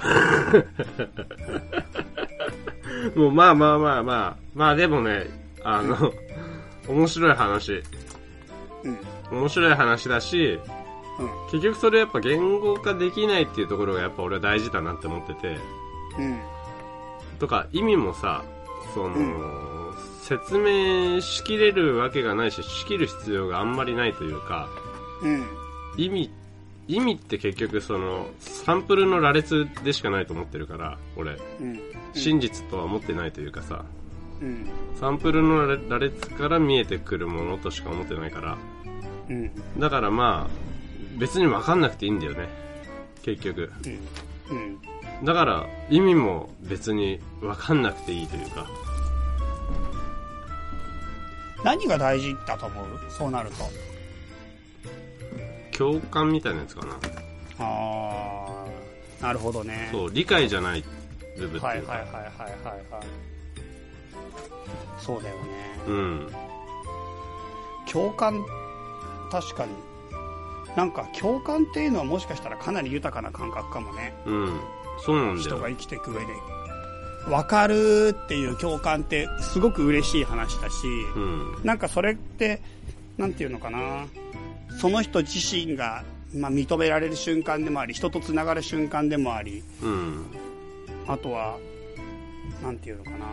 [3.13, 3.21] ほど。
[3.21, 4.37] もう、まあまあまあまあ。
[4.55, 5.27] まあでもね、
[5.63, 6.13] あの、
[6.89, 7.83] 面白い話。
[8.85, 8.99] うん。
[9.31, 10.59] 面白い話だし、
[11.19, 11.51] うん。
[11.51, 15.59] 結局それやっぱ言語化できないっていうところがやっぱ俺は大事だなって思ってて。
[16.19, 16.41] うん。
[17.39, 18.45] とか、意味もさ、
[18.95, 24.69] その、説明しきれるわけがないし、仕切る必要があんまりないというか、
[25.23, 25.47] うん。
[25.97, 26.31] 意味、
[26.87, 31.39] 意味って結局その、サンプルの羅列でしかないと思ってるから、俺。
[31.61, 31.81] うん。
[32.15, 33.85] 真実とは思ってないというかさ、
[34.41, 34.69] うん。
[34.99, 38.59] サンプルの羅列から見えてくるものとしか思ってないから、
[39.29, 39.81] うん。
[39.81, 42.49] だからまあ、別にわかんなくていいんだよね。
[43.23, 43.73] 結局。
[44.51, 44.57] うん。
[44.57, 44.61] う
[45.23, 45.25] ん。
[45.25, 48.67] だから、意味も別にわかんなくていいというか、
[51.65, 52.87] 何が大事だと思う？
[53.11, 53.65] そうなると。
[55.77, 56.97] 共感みたいなやつかな。
[57.59, 59.89] あー、なるほどね。
[59.91, 60.85] そう、理解じゃない
[61.37, 61.67] 部分っていうか。
[61.67, 63.03] はいはいはいはいはいはい。
[65.01, 65.81] そうだよね。
[65.89, 66.29] うん。
[67.91, 68.45] 共感、
[69.31, 69.73] 確かに。
[70.77, 74.15] なんか共感っていうのはもしかしたらかなり豊かな感覚かもね。
[74.27, 74.61] うん。
[75.05, 75.41] そうなんだよ。
[75.41, 76.27] 人が生きていく上で。
[77.29, 81.61] わかるっていう共感ってすごく嬉しい話だし、うん。
[81.65, 82.63] なんかそれって、
[83.17, 84.07] なんていうのかな。
[84.81, 86.05] その人自身が、
[86.35, 90.27] まあ、認められる瞬間でもあり、人と繋がる瞬間でもあり、うん。
[91.07, 91.59] あとは、
[92.63, 93.27] なんていうのかな。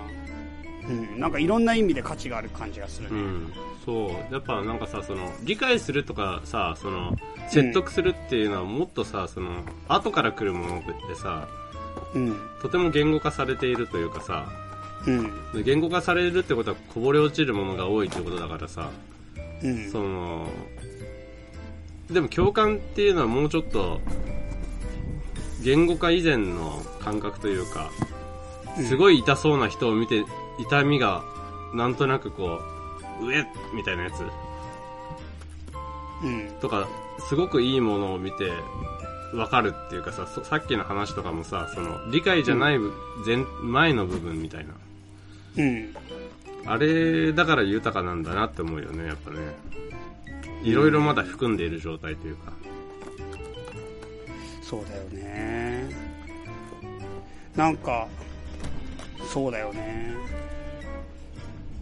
[0.90, 3.20] うん、なんかいろんな意味で価値がある感じがするね。
[3.20, 3.54] うん。
[3.86, 4.34] そう。
[4.34, 7.16] やっぱなんかさ、その、理解するとかさ、その、
[7.50, 11.48] 説得するっていうのはもっとさ、その、後から来るものってさ、
[12.14, 12.40] うん。
[12.62, 14.48] とても言語化されているというかさ、
[15.08, 15.52] うん。
[15.54, 18.90] で言語化されるってことはこぼれ落ちるものが多いってことだからさ、
[19.64, 19.92] うん。
[19.92, 20.48] その、
[22.12, 24.02] でも共感っていうのはもうちょっと、
[25.64, 27.90] 言語化以前の感覚というか、
[28.88, 30.24] すごい痛そうな人を見て、
[30.58, 31.24] 痛みが、
[31.74, 32.62] なんとなくこ
[33.22, 34.24] う、うえっみたいなやつ
[36.24, 36.50] うん。
[36.62, 36.88] とか、
[37.28, 38.52] すごくいいものを見て、
[39.34, 42.94] わかるっていうかさ、そさっきの話とかもさ、その、理解じゃない部、
[43.26, 44.74] 前、前の部分みたいな。
[45.58, 45.94] うん。
[46.66, 49.38] あれ、だから豊かなんだなって思うよね、やっぱね。
[50.64, 52.54] いろいろまだ含んでいる状態というか。
[54.62, 55.90] そうだよね。
[57.56, 58.08] なんか、
[59.32, 60.16] そうだよね。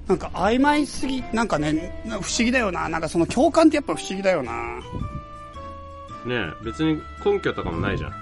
[0.08, 2.90] なんか曖昧すぎ、なんかね、不思議だよな。
[2.90, 4.54] なんかその共感ってやっぱ不思議だよな。
[6.26, 8.14] ねえ別に根拠とかもないじゃん。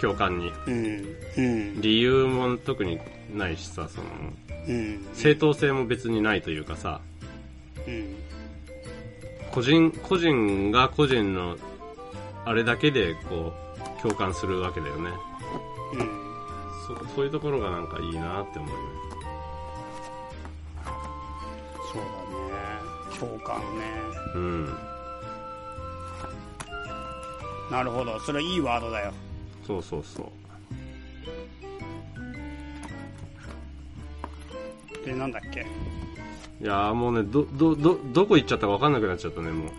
[0.00, 0.52] 共感に。
[0.66, 1.16] うん。
[1.36, 1.80] うん。
[1.80, 2.98] 理由も特に
[3.34, 4.06] ないしさ、その、
[4.68, 5.06] うん。
[5.14, 7.00] 正当性も別にないというかさ、
[7.86, 8.14] うん。
[9.50, 11.56] 個人、個人が個人の、
[12.44, 13.52] あれだけで、こ
[13.98, 15.10] う、共感するわけだよね。
[15.94, 16.08] うん。
[16.86, 19.03] そ、そういうところがなんかいいなって思うよね。
[23.18, 23.64] そうだね。
[24.34, 24.74] うん。
[27.70, 28.18] なるほど。
[28.20, 29.12] それいいワードだよ。
[29.66, 30.22] そうそうそ
[35.02, 35.06] う。
[35.06, 35.66] で、なんだっけ？
[36.60, 39.70] いやーもうね、ど、ど、ど、どこ行っちゃったか分かんなくなっちゃったね、も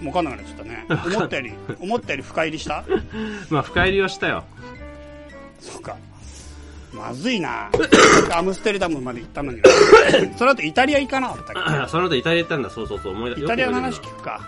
[0.00, 0.04] う。
[0.04, 0.86] もうわかんなくなっちゃったね。
[1.16, 2.84] 思ったより、思ったより深入りした？
[3.50, 4.44] まあ、深入りはしたよ。
[5.60, 5.96] そうか。
[6.92, 7.70] まずいな
[8.32, 9.60] アムステルダムまで行ったのに。
[10.36, 14.40] その後イタリア行かなかったっその後イタリア行ったんだ、そうそうそう、思い出けイタリアの話聞くか。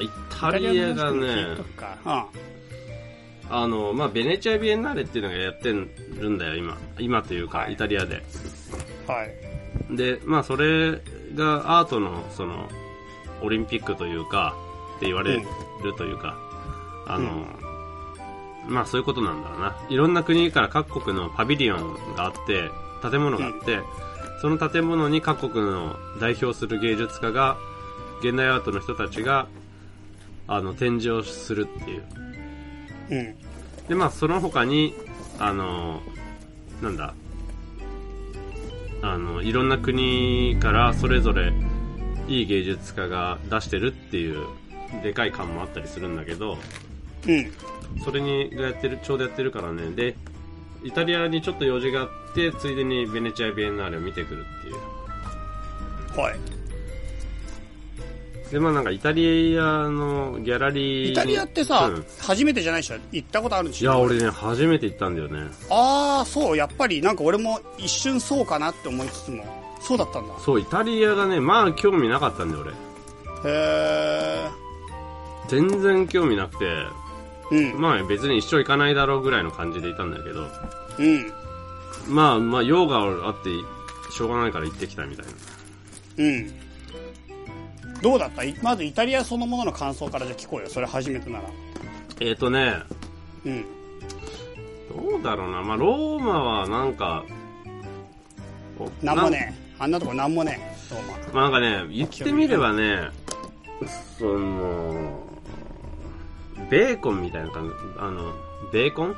[0.00, 2.28] イタリアがねと、くか。
[3.50, 6.78] あの、まあ、ベネチアビエンナーレっていうのがやってるんだよ、今。
[6.98, 8.22] 今というか、はいイタリアで。
[9.08, 9.14] うん。
[9.14, 9.96] はい。
[9.96, 10.92] で、まあ、それ
[11.34, 12.68] がアートの、その、
[13.42, 14.54] オリンピックというか、
[14.96, 15.42] って言われる
[15.98, 16.36] というか、
[17.06, 17.44] あの、
[18.70, 19.76] まあ、そういうことなんだろうな。
[19.88, 22.70] いろんな国から各国のパビリオンがあって、
[23.02, 23.80] 建物があって、
[24.40, 27.58] その建物に各国の代表する芸術家が、
[28.22, 29.48] 現代アートの人たちが、
[30.46, 32.02] あの、展示をするっていう。
[33.10, 33.88] うん。
[33.88, 34.94] で、まあ、その他に、
[35.38, 36.00] あの、
[36.80, 37.14] なんだ、
[39.02, 41.52] あの、いろんな国からそれぞれ
[42.28, 44.46] いい芸術家が出してるっていう、
[45.02, 46.56] でかい館もあったりするんだけど、
[47.26, 47.52] うん。
[48.04, 50.16] それに、がやってる、ちょうどやってるからね、で、
[50.82, 54.76] イタリアにちょっと用事があって、ついでにベネチア・ビエンナーレを見てくるっていう。
[56.20, 56.38] はい。
[58.50, 61.12] で、まあなんかイタリアのギャラリー。
[61.12, 63.92] イタリアってさ、うん初めてじゃないでしょ行ったことあるんでしょ？
[63.92, 65.50] いや、俺ね、初めて行ったんだよね。
[65.70, 69.44] ああ、そう、やっぱりなんか俺も一瞬そうかなって思いつつも、
[69.80, 70.34] そうだったんだ。
[70.40, 72.72] そう、イタリアがね、まあ興味なかったんだよ、俺。
[73.52, 74.48] へ
[75.48, 76.86] 全然興味なくて、え。
[77.50, 77.80] うん。
[77.80, 80.46] まあ別に一生行かないだろうぐらいの感じでいたんだけど、
[80.98, 81.32] うん。
[82.08, 83.50] まあまあ用があって、
[84.12, 85.32] しょうがないから行ってきたみたいな。
[86.18, 86.50] うん。
[88.00, 88.44] どうだった？
[88.44, 90.68] いまずイタリアそのものの感想からじゃ聞こうよ。
[90.68, 91.44] それ初めてなら。
[92.20, 92.74] えっ、ー、とね、
[93.44, 93.64] うん。
[94.88, 97.24] どうだろうな、まあローマはなんか、
[99.02, 101.12] なんもねあんなとこなんもねローマ。
[101.32, 103.10] まあなんかね、言ってみればね、
[104.18, 105.09] その、
[106.68, 108.32] ベーコンみたいな感じ、あの、
[108.72, 109.16] ベーコン？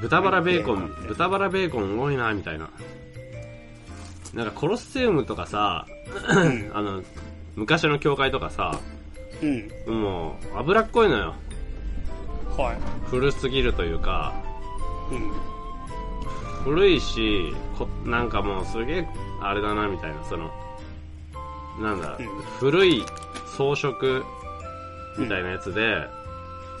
[0.00, 2.68] 豚バラベーコン豚バラベーコン多いな、みたいな。
[4.34, 5.86] なんかコロッセウムとかさ、
[6.28, 6.70] うん。
[6.74, 7.02] あの、
[7.56, 8.78] 昔の教会とかさ、
[9.86, 10.02] うん。
[10.02, 11.34] もう、脂っこいのよ。
[12.56, 12.76] はい。
[13.08, 14.34] 古すぎるというか、
[15.10, 15.30] うん。
[16.64, 19.08] 古いし、こなんかもうすげえ、
[19.40, 20.50] あれだな、みたいな、その、
[21.80, 22.26] なんだ、うん
[22.58, 23.04] 古い
[23.56, 24.24] 装飾
[25.18, 26.08] みたいなやつで、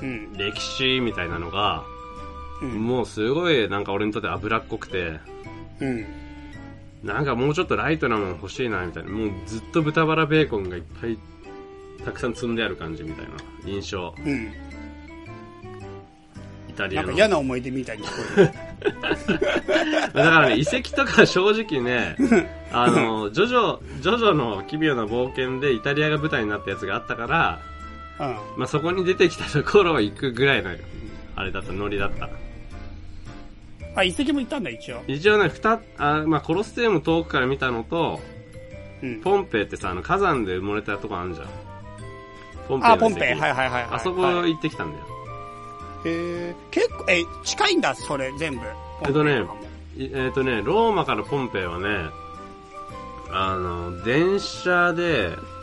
[0.02, 0.32] うん。
[0.34, 1.84] 歴史みたいなのが、
[2.62, 2.84] うん。
[2.84, 5.20] もうすごいなんか俺にとって脂っこくて、
[5.80, 6.06] うん。
[7.02, 9.10] なんかもうちょっとライトなもの欲しいな、みたいな。
[9.10, 11.18] もうずっと豚バラベーコンがいっぱい、
[12.04, 13.32] たくさん積んである感じみたいな
[13.66, 14.14] 印象。
[14.18, 14.52] うん。
[16.68, 17.08] イタリアの。
[17.08, 18.52] なんか嫌な思い出みたいに聞こえる。
[20.14, 22.16] だからね、遺跡とか正直ね、
[22.72, 27.73] あの、ジョジョ、ジョジョの奇妙な冒険でイタリアが舞台になったやつがあったから、うん。
[28.18, 30.70] まあ、そこに出てきたところは行くぐらいの、
[31.36, 32.28] あれだった、ノリだった。
[33.96, 35.02] あ、遺跡も行ったんだ、一応。
[35.06, 38.20] 一応ね、二あ、まあ、コロッセウム遠くから見たのと、
[39.02, 39.20] うん。
[39.20, 41.48] ポンペイってさ、あの火山で埋もれたとこあるじゃん。
[42.68, 43.22] ポンペイのあ、ポンペイ。
[43.22, 43.86] はいはいはいはい。
[43.90, 45.04] あそこはい行ってきたんだよ。
[46.06, 46.54] へえ。
[46.70, 48.60] 結構、え、近いんだ、それ、全部。
[49.06, 49.44] えっとね
[49.98, 52.10] えっ、とね、ローマからポンペイはね、
[53.30, 55.53] あの、電車でうん。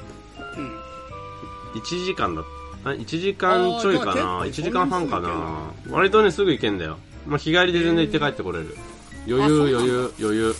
[1.73, 2.43] 1時間だ
[2.83, 6.97] あ1時間ちょいかなあーじゃあ ?1 結構時間半かな割とね、すぐ行けんだよ。
[7.27, 8.75] まあ、日帰りで全然行って帰ってこれる。
[9.27, 10.51] 余裕、余裕、余裕。
[10.51, 10.53] へ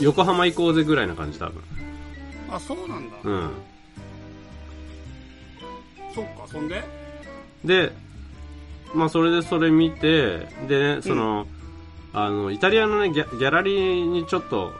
[0.00, 1.62] 横浜行こうぜぐらいな感じ多分。
[2.48, 3.16] ーあ、そうなんだ。
[3.24, 3.50] うん。
[6.14, 6.84] そっか、そんで？
[7.64, 7.92] で、
[8.94, 11.46] まあ、それでそれ見て、でね、その、
[12.12, 14.72] あの、イタリアのねギャ、ギャラリーにちょっと、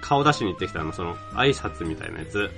[0.00, 2.50] 顔出しに行ってきたの、その、挨拶みたいなやつ。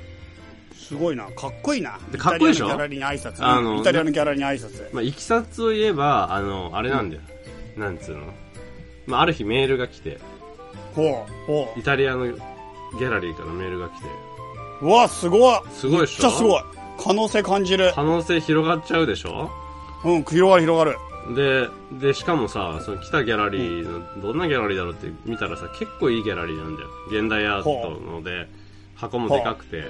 [0.88, 1.24] すごいな。
[1.32, 1.98] かっこいいな。
[2.10, 2.66] でかっこいいでしょ？
[2.66, 3.46] イタリアのギャラリーに挨拶。
[3.46, 4.94] あのうんイタリアのギャラリーに挨拶。
[4.94, 7.22] まあ、いきさつを言えば、あの、あれなんだよ。
[7.76, 8.22] なんつうの？
[9.06, 10.18] まあ、ある日メールが来て、
[10.94, 14.06] ほう、ほイタリアのギャラリーからメールが来て、
[14.82, 14.86] う。
[14.86, 15.60] うわ、すごい。
[15.72, 16.22] すごいっしょ？
[16.24, 16.62] めっちゃすごい。
[16.98, 17.92] 可能性感じる。
[17.94, 19.50] 可能性広がっちゃうでしょ？
[20.04, 20.96] うん、広がる広がる。
[21.34, 21.68] で、
[22.06, 26.88] で、しかもさ、その来たギャラリーの、どんなギャラリーだろうって見たらさ、結構いいギャラリーなんだよ。
[27.10, 28.48] 現代アートので、
[28.94, 29.88] 箱もでかくて、ほ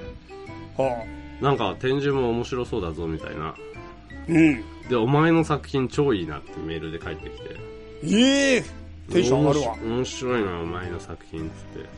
[1.40, 3.54] なんか展示も面白そうだぞみたいな。
[4.28, 4.32] う。
[4.32, 4.64] うん。
[4.88, 7.56] で、お前の作品超いいなってメールで返ってきて。
[8.04, 8.64] ええ
[9.12, 9.76] テンション上がるわ。
[9.82, 11.88] 面白いな、お前の作品っつって。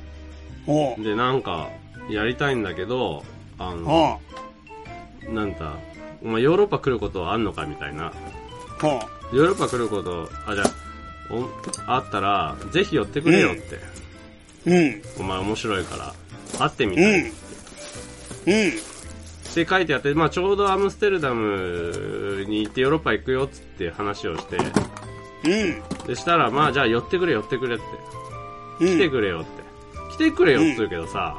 [0.67, 1.03] おう。
[1.03, 1.69] で、なんか、
[2.11, 3.25] やりたいんだけど、
[3.59, 4.21] あの。
[5.29, 5.75] なんだ、
[6.23, 8.13] お前ヨーロッパ来ることあんのかみたいな。
[9.33, 10.71] ヨーロッパ来ること、あ、じゃあ、
[11.31, 13.79] おあったら、ぜひ寄ってくれよって。
[14.67, 15.03] うん。
[15.21, 16.15] お前面白いから、
[16.59, 17.21] 会ってみたい。
[17.21, 17.33] うん。
[18.49, 18.69] うん。
[18.69, 24.63] って書いてあって、まあちょうどアムステルダムに行ってヨーロッパ行くよっつって話をして、う
[26.03, 26.07] ん。
[26.07, 27.85] でしたら、まあじゃあ寄ってくれ寄ってくれって。
[28.81, 28.99] うん。
[28.99, 29.49] 来てくれよって。
[30.13, 31.39] 来てくれよって言うけどさ、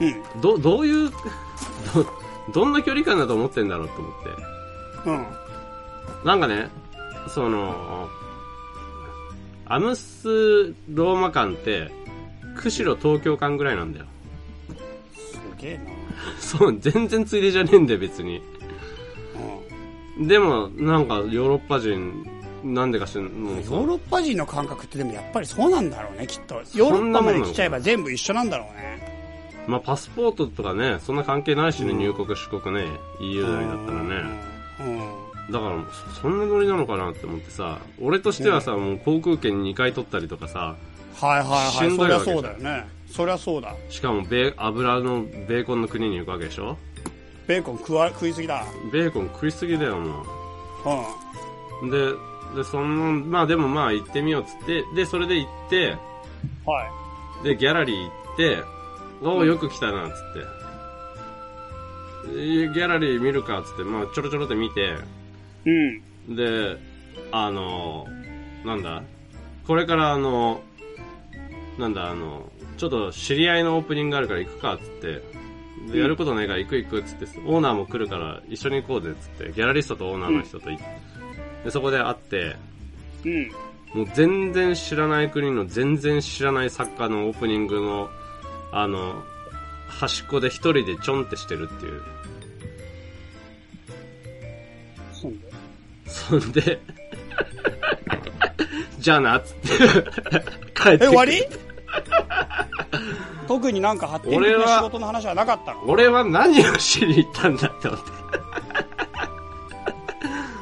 [0.00, 0.40] うん。
[0.40, 2.06] ど、どういう、ど、
[2.52, 5.10] どんな距離感だと思ってんだろうと思って。
[5.10, 5.26] うん。
[6.24, 6.68] なんかね、
[7.28, 8.08] その、
[9.66, 11.90] アムスローマ間って、
[12.56, 14.06] 釧路東京間ぐらいなんだよ。
[15.14, 15.97] すげえな。
[16.38, 18.42] そう、全然ついでじゃねえんだよ、別に。
[20.20, 22.26] でも、なんか、ヨーロッパ人、
[22.64, 26.56] なんでか知らヨーロッパ人の感覚ってでもやっぱりそうなんだろうね、きっと。
[26.74, 28.88] ヨーロッパまで来ちゃえば全部一緒なんだろうね。
[29.68, 32.86] まあ、パスポートとかね、そんな関係ないしね、入国、出国ね、
[33.20, 34.40] EU 内だったらね。
[34.80, 34.82] う
[35.50, 35.52] ん。
[35.52, 40.74] だから、そそんなノリなのかなって思ってさ、俺としてはさ、もう航空券2回取ったりとかさ、
[41.20, 41.96] はいはいしはい。
[41.96, 42.97] そりゃそうだよね。
[43.10, 43.74] そりゃそうだ。
[43.88, 46.76] しかもベー、油のベーコンの国に行くわけでしょ？
[47.46, 48.64] ベーコン食わ、食いすぎだ。
[48.92, 50.24] ベーコン食いすぎだよ、も
[51.82, 51.88] うん。
[51.88, 51.90] う。
[51.90, 52.12] で、
[52.56, 55.96] で、その、まあでもまあ行ってみようっつって、で、それで行って、
[56.66, 56.90] は
[57.42, 58.58] で、ギャラリー行って、
[59.22, 60.58] おお、よく来たな、つって。
[62.34, 64.96] でギャラリー見るか、つって、まあちょろちょろって見て、
[65.64, 65.70] い。
[66.28, 66.36] うん。
[66.36, 66.76] で、
[67.32, 68.06] あの、
[68.64, 69.02] なんだ？
[69.66, 70.60] これからあの、
[71.78, 75.22] なんだあの、ちょっと知り合いのオープニングがあるから行くか、つって。
[75.92, 80.84] で、やることないから行く行く、つって、オーナーも来るから一緒に行こうぜ、つって、ギャラリストとオーナーの人と行って、
[81.64, 82.56] で、そこで会って、
[83.24, 83.50] うん。
[83.94, 88.10] もう全然知らない国の全然知らない作家のオープニングの、
[88.70, 89.22] あの、
[89.88, 92.02] 端っこで一人でちょんってしてるっていう。
[95.12, 95.58] そうだよ
[96.06, 96.80] そんで、
[99.00, 99.68] じゃあな、っつって、
[100.74, 101.42] 帰ってえ、終わり？
[103.48, 105.82] 特になんか発展的な仕事の話はなかったの？
[105.86, 108.06] 俺は何をしに行ったんだって思って。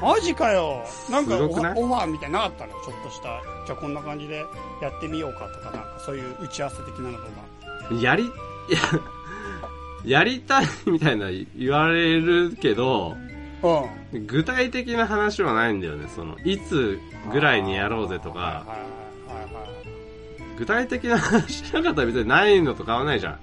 [0.01, 0.85] マジかよ。
[1.11, 2.73] なんかオファーみたいなかったの？
[2.75, 3.41] ちょっとした。
[3.67, 4.45] じゃあこんな感じで
[4.81, 7.31] やってみようかとか、なんかそういう打ち合わせ的なのとか。
[8.01, 8.29] やり、い
[10.05, 13.17] や、やりたいみたいな言われるけど、
[13.63, 14.27] うん。
[14.27, 16.09] 具体的な話はないんだよね。
[16.15, 17.01] その、いつ
[17.33, 18.79] ぐらいにやろうぜとか、はいはいはいはい。
[20.57, 23.39] 具体的な話しなかったら別にないのと変わらないじゃん。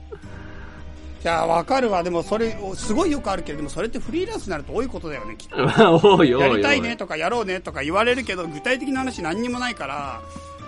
[1.21, 2.03] じゃあわかるわ。
[2.03, 5.55] でもそれ、すごいよくあるけど、でもそれってフリーランスになると多いことだよね、きっと。
[6.17, 6.29] 多い。
[6.29, 10.21] やりたいねとかやろうねとか言われるけど、具体的な話何にもないから、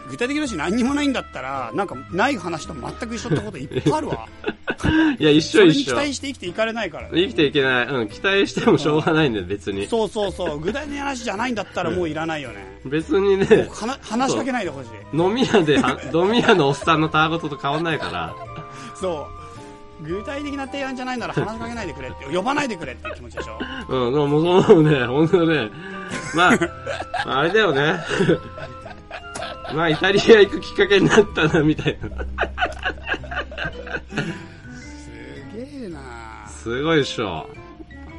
[0.09, 4.27] 具体的な話何にもないんだったら、なんかない話と全く一緒ってこといっぱいあるわ。
[5.17, 5.85] いや、一緒一緒。
[5.85, 7.21] 期待して生きていかれないからね。
[7.21, 7.87] 生きていけない。
[7.87, 9.87] うん、期待してもしょうがないんだよ、別に。
[9.87, 10.59] そうそうそう。
[10.59, 12.79] 具体的な話じゃないんだったらもういらないよね。
[12.85, 13.69] 別にね、
[14.01, 15.17] 話しかけないでほしい。
[15.17, 18.35] 飲み屋で、は飲み屋のおっさんのたわごとと変わんないから、
[18.95, 19.45] そう。
[20.01, 23.57] 具体的な提案じゃないなら話しかけないでくれって、呼ばないでくれって気持ちでしょ。
[23.87, 25.69] うん、でももうそうね、本当ね、
[26.35, 26.59] まあ、
[27.39, 27.95] あれだよね。
[29.73, 32.09] まあ、イタリア行くきっかけになったな、みたいな。
[34.85, 35.11] す
[35.55, 37.49] げえなすごいでしょ。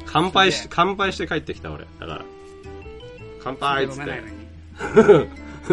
[0.05, 1.85] 乾杯し乾杯して帰ってきた、俺。
[1.99, 2.25] だから。
[3.43, 4.23] 乾杯っつって。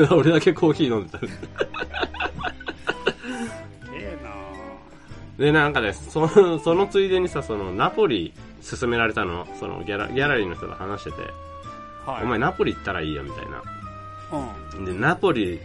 [0.14, 1.18] 俺だけコーヒー飲んでた。
[1.18, 1.30] すげ
[4.00, 4.30] えな
[5.38, 8.32] で、なんかね、その、そのついでにさ、その、ナポリ
[8.68, 11.16] 勧められたの、その、ギャラ、ギャラリーの人と話してて、
[12.06, 12.24] はい。
[12.24, 13.62] お前ナポリ行ったらいいよ、みたいな。
[14.82, 15.60] うで、ナポリ、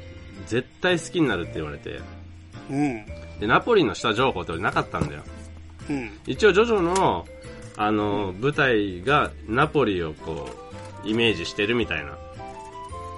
[0.47, 1.99] 絶対好きになるって言われて、
[2.69, 2.73] ん。
[2.73, 3.05] うん。
[3.39, 5.23] で、ナポリの下情報って俺なかったんだよ。
[5.89, 6.11] うん。
[6.25, 7.27] 一応、ジョジョの、
[7.77, 10.49] あの、舞台がナポリをこ
[11.03, 12.17] う、イメージしてるみたいな。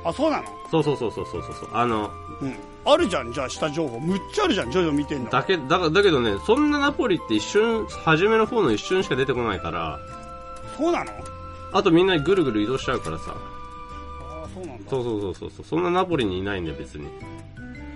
[0.06, 0.44] あ、そうなの？
[0.72, 1.70] そうそうそうそうそうそう。
[1.74, 2.56] あの、うん。
[2.84, 4.00] あるじゃん、じゃあ下情報。
[4.00, 5.30] むっちゃあるじゃん、ジョジョ見てんの。
[5.30, 10.00] だけ、だがだけどね、そんなナポリって一瞬、初めの方の一瞬しか出てこないから、
[10.78, 11.12] そうなの？
[11.74, 13.36] あとみんなぐるぐる移動しちゃうからさ。
[14.54, 14.90] そうなんだ。
[14.90, 15.66] そうそうそうそうそう。
[15.66, 17.08] そんなナポリにいないんだよ、別に。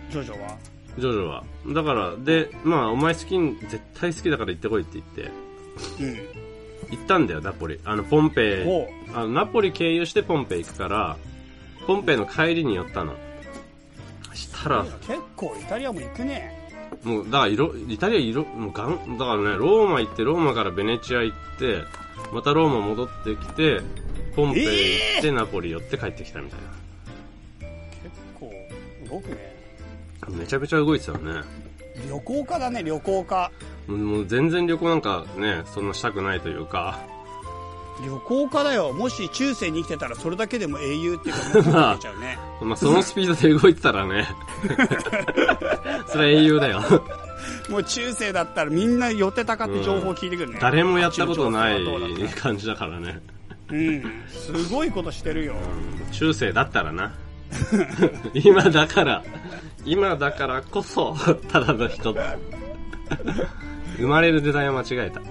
[0.10, 0.58] ジョジョは？
[0.98, 1.44] ジョジョは。
[1.68, 5.32] だから、で、まあ、お前好きに、絶対好きだから行ってこいって言って、
[6.04, 6.16] うん。
[6.92, 7.80] 行ったんだよ、ナポリ。
[7.84, 9.14] あの、ポンペイ。
[9.14, 11.18] あの、ナポリ経由してポンペイ行くから、
[11.86, 13.14] ポンペイの帰りに寄ったの。
[14.34, 16.64] したら、結構イタリアも行くね。
[17.04, 21.84] もう、だから、いろ、イタリアいろ、もうがん、だからね、ローマ行って、ローマからベネチア行って、
[22.32, 23.82] またローマ戻ってきて、
[24.36, 26.60] ポンペイ行って、ナポリ寄って帰ってきたみたい
[28.04, 28.52] 結構
[29.10, 29.56] 動くね。
[30.30, 30.38] な。
[30.38, 31.42] めちゃめちゃ動いてたよね。
[32.10, 33.52] 旅行家だね、旅行家。
[33.88, 37.00] もう全然旅行なんかね、そんなしたくないというか、
[38.04, 38.92] 旅行家だよ。
[38.92, 42.38] もし中世に生きてたらそれだけでも英雄っていうか、もう出ちゃうね。
[42.62, 44.28] まあ そのスピードで動いてたらね、
[46.08, 46.82] それは英雄だよ。
[47.70, 50.60] もう中世だったらみんな寄ってたかって情報を聞いてくるね。
[50.62, 51.84] 誰もやったことない
[52.36, 53.22] 感じだからね。
[53.70, 54.04] うん。
[54.28, 55.56] すごいことしてるよ。
[56.12, 57.16] 中世だったらな。
[58.34, 59.24] 今だから、
[59.86, 61.16] 今だからこそ、
[61.50, 62.16] ただの人。
[63.98, 65.22] 生まれる時代を間違えた。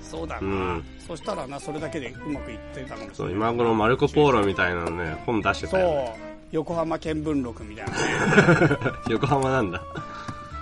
[0.00, 0.46] そうだな。
[0.46, 3.14] うんそしたらな、それだけでうまくいってたかもしれない。
[3.14, 6.16] そう、今頃マルコ・ポーロみたいなのね、本出してたよ。
[6.18, 6.36] そう。
[6.50, 8.76] 横浜見聞録みたいなね。
[9.08, 9.80] 横浜なんだ。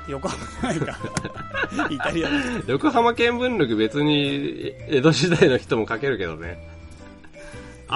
[0.06, 0.98] 横浜ないか。
[1.88, 6.73] イタリアだ横浜見聞録別に江戸時代の人も書けるけどね。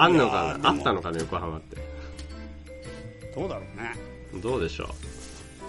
[0.01, 0.69] あんのかな？
[0.69, 1.19] あったのかな？
[1.19, 1.77] 横浜って。
[3.35, 4.41] どうだろうね。
[4.41, 4.85] どうでしょ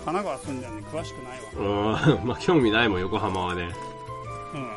[0.05, 2.01] 神奈川住んでるんで詳しくないうわ。
[2.21, 3.71] うん、 まあ興味ないもん、横浜はね。
[4.55, 4.71] うん。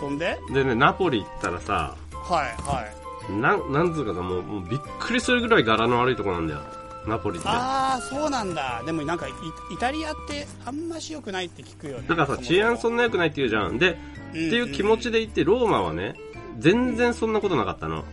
[0.00, 0.38] そんで？
[0.52, 2.84] でね、ナポリ行ったらさ、はいは
[3.28, 3.32] い。
[3.32, 6.60] なん、なんつうかな、もう、もうびっくりするぐらい柄の悪いとこなんだよ。
[7.06, 7.48] ナポリって。
[7.48, 8.82] ああ、そうなんだ。
[8.84, 9.30] でもなんかイ、
[9.72, 12.06] イタリアってあんまし良くないって聞くよね。
[12.08, 13.78] だからさ、治安そんな良くないって言うじゃん。
[13.78, 13.92] で、
[14.30, 16.14] っていう気持ちで行って、ローマはね、
[16.58, 18.04] 全然そんなことなかったの。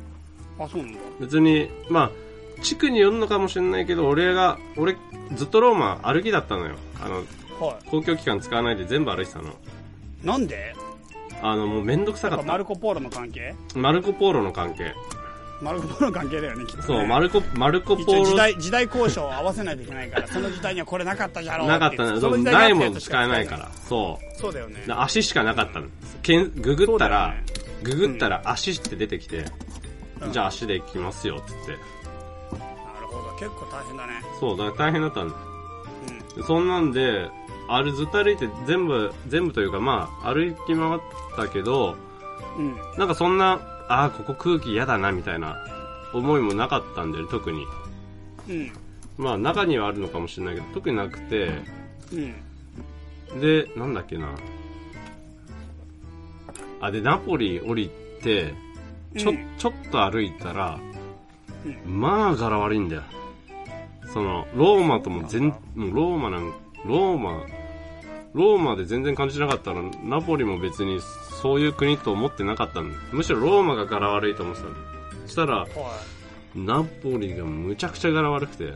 [0.59, 0.99] あ、そうなんだ。
[1.19, 2.11] 別に、まあ、
[2.61, 4.95] 地区によるのかもしれないけど、俺が、俺、
[5.35, 6.75] ずっとローマ歩きだったのよ。
[7.03, 7.23] あの、
[7.59, 9.49] は公共機関使わないで全部歩いてたの。
[9.49, 9.53] い。
[10.23, 10.75] なんで？
[11.41, 12.51] あの、もうめんどくさかかった。
[12.51, 13.53] マルコポーロの関係？
[13.75, 14.93] マルコ・ポーロの関係。
[15.61, 16.83] マルコポーロの関係だよね、きっと、ね。
[16.83, 22.09] そう、マルコ、マルコ・ポーロ代、時代交渉を合わせないといけないから、その時代にはこれなかったじゃろうなかったのよ。
[22.11, 23.71] そうその時代ないもん使えないから。
[23.87, 24.41] そう。
[24.41, 24.83] そうだよね。
[24.85, 25.87] で足しかなかったの。
[26.21, 27.43] けんググったら、ね
[27.84, 29.45] ググったら足って出てきて、うん
[30.31, 31.71] じゃあ足で行きますよ、つって。
[32.57, 33.36] なるほど。
[33.38, 34.13] 結構大変だね。
[34.39, 35.36] そう、だから大変だったんだ。
[36.38, 36.43] うん。
[36.43, 37.29] そんなんで、
[37.67, 40.99] あれずっと歩いて全部、全部というかまあ、歩き回っ
[41.36, 41.97] たけど、
[42.57, 42.75] うん。
[42.97, 43.59] なんかそんな、
[43.89, 45.57] ああ、ここ空気嫌だな、みたいな
[46.13, 47.65] 思いもなかったんだよね、特に。
[48.49, 48.71] うん。
[49.17, 51.61] まあ、中にはあるのかもしれないけど、特になくて、
[52.13, 53.41] うん。
[53.41, 54.29] で、なんだっけな。
[56.84, 57.89] あ、で、ナポリ降り
[58.21, 58.53] て、
[59.17, 60.79] ちょ、うんちょっと歩いたら、
[61.65, 63.03] うまあ柄悪いんだよ。
[64.11, 66.51] その、ローマとも全、もうローマなん、
[66.86, 67.45] ローマ、
[68.34, 70.99] ローマで全然感じなかったら、ナポリも別に
[71.41, 72.97] そういう国と思ってなかったんだ。
[73.13, 74.75] むしろローマが柄悪いと思ってたの。
[75.25, 75.67] そしたら、は
[76.53, 78.67] ナポリがむちゃくちゃ柄悪くて、い。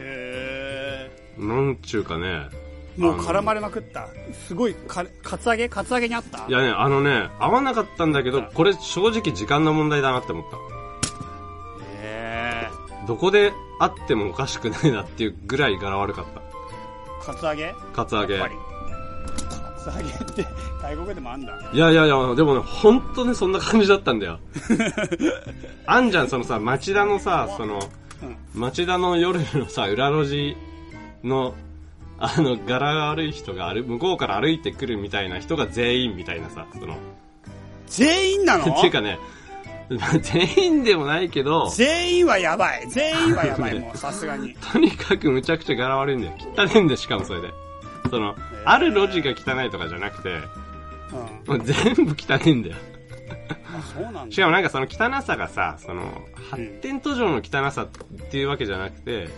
[0.00, 2.63] へなんちゅうかね、ー。
[2.96, 4.08] もう絡まれまくった。
[4.46, 5.68] すごい、か、カツアゲ？
[5.68, 6.46] カツアゲにあった？
[6.48, 10.56] いやね、あのね、合わなかったんだけど、これ正直時間の問題だなって思った。
[12.02, 12.68] へ
[13.06, 16.40] どこで会ってもおかしくないなっていうぐらい柄悪かった。
[16.40, 17.34] ー。
[17.34, 17.74] カツアゲ？
[17.92, 18.34] カツアゲ。
[18.34, 18.54] やっぱり。
[19.84, 20.46] カツアゲって
[20.82, 21.52] 外国でもあんだ。
[21.72, 24.38] いやいやいや、でもね、本当ね、そんな感じだったんだよ。
[25.86, 27.80] あんじゃん、そのさ、町田のさ、その、
[28.22, 28.36] うん。
[28.60, 30.56] 町田の夜のさ、裏路地
[31.22, 31.54] の、
[32.18, 36.96] あの、柄が悪い人がある、向こうから歩いてくるみたいな人が全員みたいなさ、その、
[37.86, 38.64] 全員なの？
[38.72, 39.18] っていうかね、
[40.22, 42.86] 全員でもないけど、全員はやばい。
[42.90, 44.54] 全員はやばい、もう、さすがに。
[44.72, 46.32] とにかくむちゃくちゃ柄悪いんだよ。
[46.56, 47.48] 汚いんだよ、しかもそれで。
[48.10, 48.34] その、
[48.64, 50.40] ある路地が汚いとかじゃなくて、
[51.46, 51.58] うん。
[51.58, 52.76] もう全部汚いんだよ。
[53.76, 54.34] あ、そうなんだ。
[54.34, 57.88] しかもなんかその汚さがさ、その、発展途上の汚さっ
[58.30, 59.28] ていうわけじゃなくて、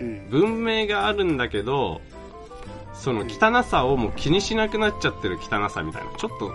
[0.00, 0.28] うん。
[0.30, 2.00] 文明があるんだけど、
[2.94, 6.10] その汚さをもう気にしなくなっちゃってる汚さみたいな。
[6.16, 6.52] ちょっと、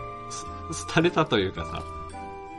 [0.74, 1.84] す廃れたというかさ、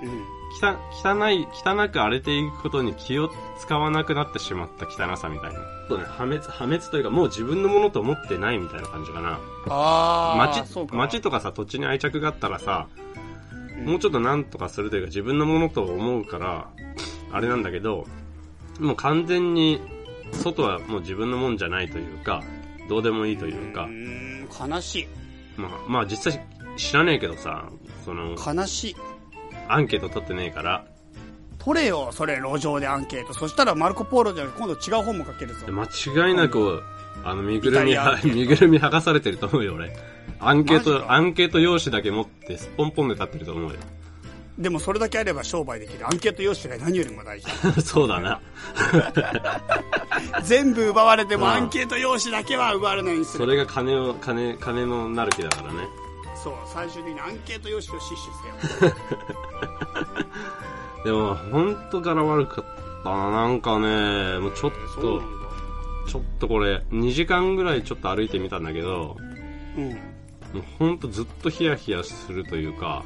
[0.02, 0.24] うん。
[0.60, 5.58] 汚汚い、汚く荒れていくことに気を使わなくなってしまった汚さみたいな。
[5.58, 9.38] ちょっとね、破滅、破滅というかもう自分のものと思ってないみたいな感じかな。
[9.68, 10.96] あー、街そう、か。
[10.96, 13.10] 街とかさ、土地に愛着があったらさ、うん
[13.84, 16.68] もうちょっとなんとかするというか自分のものと思うから、
[17.32, 18.06] あれなんだけど、
[18.78, 19.80] もう完全に、
[20.32, 22.42] 外はもう自分のもんじゃないというか、
[22.90, 23.88] どうでもいいというか
[24.68, 25.08] 悲しい。
[25.56, 26.44] まあ、まあ実際
[26.76, 27.68] 知らねえけどさ、
[28.04, 28.96] その、悲しい。
[29.68, 30.84] アンケート取ってねえから、
[31.58, 33.32] 取れよ、それ、路上でアンケート。
[33.32, 35.72] そしたら、マルコ・ポーロじゃなくて、今度違う本も書けるぞで。
[35.72, 36.82] 間違いなく、
[37.22, 39.94] あの、身ぐるみ 身ぐるみ剥がされてると思うよ、俺。
[40.40, 43.76] アンケート、アンケート用紙だけ持って、すっぽんぽんで立ってると思うよ。
[44.58, 46.06] でも、それだけあれば商売できる。
[46.06, 47.48] アンケート用紙が何よりも大事。
[47.82, 48.40] そうだな。
[50.44, 53.44] 全部奪われても、うんアンケート用紙だけは奪われないにする。
[53.44, 55.88] それが金を、金、金のなる木だからね。
[56.42, 58.22] そう、最終的にアンケート用紙を死守
[58.80, 58.94] せよ。
[61.04, 62.64] でも、ほんと柄悪かっ
[63.02, 63.30] たな。
[63.30, 65.40] なんかね、もうちょっと。
[66.10, 69.16] ちょっとこれ、2時間ぐらいちょっと歩いてみたんだけど、
[69.76, 69.90] うん。
[69.90, 69.94] も
[70.56, 73.04] うほんとずっとヒヤヒヤするというか、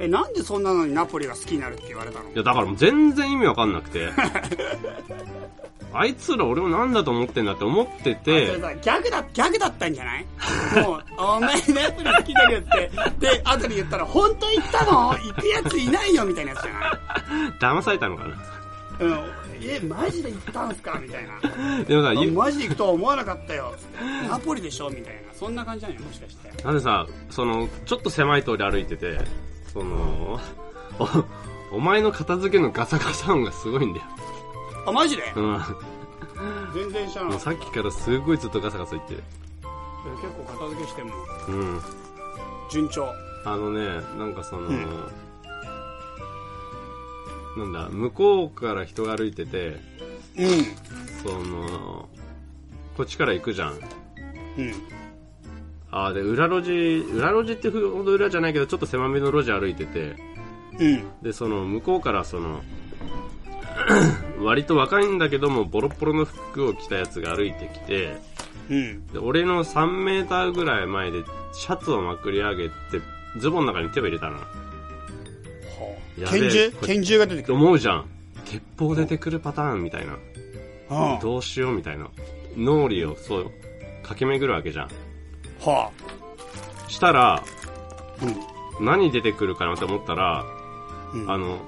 [0.00, 2.30] え、なんでそんなのにナポリが好きになるって言われたの？
[2.30, 4.10] いやだからもう全然意味わかんなくて、
[5.92, 10.26] あいつら俺もなんだと思ってんだって思ってそれて、さギャグだ、ギャグだったんじゃない？
[10.84, 12.90] もう、 お前ナポリ好きだよって。
[13.18, 15.10] で、後で言ったら、本当言ったの？
[15.12, 17.52] 行くやついないよみたいなやつじゃない？
[17.60, 18.36] 騙されたのかな？
[19.00, 19.18] うん。
[19.60, 21.00] え、マジで行ったんすか？
[21.02, 21.84] みたいな。
[21.84, 23.74] でもさ、マジで行くとは思わなかったよ。
[24.28, 24.90] ナポリでしょ？
[24.90, 25.20] みたいな。
[25.32, 26.62] そんな感じじゃないもしかして。
[26.64, 29.18] なんでさ、その、ちょっと狭い通り歩いてて、
[29.78, 30.40] その、
[31.70, 34.06] お、お前の片付けのガサガサ音がすごいんだよ。
[34.86, 35.32] あ、マジで？
[35.36, 35.60] うん。
[36.74, 37.60] 全然知らなもうかった。
[37.60, 39.22] さっきからすごいずっとガサガサ言ってる。
[40.20, 41.12] 結構片付けしても、
[41.48, 41.80] うん。
[42.70, 43.06] 順調。
[43.44, 45.08] あのね、なんかその、うん
[47.56, 49.80] なんだ、向こうから人が歩いてて、
[50.36, 50.64] うん。
[51.22, 52.08] その、
[52.96, 53.72] こっちから行くじゃん。
[53.72, 53.78] うん。
[55.90, 60.16] あーで、裏路地、裏路地ってほど裏じゃないけど、ちょっと狭めの路地歩いてて、
[60.78, 61.02] うん。
[61.22, 62.62] で、その、向こうからその、
[64.42, 68.16] 割と若いんだけども、ボロッボロの服を着たやつが歩いてきて、
[68.70, 69.06] うん。
[69.08, 71.22] で俺の3メーターぐらい前で、
[71.52, 72.74] シャツをまくり上げて、
[73.38, 74.36] ズボンの中に手を入れたの。
[76.18, 76.72] やべえ拳銃？
[76.82, 77.54] 拳銃が出てくる？
[77.54, 78.04] 思うじゃん。
[78.44, 80.16] 鉄砲出てくるパターンみたいな。
[81.22, 82.08] どうしようみたいな。
[82.56, 83.50] 脳裏をそう、
[84.02, 84.88] 駆け巡るわけじゃん。
[85.66, 85.90] あ。
[86.88, 87.42] したら、
[88.22, 88.84] うん。
[88.84, 90.44] 何出てくるかなって思ったら、
[91.14, 91.30] うん。
[91.30, 91.58] あの、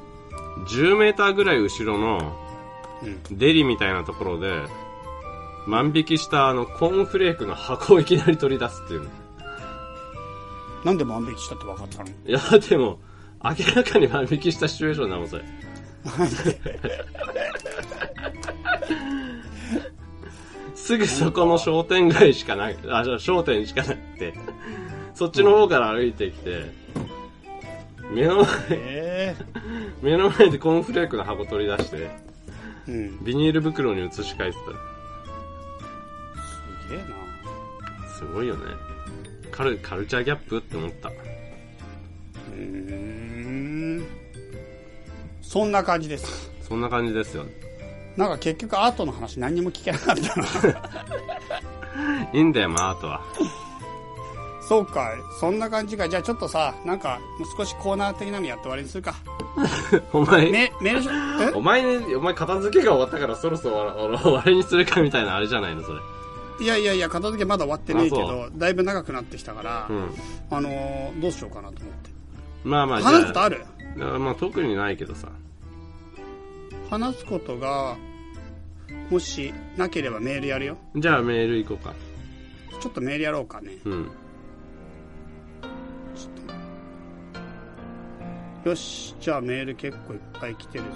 [0.69, 2.37] 10メーターぐらい後ろの
[3.03, 3.39] うん。
[3.39, 4.63] デリみたいなところで、
[5.67, 9.11] 万引きしたあの、コーンフレークの箱をいきなり取り出すっていうの。
[10.85, 12.07] なんで万引きしたって分かったの？
[12.07, 12.99] いや、でも、
[13.43, 15.45] 明らかに万引きしたシチュエーションなの、それ。
[20.91, 24.35] すぐそこの商店街しかない、あ、じゃあ商店しかなくて、
[25.15, 26.65] そっちの方から歩いてきて、
[28.11, 29.37] 目の前、え
[30.03, 32.21] 目の前でコーンフレークの箱取り出して、え
[32.89, 33.25] うん。
[33.25, 34.65] ビニール袋に移し替えてた。
[36.89, 37.05] すげえな。
[38.19, 38.63] すごいよね。
[39.53, 41.11] カル、カルチャーギャップって思った。
[41.11, 44.05] うーん。
[45.41, 46.51] そんな感じです。
[46.63, 47.47] そんな感じですよ。
[48.21, 50.47] なんか結局アートの話何にも聞けなかったな。
[52.33, 53.21] いいんだよ、まあ、あとは。
[54.69, 55.11] そうか。
[55.41, 56.09] そんな感じか。
[56.09, 59.15] じゃあちょっとさ、なんか、もう少しコーナー的なのやって終わりにするか。
[60.13, 61.51] お前、メ、メールし、え？
[61.57, 65.99] お前ね、お前片付けが終わったからそろそろ終わ終わりにするかみたいなあれじゃないの、それ。
[66.61, 70.11] いやいやいや、片付けまだ終わってねえけあど、だいぶ長くなってきたから、うん。
[70.51, 72.11] あのーどうしようかなと思って。
[72.65, 73.65] まあまあ、話すことある？
[73.99, 75.29] あ、まあ特にないけどさ。
[76.91, 77.97] 話すことが、
[79.11, 80.77] もしなければメールやるよ。
[80.97, 81.95] じゃあメール行こうか。
[82.81, 83.73] ちょっとメールやろうかね。
[83.85, 84.11] うん。
[88.65, 90.91] よし、じゃあメール結構いっぱい来てるぞ。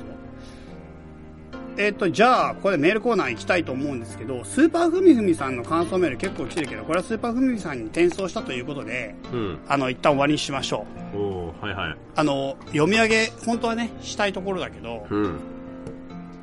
[1.76, 9.58] えっ、と、じゃあ、これメールコーナー行きたいと思うんですけど、スーパーふみふみさんの感想メール結構来てるけど、これはスーパーふみふみさんに転送したということで、うん。
[9.66, 11.16] あの、一旦終わりにしましょう。
[11.16, 11.96] おー、はいはい。
[12.14, 15.40] あの、読み上げ、本当はね、したいところだけど、うん。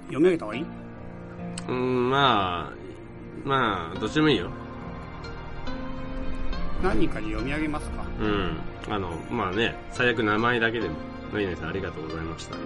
[0.08, 0.66] 読み上げた方がいい？
[1.72, 4.52] うん、まあ、まあ、どっちでもいいよ。
[6.84, 8.04] 何人かに読み上げますか？
[8.20, 8.58] うん。
[8.90, 10.96] あの、まあね、最悪名前だけでも、
[11.32, 12.62] のいねさんありがとうございましたね。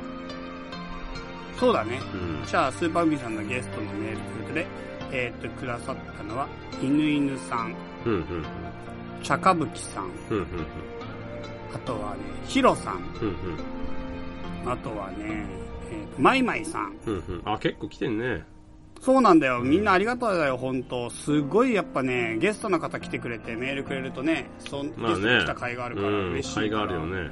[1.59, 1.99] そうだね。
[2.13, 2.45] うん。
[2.45, 4.67] じゃあ、スーパーふみさんのゲストのメールということで、
[5.11, 6.47] えっ、と、くださったのは、
[6.81, 7.75] 犬犬さん、
[8.05, 8.23] うん、うん、
[9.21, 10.45] 茶かぶきさん、うん、うん、
[11.73, 13.27] あとはね、ヒロさん、うん、
[14.63, 15.45] うん、あとはね、
[15.91, 16.95] えーと、マイマイさん。
[17.05, 17.41] うん、うん。
[17.45, 18.43] あ、結構来てんね。
[19.05, 19.59] そうなんだよ。
[19.59, 24.81] みんなありがとうだよ、本当すごいやっぱね、ゲストの方来てくれてメールくれるとね、そ。
[24.81, 26.67] ゲストに来た甲斐があるからうん、嬉しいから。
[26.67, 27.29] 甲斐があるよね。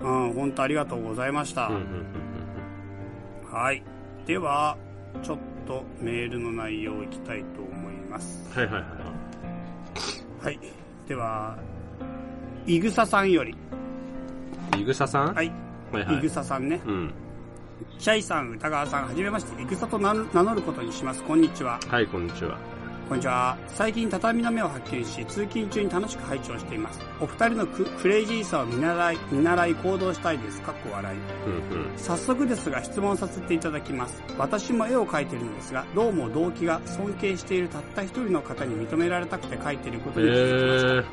[0.00, 1.68] うん、本当ありがとうございました。
[1.68, 3.84] うん、うん、はい。
[4.26, 4.76] では、
[5.22, 8.50] ちょっとメールの内容いきたいと思います。
[8.56, 8.64] うん。
[8.64, 8.88] はいはいは
[10.42, 10.44] い。
[10.44, 10.58] はい。
[11.06, 11.56] では、
[12.66, 13.54] いぐささんより。
[14.76, 15.34] いぐささん？
[15.34, 15.52] はい。
[15.92, 16.80] はいはいいぐささんね。
[16.84, 17.14] うん。
[18.00, 21.22] シャイさん、歌川さん、はじめまして、いぐさと名名乗ることにします。
[21.22, 21.78] こんにちは。
[21.86, 22.56] はい、こんにちは。
[23.10, 23.58] こんにちは。
[23.66, 26.98] 最近畳の目を発見し、通勤中に楽しく拝聴しています。
[27.20, 30.62] お二人のククレイジーさを見習い、見習い行動したいです。
[30.62, 30.72] か？
[30.72, 31.18] っこ笑い。
[31.18, 31.98] うん、うん。
[31.98, 34.22] 早速ですが質問させていただきます。
[34.38, 40.88] 私も絵を描いているのですが、どうも動機が尊敬しているたった一人の方に認められたくて描いていることえに気づきました。
[40.88, 41.04] ー、もう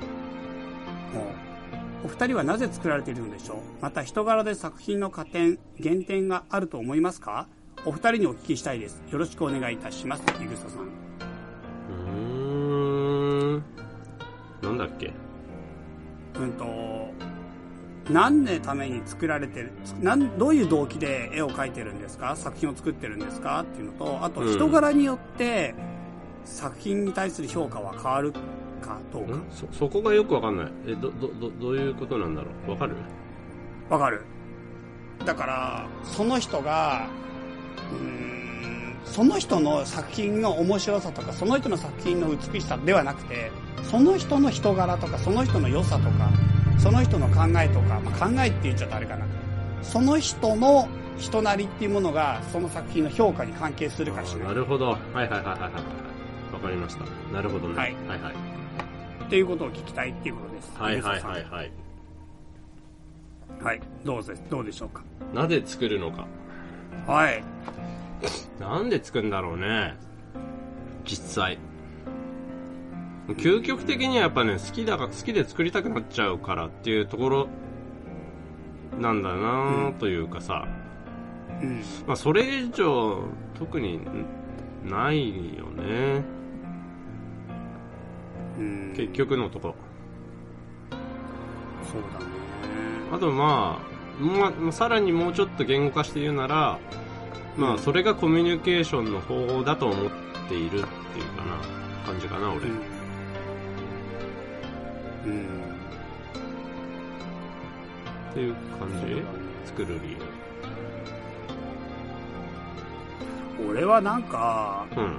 [2.04, 3.58] お二人はなぜ作られているのでしょう？
[3.82, 7.48] また人柄で作品の加点減点があると思いますか？
[7.86, 9.02] お二人にお聞きしたいです。
[9.12, 10.24] よろしくお願いいたします。
[10.40, 10.82] ゆぐささん。
[10.82, 13.64] うーん。
[14.62, 15.14] なんだっけ？
[16.36, 16.66] うんと
[18.12, 19.72] 何のために作られてる
[20.02, 22.36] なんどういう動機で絵を描いてるんですか？
[22.36, 23.62] 作品を作ってるんですか？
[23.62, 25.76] っていうのとあと人柄によって
[26.46, 28.34] 作品に対する評価は変わる。
[28.78, 29.36] かどうか。
[29.36, 29.44] ん？
[29.52, 30.68] そ、そこがよくわかんない。
[30.88, 32.72] え、ど、ど、ど、どういうことなんだろう？
[32.72, 32.96] わかる？
[33.90, 34.24] わかる。
[35.26, 37.08] だから、その人が、
[37.92, 43.52] うーん、その人の作品の面白さとか、その人の作品の美しさではなくて、
[43.84, 46.30] その人の人柄とか、その人の良さとか、
[46.78, 49.26] その人の考えとか、まあ、考えって言っちゃったらあれかな。
[49.82, 50.88] その人の
[51.18, 54.48] 人なりっていうものが、その作品の評価に関係するかしない。
[54.50, 54.90] なるほど。
[54.90, 56.54] はいはいはいはいはいはい。
[56.54, 57.06] わかりました。
[57.34, 57.76] なるほどね。
[57.76, 58.34] はいはいはい。
[59.28, 60.72] っていうことを聞きたいっていうことです。
[60.78, 61.72] はいはいはいはい。
[63.62, 63.82] はい。
[64.06, 65.04] どうぞ、どうでしょうか？
[65.34, 66.26] なぜ作るのか。
[67.06, 67.44] はい。
[68.60, 69.96] なんで作るんだろうね。
[71.04, 71.60] 実際。
[73.28, 77.48] 究極的にはやっぱね、好きだが、好きで作りたくなっちゃうからっていうところ、
[78.98, 80.66] なんだなというかさ。
[81.62, 81.82] うん。
[82.08, 83.26] まあそれ以上、
[83.60, 84.00] 特に、
[84.86, 86.24] ないよね。
[88.58, 88.94] うん。
[88.96, 89.76] 結局のとこ。
[91.84, 92.26] そうだね。
[93.12, 96.80] あとまあ、まあ、さらにもうちょっと言語化して言うなら、
[97.56, 100.12] まあ、それがコミュニケーションの方法だと思っ
[100.50, 101.58] ているっていうかな、
[102.06, 102.60] 感じかな、俺。
[102.60, 102.72] うん。
[105.26, 105.46] うん。
[108.32, 109.16] っていう感じ？
[109.16, 109.22] ね
[109.66, 110.18] 作る理由。
[113.70, 115.18] 俺はなんか、うん。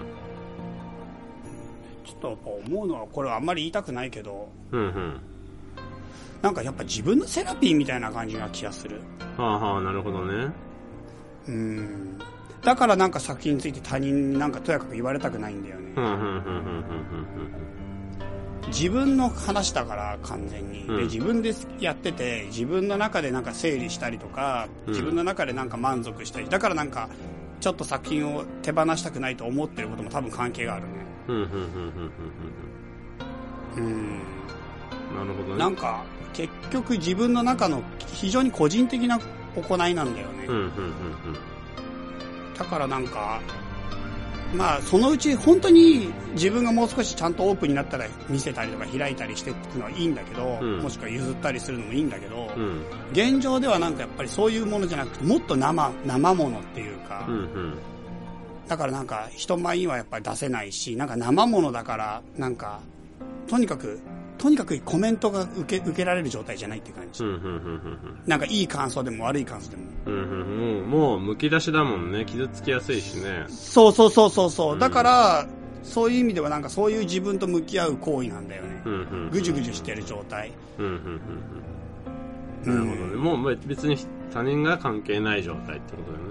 [2.09, 5.21] ちょっとやっぱ思うのは、これはあんまり言いたくないけど、うんうん。
[6.41, 9.03] なんかやっぱ自分のセラピーみたいな感じな気がする。
[9.37, 10.51] はあはあ、なるほどね。
[11.49, 12.19] うん。
[12.63, 15.93] だからなんか作品について他人になんかとやかく言われたくないんだよね
[18.67, 20.85] 自分の話だから完全に。
[20.85, 27.09] うんで、自分でやってて、自分の中でなんか整理したりとか、うん自分の中でなんか満足したり、だからなんか、
[27.61, 31.08] ちょっと作品を手放したくないと思ってることも多分関係があるね。
[31.29, 31.37] うん。
[31.37, 31.61] うん、うん、うん、
[33.77, 33.85] うん、うん。
[33.85, 34.19] うん。
[35.17, 35.59] なるほどね。
[35.59, 39.19] なんか、結局自分の中の非常に個人的な
[39.57, 40.45] 行いなんだよね。
[40.47, 40.73] うん、うん、うん、
[42.57, 43.41] だからなんか、
[44.55, 52.63] まあ、そのうち本当に自分がもう少しちゃんとオープンになったら見せたりとか開いたりしていくのはいいんだけど、うんもしくは譲ったりするのもいいんだけど、うん。
[52.63, 52.83] うん、
[53.13, 57.75] 現状ではなんかやっぱりそういうものじゃなくて、もっと生、生ものっていうか、うん、うん。
[58.69, 62.81] だからなんか人前にはやっぱり出せないし、なんか生ものだから、なんか、
[63.49, 63.99] とにかく、
[64.37, 67.25] とにかくコメントが受け、受けられる状態じゃないって感じ。
[67.25, 69.83] うん、うん、うん、なんかいい感想でも悪い感想でも。
[70.07, 70.91] うん。
[70.91, 72.25] もう、もう、剥き出しだもんね。
[72.25, 73.47] 傷つきやすいしね。
[73.49, 74.77] そうそうそうそうそうう。
[74.77, 75.47] んだから、
[75.83, 78.83] そういう意味ではなんかそういう自分と向き合う行為なんだよね。
[78.85, 78.97] うん、う
[79.29, 79.31] ん。
[79.31, 80.53] ぐじゅぐじゅしてる状態。
[80.79, 81.21] うん、うん、
[82.67, 82.75] うん。
[82.75, 83.17] なるほどね。
[83.17, 83.97] もう別に
[84.31, 86.28] 他人が関係ない状態ってことだよね。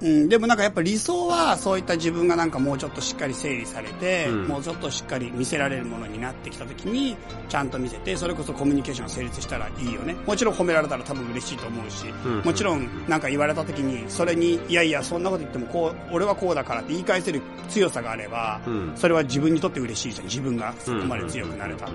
[0.00, 7.16] うん、でもなんかやっぱ理想はそういった自分がなんかもうちょっとしっかり整理されて、うんもうちょっとしっかり見せられるものになってきた時に、
[7.48, 10.14] ちゃんと見せて、それこそコミュニケーションが成立したらいいよね。
[10.26, 18.92] もちろん褒められたら多分嬉しいと思うし、うんもちろんなんか言われた時に、それに、いやいや、そんなこと言ってもこう、俺はこうだからって言い返せる強さがあれば、うん。
[18.94, 20.26] それは自分にとって嬉しいじゃん。
[20.26, 21.88] 自分がそこまで強くなれた。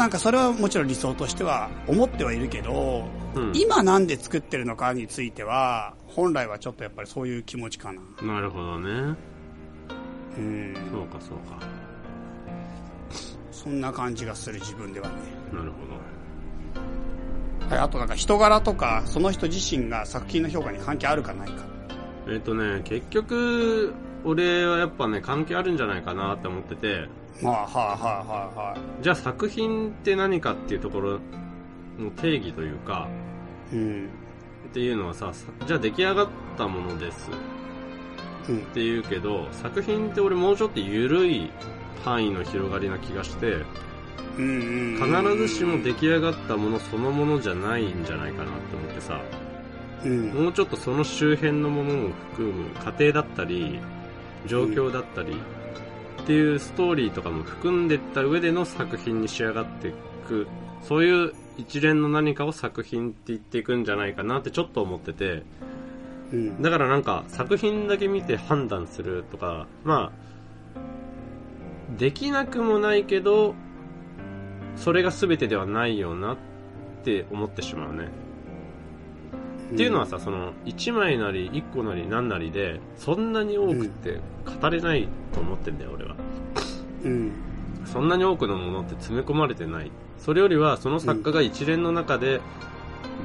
[0.00, 3.04] なんかそれはもちろん理想としては思ってはいるけど、
[3.34, 3.52] うん。
[3.54, 8.00] 今なんで作ってるのかについては、本来はちょっとやっぱりそういう気持ちかな。
[8.22, 9.14] なるほどね。
[10.38, 10.74] うん。
[10.90, 11.60] そうかそうか。
[13.52, 15.14] そんな感じがする自分ではね。
[15.52, 15.76] なるほ
[17.68, 17.68] ど。
[17.68, 21.66] はい、あとなんか人柄とか、その人自身が作品の評価に関係あるかないか。
[22.26, 23.92] えっ、とね、結局、
[24.24, 27.06] 俺はやっぱね、関係あるんじゃないかなって思ってて、
[27.42, 31.20] まあ、はいはいはいじゃあ作品って何かっていうところ
[31.98, 33.08] の定義というか、
[33.72, 34.08] うん。
[34.70, 35.32] っていうのはさ、
[35.66, 37.30] じゃあ出来上がったものです
[38.48, 38.60] うんっ。
[38.66, 41.50] ていうけど、作品って俺もうちょっと緩い
[42.04, 43.64] 範囲の広がりな気がして、
[44.36, 49.20] 必ずしも出来上がったものそのものじゃないんじゃないかなって思ってさ、
[50.04, 50.28] うん。
[50.30, 53.80] もうちょっとその周辺のものも含む過程だったり、
[54.46, 55.36] 状況だったり、
[56.22, 59.92] っていうストーリーとかも含んでった上での作品に仕上がってい
[60.28, 60.46] く、
[60.82, 65.42] そういう一連の何かを作品って言っていくんじゃないかなってちょっと思ってて、
[66.32, 66.62] うん。
[66.62, 73.54] だからなんか作品だけ見て判断するとか、まあ、できなくもないけど、
[74.76, 76.36] それが全てではないよなっ
[77.04, 78.08] て思ってしまうね。
[79.72, 84.20] っていうのはさ、その、1枚なり1個なり何なりで、そんなに多くって
[84.60, 86.16] 語れないと思ってんだよ、俺は。
[87.04, 87.32] うん。
[87.84, 89.90] そんなに多くのものって詰め込まれてない。
[90.18, 92.40] それよりは、その作家が一連の中で、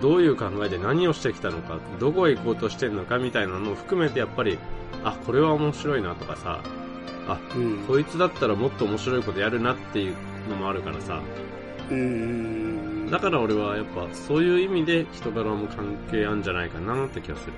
[0.02, 4.60] どういう考えで何をしてきたのか、どこへ行こうとしてるのかみたいなのを含めてやっぱり、
[5.04, 6.62] あ、これは面白いなとかさ、
[7.28, 7.78] あ、うん。
[7.88, 10.16] こいつだったらもっと面白いことやるなっていう
[10.50, 11.22] のもあるからさ、
[11.90, 12.65] うんうん。
[13.12, 17.54] だから俺はやっぱそういう意味で人柄も関係あるんじゃないかなって気がする。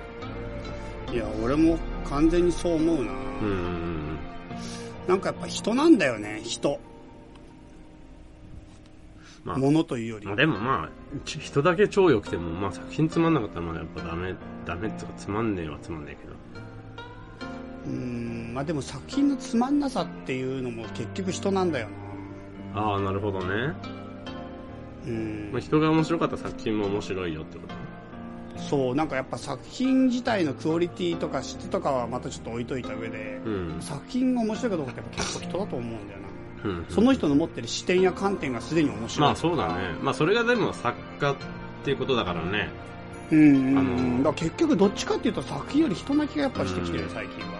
[1.14, 3.12] いや、俺も完全にそう思うな。
[3.12, 4.18] うん
[5.06, 6.78] なんかやっぱ人なんだよね、人。
[9.44, 10.36] まあ物というよりまあ、。
[10.36, 10.90] でもまあ、
[11.24, 14.34] ち人だけ超良くても、まあ作品つまんなかったらまあやっぱダメ、
[14.66, 16.38] ダメっていうかつまんねえはつまんねえけど。
[17.86, 21.88] うん、まあでも作品のつまんなさっていうのも結局人なんだよ
[22.74, 22.82] な。
[22.82, 23.72] ああ、なるほどね。
[25.08, 27.74] うんまあ、人が面白かった作品も面白いよってこと
[28.58, 33.76] そう、なんかやっぱ作品自体のクオリティとか質とかはまたちょっと置いといた上で、うん。
[33.80, 36.28] 作品が面白いかどうかってやっぱ結構人だと思うんだよな。
[36.64, 36.86] うん。
[36.88, 39.28] その人の持ってる視点や観点がすでに面白い。
[39.28, 39.94] まあそうだね。
[40.02, 41.36] まあそれがでも作家っ
[41.84, 42.68] ていうことだからね。
[43.30, 43.78] うんうんうん。
[43.78, 47.52] あのだから結局どっちかっていうと作品より人な気がやっぱしてきてる、うん最近は。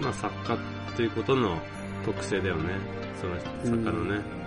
[0.00, 0.58] まあ作家っ
[0.96, 1.56] ていうことの
[2.04, 2.70] 特性だよね。
[3.20, 4.43] その作家のね。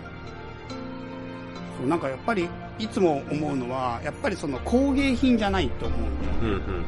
[1.77, 2.49] そうなんかやっぱり
[2.79, 6.87] いつも思うのはやっぱりその工芸品じゃないと思うんだようんうんうん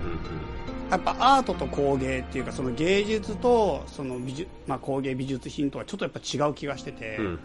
[0.90, 7.40] やっぱアートと工芸っていうかその芸術とその美術、まあ、工芸美術品とはちょっとやっぱ違う気がしてて、うん。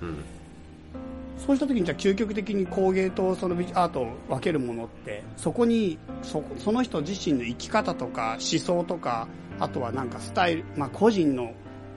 [1.47, 11.53] そうした時にじゃあ究極的に工芸とそのアートを分けるものってそこにそその人自身の生き方とか思想とかあとはなんかスタイル、まあ、個人の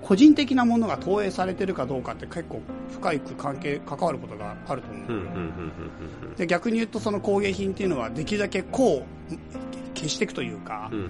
[0.08, 2.62] 個人的なものが投影されてるかどうかって結構
[2.92, 9.36] 深く関係関わることがあると思うんで逆に言うとその工芸品っていうのはできるだけこう
[9.98, 11.00] 消していくというかうん。
[11.00, 11.08] うんう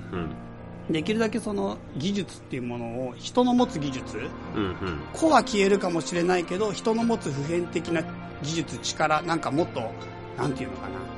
[0.90, 0.94] ん。
[0.94, 4.18] できるだけその技術っていうものを人の持つ技術
[4.56, 4.76] うんうん。
[5.14, 8.02] 個は消えるかもしれないけど人の持つ普遍的な
[8.42, 9.92] 技術力なんかもっと
[10.38, 11.17] なんていうのかな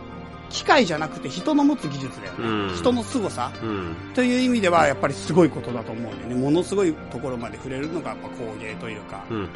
[0.50, 3.96] 機械じゃなくて人の持つ技術だよね、うん人の凄さうん。
[4.14, 9.50] という意味ではやっぱりすごいことだと思うんだよねものすごいところまで触れるのがやっぱ工芸というかうんうんうん。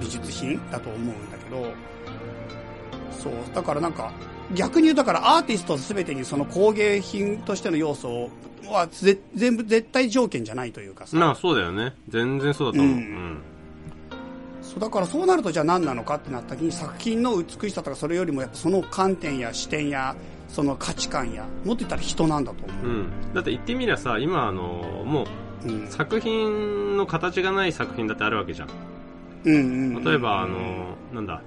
[0.00, 1.66] 美術品だと思うんだけど
[3.10, 4.12] そうだからなんか
[4.54, 8.28] 逆に言うだからアーティスト全てにその工芸品としての要素
[8.66, 11.94] はぜ全部絶対条件じゃないというかさ、まあそうだよね。
[12.08, 12.94] 全然そうだと思う。
[12.94, 13.38] ううんん。
[14.62, 20.16] そうだからそうなるとじゃあ何なのかってなった時に作品の美しさとかそれよりもやっぱその観点や視点や
[20.54, 23.10] その価値観やもっと言ったら人なんだと思う、うん。
[23.34, 25.26] だって言ってみりゃさ、今あの、も
[25.64, 28.68] うんう作品の形がない作品だってあるわけじゃん。
[29.46, 31.42] うんうんうん例えば、あの、なんだ。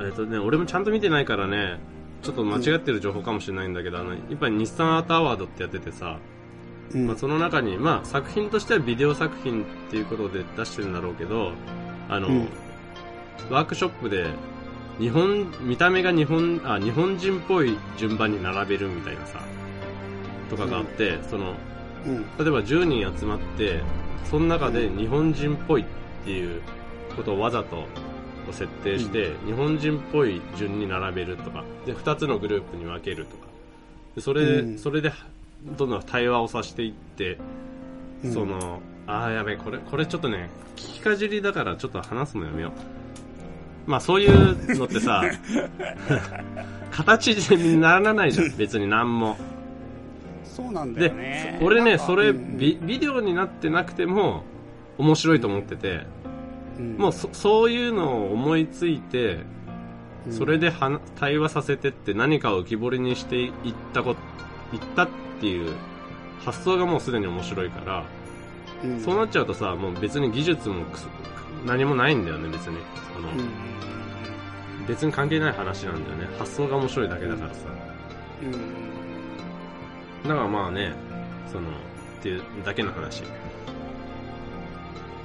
[0.00, 1.78] えっとね、俺もちゃんと見てないからね、
[2.22, 6.18] ちょっと間違ってる情報かもしれないんだけど、あの、やっぱり日産アートアワードってやっててさ、
[6.92, 11.52] うんまあ、その中に、まあ、作品としてはビデオ作品っていうことで出してるんだろうけど、
[12.08, 12.48] あの、うん
[13.50, 14.26] ワークショップで、
[15.00, 19.40] 日本、見た目が日本、あ、日本人っぽい順番に並べるみたいなさ、
[20.50, 21.54] とかがあって、その、
[22.06, 22.22] うん。
[22.36, 23.80] 例えば10人集まって、
[24.30, 25.84] その中で日本人っぽいっ
[26.24, 26.60] ていう
[27.16, 27.86] ことをわざと
[28.52, 33.46] 設定して、日本人っぽい順に並べるとか、で、2つのグループに分けるとか。
[34.16, 35.12] でそれそれで、
[35.78, 37.38] どんどん対話をさせていって、
[38.22, 38.32] うん。
[38.34, 42.99] その、ああ、やべえ、これ、これちょっとね、聞きかじりだからちょっと話すのやめよう。
[43.90, 45.24] まあそういうのってさ、
[46.92, 49.36] 形にならないじゃん、別に何も。
[50.44, 52.56] そうなんだでよね、俺ね、それ、うん。
[52.56, 54.44] ビ、ビデオになってなくても、
[54.96, 56.06] 面白いと思ってて、
[56.78, 56.96] うん。
[56.98, 59.40] もうそ、そういうのを思いついて、
[60.26, 60.32] うん。
[60.32, 63.52] それでは対話させてって何かを浮き彫りにしていっ
[63.92, 64.14] たこ、
[64.72, 65.08] いったっ
[65.40, 65.72] ていう
[66.44, 68.04] 発想がもうすでに面白いから、
[68.84, 69.00] うん。
[69.00, 70.84] そうなっちゃうとさ、もう別に技術も
[71.66, 72.78] 何もないんだよね、別に。
[73.14, 73.36] その、うん
[74.88, 76.28] 別に関係ない話なんだよね。
[76.36, 77.60] 発想が面白いだけだからさ。
[78.42, 78.52] うん
[80.28, 80.92] だからまあね、
[81.52, 81.72] その、っ
[82.22, 83.22] ていうだけの話。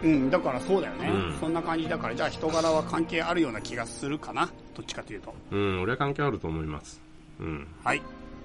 [0.04, 4.50] うん、だからそうだよね、うんそんな感じだからじゃあ人柄は関係あるような気がするかな？
[4.76, 7.02] どっちかというとうん、俺は関係あると思います。
[7.40, 7.68] うん。
[7.84, 8.02] はい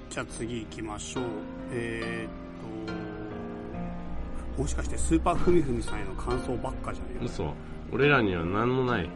[0.09, 1.25] じゃあ次行きましょう
[1.73, 7.53] えー、っともしかしてスーパーふみふみさんへの感想ばっかじゃねえ嘘。
[7.93, 9.11] 俺らには何もない。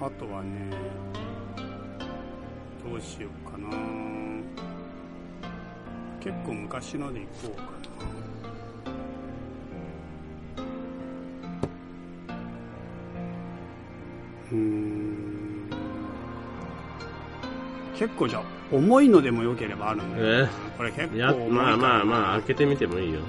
[0.00, 0.70] あとはね
[2.84, 3.68] どうしようかな。
[6.20, 7.68] 結構昔のでいこうかな。
[14.52, 15.70] うーん。
[17.96, 18.42] 結構じゃあ
[18.72, 20.48] 重いのでもよければあるんだけどえ？
[20.76, 23.20] これ結構重いまあまあまあ、開けてみてもいいよ。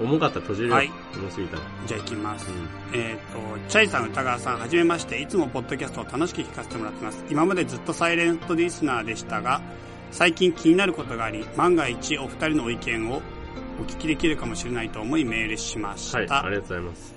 [0.00, 0.74] 重かったら閉じるよ。
[0.74, 1.62] はい重すぎたら。
[1.86, 2.48] じゃあ行きます。
[2.50, 2.98] うん。
[2.98, 5.20] えっ、と、チャイさん、歌川さん、はじめまして。
[5.20, 7.24] いつもポッドキャストを楽しく聞かせてもらってます。
[7.30, 9.60] 今までずっとサイレントリスナーでしたが、
[10.10, 13.22] 最近気になることがあり、万が一お二人のご意見を
[13.80, 16.18] お聞きできるかもしれないと思いメールしました。
[16.18, 17.14] はい、ありがとうございます。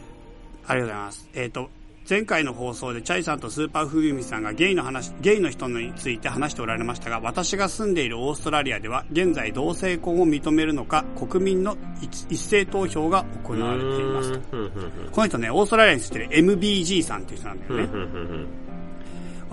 [0.66, 1.30] ありがとうございます。
[1.34, 1.70] えっ、と、
[2.10, 14.40] 前回の放送でチャイさんとスーパーフーミさんがゲイの話、ゲイの人について話しておられましたが、私が住んでいるオーストラリアでは、現在同性婚を認めるのか、国民の一一斉投票が行われています。
[15.12, 18.63] この人ね、オーストラリアに住んでる MBG さんっていう人なんだようん、ね。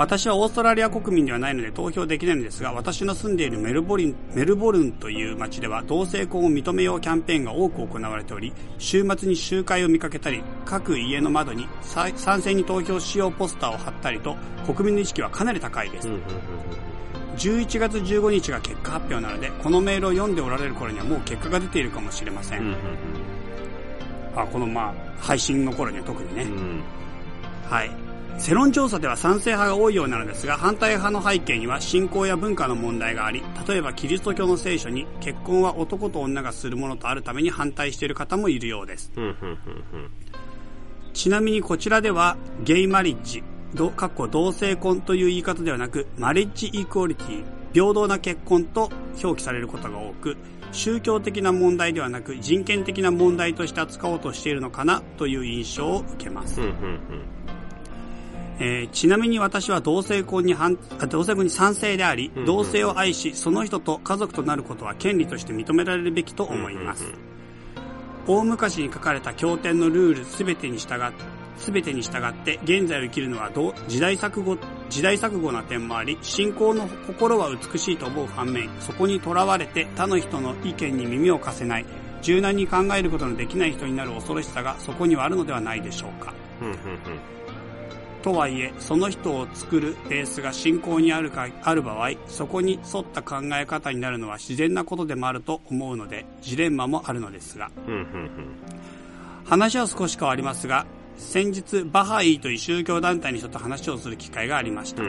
[0.00, 16.14] 私はオーストラリア国民ではないので投票できないのですが、私の住んでいるメルボルン、メルボルンという町では同性婚を認めようキャンペーンが多く行われており、週末に集会を見かけたり、各家の窓にさ賛成に投票しようポスターを貼ったりと、国民の意識はかなり高いですうん、。
[16.14, 16.20] うん、
[17.36, 22.60] 11月15日が結果発表なので、このメールを読んでおられる頃にはもう結果が出ているかもしれません。
[22.60, 22.66] うん。
[22.68, 22.74] うん、
[24.34, 26.44] あこのまあ、配信の頃には特にね。
[26.44, 26.52] うん。
[26.52, 26.82] うん。
[27.68, 28.09] はい。
[28.40, 39.12] 世論調査では賛成派が多いようなのですが、反対派の背景には信仰や文化の問題があり、例えばキリスト教の聖書に結婚は男と女がするものとあるために反対している方もいるようです。
[41.12, 43.42] ちなみにこちらでは、ゲイマリッジ、
[43.74, 47.44] どかっこ同性婚という言い方ではなく、マリッジイクオリティ、
[47.74, 48.90] 平等な結婚と
[49.22, 50.38] 表記されることが多く、
[50.72, 56.66] 宗教的な問題ではなく人権的な問題として扱おうとしているのかなという印象を受けますうん、。
[56.66, 56.72] うん、
[58.60, 66.54] えーちなみに私は同性婚に反あ同性婚に賛成でありうんうん、同性を愛し、その人と家族となることは権利として認められるべきとうん。
[66.60, 67.14] 思いますうん。
[68.26, 71.12] 大昔に書かれた経典のルールすべてに従っ
[71.56, 73.50] すべてに従って現在を生きるのは
[73.86, 74.56] 時代錯誤
[74.88, 81.84] 時代錯誤な点もあり信仰の心は美しいと思う反面そこにとらわれて他の人の意見に耳を貸せない
[82.22, 86.32] 柔軟に考えることのできない人になる恐ろしさがそこにはあるのではないでしょうか
[86.62, 86.76] うん、うん。
[88.22, 97.70] とはいえ、その人を作るベースが信仰にあるか、ある場合、そこに沿った考え方になるのは自然なことでもあると思うので、ジレンマもあるのですが、
[99.44, 100.86] 話は少し変わりますが、
[101.16, 105.02] 先日、バハイという宗教団体の人と話をする機会がありました、。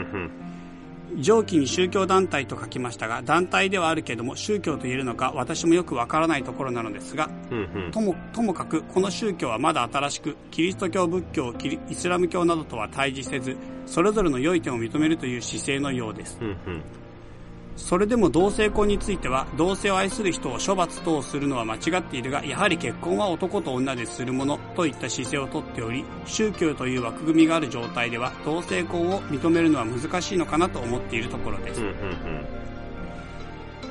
[1.18, 7.90] 上記に宗教団体と書きましたが、団体ではあるけども宗教と言えるのか私もよくわからないところなのですが、うん、うん。
[7.90, 13.56] とも、ともかく、この宗教はまだ新しく、キリスト教、仏教、キリイスラム教などとは対峙せず、
[13.86, 16.38] それぞれの良い点を認めるという姿勢のようです。
[16.40, 16.82] うん、うん。
[17.76, 31.86] それでも同性婚については、同性を愛する人を処罰等するのは間違っているが、やはり結婚は男と女でするものといった姿勢をとっており、宗教という枠組みがある状態では、同性婚を認めるのは難しいのかなと思っているところですうん、。
[31.86, 32.61] うん。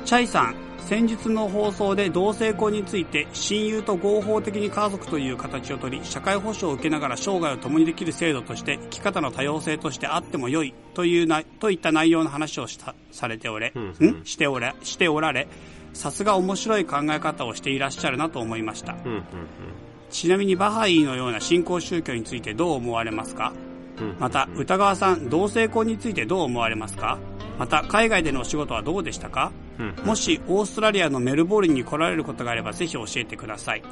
[0.04, 15.48] チャイさん、先日の放送で同性婚について親友と合法的に家族という形をとり社会保障を受けながら生涯を共にできる制度として生き方の多様性としてあっても良いというなといった内容の話をしたされておれ、うんうんんしておれしておられ
[15.94, 19.24] さすが面白い考え方をしていらっしゃるなと思いましたうん、うん。
[20.10, 23.52] ちなみにバハイのような信仰宗教についてどう思われますか？
[23.54, 23.71] うん。
[24.18, 27.18] また歌川さん同性婚についてどう思われますか？
[27.58, 29.52] また海外でのお仕事はどうでしたか？
[29.78, 33.82] うん、もしオーストラリアのメルボルンに来られることがあればぜひ教えてください。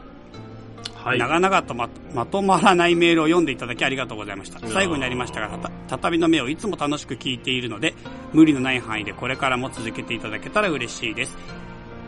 [0.97, 1.19] はい。
[1.19, 4.61] 長々とままとまらないメールを読んでいただきありがとうございました。
[4.69, 7.95] 最後になりましたが、畳の目をいつも楽しく聞いているので、
[8.33, 11.37] 無理のない範囲でこれからも続けていただけたら嬉しいです。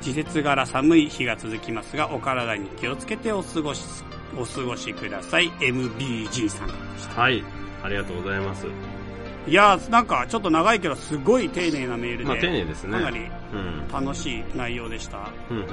[0.02, 3.84] 季節柄寒い日が続きますが、お体に気をつけてお過ごし、
[4.36, 5.50] お過ごしください。
[5.52, 7.20] MBG さんでした。
[7.20, 7.42] はい。
[7.82, 8.66] ありがとうございます。
[9.46, 12.92] いやー、なんかちょっと長いけど、すごい丁寧なメールで、まあ、丁寧ですね。
[12.92, 13.20] かなり
[13.52, 13.88] うん。
[13.92, 15.30] 楽しい内容でした。
[15.50, 15.66] うん、うん、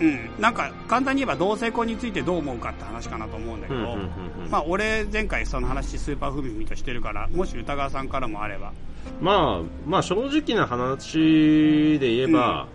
[0.00, 3.80] うん、なんか簡単に言えば同性婚についてどう思うかって話かなと思うんだけうん。
[3.80, 4.00] うん、ど、うん、
[4.44, 4.50] うん。
[4.50, 8.72] まあ俺前回その話スーパーフミミとしてるからもし歌川さんからもあれば
[9.20, 12.68] まあ、まあ、正直な話で言えば、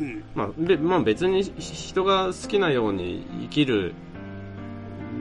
[0.00, 3.94] うんまあ、べまあ別に人が好きなように生きる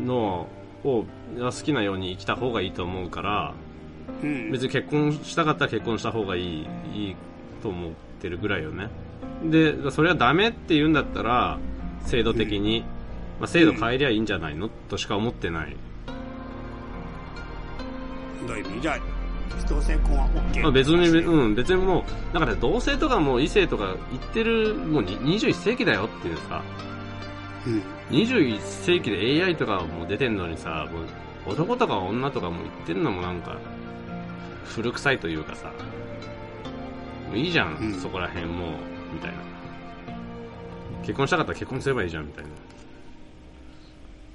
[0.06, 0.48] の
[0.84, 1.06] を
[1.40, 3.54] 好きなように生きた方がいいと思うから
[4.24, 4.52] うん。
[4.52, 7.16] 別に結婚したかったら結婚した方がいいいい
[7.62, 7.92] と思っ
[8.22, 8.90] てるぐらいよね。
[9.44, 11.58] でそれはダメって言うんだったら
[12.06, 12.84] 制度的に、
[13.40, 15.76] まあ、制度変えりゃいいんじゃないの、としか思ってない、
[18.48, 18.82] どういう意味？
[18.82, 19.00] じゃあ
[19.68, 22.02] 同性婚は OK、まあ、別に、うん、別にも
[22.32, 26.62] うなんかね同性とかも異性とか言ってるもうに21世紀だよっていうさ。
[27.66, 27.82] うん。
[28.10, 31.04] 21世紀で AI とかも出てんのにさもう
[31.46, 33.58] 男とか女とかも言ってるのもなんか
[34.66, 35.72] 古臭いというかさ
[37.28, 38.70] もういいじゃん、うんそこら辺もう
[39.14, 39.38] みたいな
[41.02, 42.50] 結婚したかったら結婚すればいいじゃんみたいな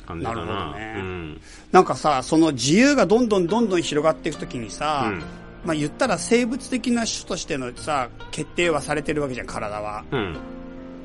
[0.06, 0.44] 感じかな。
[0.44, 1.40] なるほどねうん。
[1.72, 5.22] なんかさ、その自由がどんどんどんどん広がっていくときにさ、うん
[5.64, 10.04] まあ言ったら生物的な種としてのさ、決定はされてるわけじゃん、体は。
[10.12, 10.36] うん。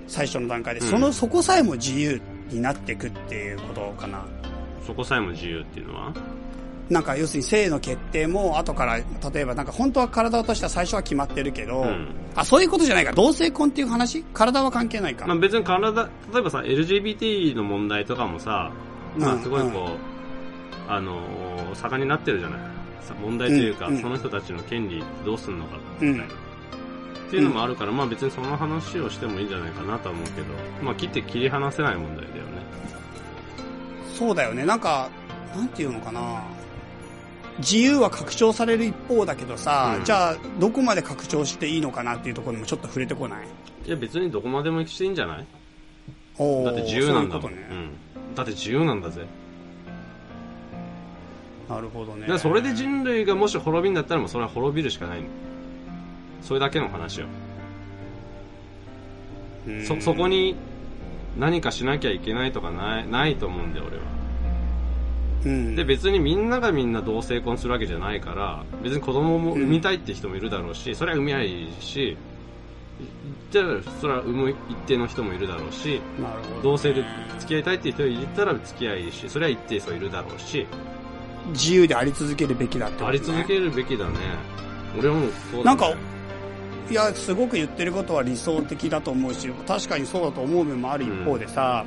[0.08, 0.82] 最初の段階で。
[0.82, 4.24] うんその、そこさえも自由になっていくっていうことかな。
[4.86, 6.14] そこさえも自由っていうのは？
[6.90, 9.06] なんか要するに性の決定も後から、例
[9.42, 13.14] えばなんか本当は体としては最初は決まってるけど、うんあ、そういうことじゃないか。
[13.14, 14.24] 同性婚っていう話？
[14.34, 15.26] 体は関係ないか。
[15.26, 16.04] まあ別に体、
[16.34, 18.72] 例えばさ、LGBT の問題とかもさ、
[19.18, 19.92] まあすごいこ
[20.88, 22.60] う、あのー盛んになってるじゃない？
[23.02, 26.24] さ問題というか、うんうんその人たちの権利どうすんのか、みたいな。
[26.26, 26.28] っ
[27.32, 30.48] ていうのもあるから、まあ別にその話をしてもいいんじゃないかなとは思うけど、
[30.84, 32.51] まあ切って切り離せない問題だよね。
[34.14, 34.66] そうだよね。
[34.66, 35.10] なんか、
[35.56, 36.44] なんていうのかな。
[37.60, 43.48] 自由は拡張される一方だけどさ、うんじゃあ、どこまで拡張していいのかなっていうところにもちょっと触れてこない？
[43.86, 45.46] いや別にどこまでもしていいんじゃない？
[46.40, 47.52] だって自由なんだもん。
[47.52, 47.68] ね。
[47.70, 47.92] うん。
[48.36, 49.26] だって自由なんだぜ。
[51.70, 52.40] なるほどね。
[52.40, 55.28] それで人類がもし滅びんだったらもうそれは滅びるしかないの。
[56.42, 57.28] それだけの話よ。
[59.68, 60.56] うんそ、そこに
[61.38, 64.04] 何かしなきゃいけないとかない、ないと思うんだよ、俺は。
[65.46, 65.76] うん。
[65.76, 72.18] で、別にみんながみんな同性婚するわけじゃないから、別に子供も産みたいって人もいるだろうし、それは産みゃいいし、
[73.50, 73.66] じゃあ、
[74.00, 76.02] それは産む一定の人もいるだろうし、ね、
[76.62, 77.04] 同性で
[77.40, 80.68] 付き合いたいって人いたら付き合いいいし、それは一定数いるだろうし、
[81.50, 84.12] 自由であり続けるべきだってことねあり続けるべきだね。
[84.98, 85.82] 俺はもうそうだ、ね。
[85.82, 86.11] なんか
[86.92, 91.86] いや、すごく言ってることは理想的だと思うし、確かにそうだと思う面もある一方でさ、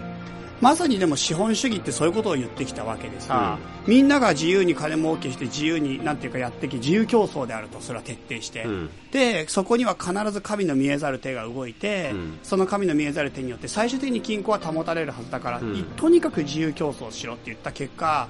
[0.62, 8.62] まさにでも資本主義ってそういうことを言ってきたわけでさ、みんなが自由に金儲けして自由になんていうかやってき、自由競争であると、それは徹底して。
[8.62, 8.90] うん。
[9.10, 12.39] で、そこには必ず神の見えざる手が動いて、うん。
[12.43, 15.85] その神の見えざる手によって最終的に均衡は保たれるはずだから、うん。
[15.97, 18.28] とにかく自由競争しろって言った結果、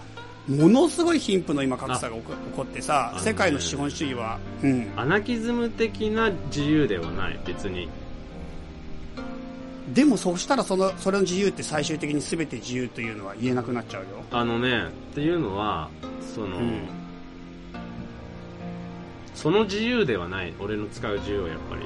[0.48, 4.92] ものすごい貧富の今格差が起こってさ、ね世界の資本主義は、うん。
[4.96, 7.88] アナキズム的な自由ではない、別に。
[9.94, 14.08] でもそうしたらその、それの自由って最終的に全て自由というのは言えなくなっちゃうよ。
[14.30, 15.88] あのね、っていうのは、
[16.34, 17.04] その、うん
[19.34, 21.82] その自由ではない、俺の使う自由はやっぱり。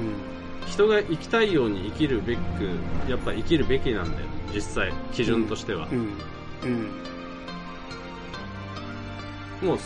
[0.00, 0.68] うん。
[0.68, 2.40] 人が生きたいように生きるべく、
[3.08, 5.88] やっぱ生きるべきなんだよ、実際、基準としては。
[5.90, 5.98] うん。
[5.98, 6.90] うん。
[9.62, 9.78] もう、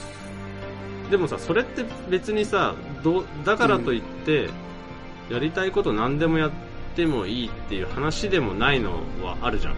[1.11, 4.49] でもさ、それって別にさ、どうだからといって、
[5.31, 6.51] やりたいこと何でもやっ
[6.95, 8.93] てもいいっていう話でもないの
[9.23, 9.75] はあるじゃん。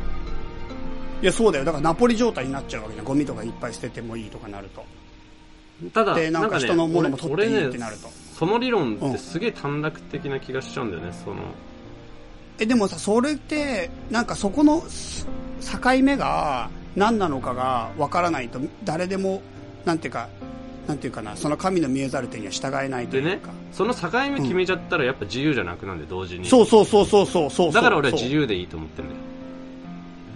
[1.20, 1.64] いや、そうだよ。
[1.64, 3.06] だからナポリ状態になっちゃうわけじゃん。
[3.06, 4.84] ゴミとかいっぱい捨ててもいいとかなると。
[5.92, 11.42] ただ、でなんかね人のものも取っていい俺ってなると俺ねその理論ってすげえ短絡的な気がしちゃうんだよね、その、
[12.60, 15.26] え、でもさ、それって、なんかそこのす
[15.60, 19.42] 境目が何なのかがわからないと、誰でも、
[19.84, 20.28] なんていうか、
[20.86, 26.46] なんていうかな、その神の見えざる手には従えないというか。、その境目決めちゃったらやっぱ自由じゃなくなんで、同時に。
[26.46, 27.72] そうそうそうそうそうそう。
[27.72, 29.16] だから俺は自由でいいと思ってんだよ。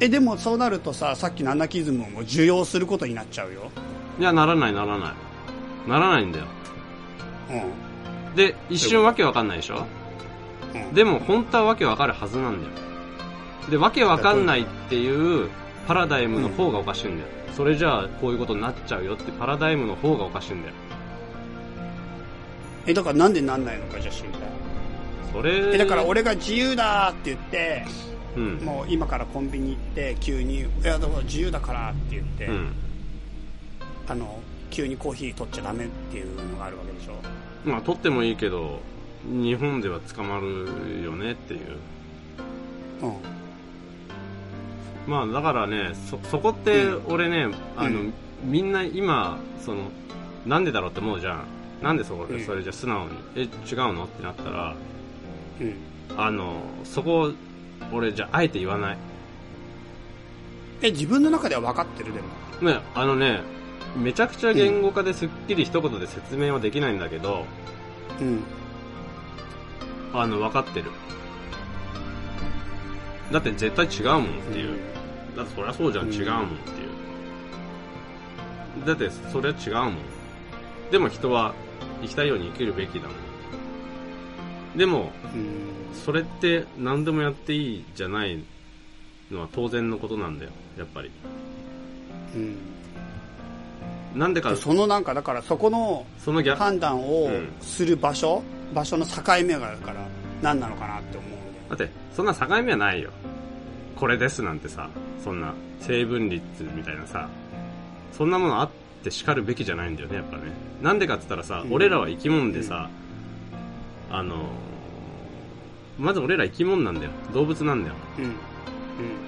[0.00, 3.70] え、でもそうなるとさ、さっきのアナキズムを受容することになっちゃうよ。
[4.18, 5.14] いや、ならないならな
[5.86, 5.88] い。
[5.88, 6.44] ならないんだよ。
[7.50, 8.34] うん。
[8.34, 9.86] で、一瞬わけわかんないでしょ？
[10.74, 12.72] うん、でも本当はわけわかるはずなんだよ。
[13.70, 15.50] で、わけわかんないっていう
[15.86, 17.28] パラダイムの方がおかしいんだよ。
[17.56, 20.74] それじゃあこういうことになっちゃうよってパラダイムの方がおかしいんだよ。
[22.86, 24.40] え、だからなんでなんないのかじゃあ知りたい。
[25.32, 25.74] それ。
[25.74, 27.84] え、だから、俺が自由だって言って、
[28.36, 28.56] うん。
[28.58, 32.72] もう今からコンビニ行って、急に、いや、だから自由だからって言って、うん。
[34.08, 37.12] あの、急にコーヒー取っちゃダメっていうのがあるわけでしょ。
[37.64, 38.80] まあ、取ってもいいけど、
[39.24, 41.60] 日本では捕まるよねっていう。
[43.02, 43.41] うん。
[45.06, 48.14] まあ、だからね、そ、そこってう俺ね、あの、うん
[48.44, 49.84] みんな今、その、
[50.46, 51.44] なんでだろうって思うじゃん。
[51.80, 52.38] なんでそこで、う？
[52.38, 53.48] んそれじゃ素直に、え、違う
[53.92, 54.04] の？
[54.04, 54.74] ってなったら、
[55.60, 55.76] うん。
[56.16, 57.30] あの、そこ、
[57.92, 58.98] 俺じゃああえて言わない。
[60.82, 62.72] え、自分の中では分かってるでも。
[62.72, 63.42] ね、あのね、
[63.96, 67.44] めちゃくちゃ言語化ですっきり一言で説明はできないんだけど、
[68.20, 68.42] うん。
[70.14, 70.90] あの、分かってる。
[73.30, 74.91] だって絶対違うもんっていう。
[75.36, 76.84] だってそりゃそうじゃん、うん違うもんってい
[78.82, 78.86] う。
[78.86, 79.94] だってそれは違うもん。
[80.90, 81.54] でも人は
[82.02, 83.14] 生きたいように生きるべきだも
[84.74, 84.78] ん。
[84.78, 85.94] でも、うん。
[86.04, 88.42] それって何でもやっていいじゃない
[89.30, 91.10] のは当然のことなんだよ、やっぱり。
[92.34, 92.56] うん。
[94.14, 98.42] なんでかで、そのなんか、だからそこのその逆、判断をうんする場所、
[98.74, 100.06] 場所の境目がだから
[100.42, 103.10] 何なのかなって思うんだって、そんな境目はないよ。
[104.02, 104.90] これですなんてさ、
[105.22, 106.42] そんな成分率
[106.74, 107.28] みたいなさ、
[108.10, 108.70] そんなものあっ
[109.04, 110.42] て叱るべきじゃないんだよね、やっぱね。
[110.82, 112.90] なんでかって言ったらさ、うん俺らは生き物でさ、
[114.10, 114.46] あの、
[116.00, 117.12] まず俺ら生き物なんだよ。
[117.32, 117.94] 動物なんだよ。
[118.18, 118.24] うん。
[118.24, 118.32] うん。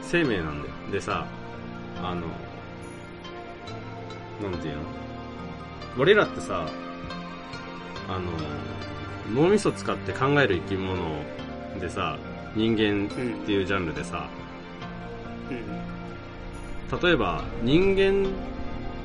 [0.02, 0.74] 生命なんだよ。
[0.90, 1.24] でさ、
[2.02, 2.26] あの、
[4.42, 4.80] なんていうの？
[6.00, 6.66] 俺らってさ、
[8.08, 10.96] あの、脳みそ使って考える生き物
[11.78, 12.18] でさ、
[12.56, 13.08] 人間っ
[13.46, 14.43] ていうジャンルでさ、うん。
[17.02, 18.28] 例えば人間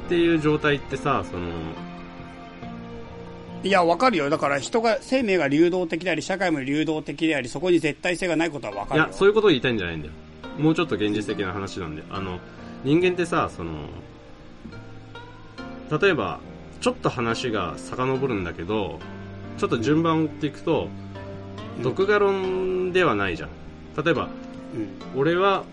[0.06, 1.48] っていう状態ってさ、その、
[3.64, 4.30] いや、わかるよ。
[4.30, 9.06] だから人が、生命が流動的であり、社会も流動的であり、そこに絶対性がないことはわかるよ。
[9.06, 10.14] いや、そういうことを言いたいんじゃないんだよ。
[10.58, 12.04] もうちょっと現実的な話なんで。
[12.10, 12.40] あの、
[12.84, 13.90] 人間ってさ、その、
[16.00, 16.40] 例えば、
[16.80, 19.00] ちょっと話が遡るんだけど、
[19.58, 21.10] ちょっと順番を追っていくと、うん
[21.82, 23.50] 独画論ではないじゃん。
[24.04, 24.28] 例えば、
[24.74, 25.20] うん。
[25.20, 25.64] 俺は、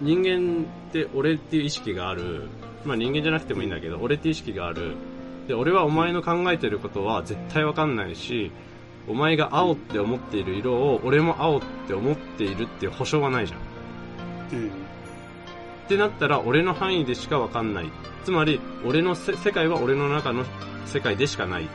[0.00, 2.48] 人間って俺っていう意識がある。
[2.84, 4.96] まあ人間じゃなくてもいいんだけど、俺っていう意識がある。
[5.48, 8.50] で、俺はお前の考えてることは絶対わかんないし、
[9.06, 13.60] お前が青って思っている色を俺も青って思っているっていう保証はないじゃん。
[14.58, 14.68] うん。
[14.68, 14.70] っ
[15.88, 17.90] てなったら俺の範囲でしかわかんない。
[18.24, 20.44] つまり、俺のせ世界は俺の中の
[20.86, 21.66] 世界でしかないっ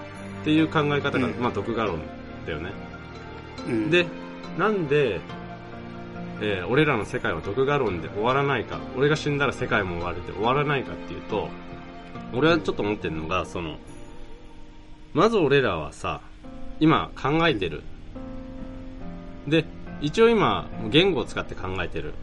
[0.43, 1.99] ていう考え方が、うんまあ独画論
[2.45, 2.71] だよね。
[3.67, 3.91] うん。
[3.91, 4.07] で、
[4.57, 5.21] なんで、
[6.41, 11.49] えー俺らの世界は独画論で終わらないか、俺が死んだら世界も終わるって終わらないかっていうと、
[12.33, 13.77] 俺はちょっと思ってるのが、その、
[15.13, 16.21] まず俺らはさ、
[16.79, 17.83] 今考えてる。
[19.47, 19.65] で、
[20.01, 22.13] 一応今、言語を使って考えてる。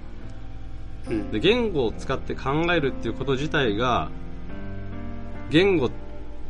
[1.08, 1.30] うん。
[1.30, 4.08] で、言語を使って考えるっていうこと自体が、
[5.50, 5.90] 言語っ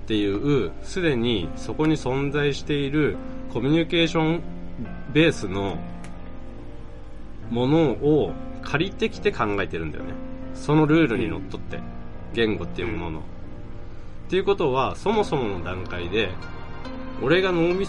[0.06, 3.16] ていう、すでにそこに存在している
[3.52, 4.42] コミュニケーション
[5.12, 5.78] ベースの
[7.50, 8.32] ものを
[8.62, 10.12] 借りてきて考えてるんだよね。
[10.54, 11.80] そのルールにのっとって、
[12.32, 13.18] 言語っていうものの。
[13.20, 13.22] っ
[14.28, 16.30] ていうことは、そもそもの段階で、
[17.22, 17.86] 俺が脳み、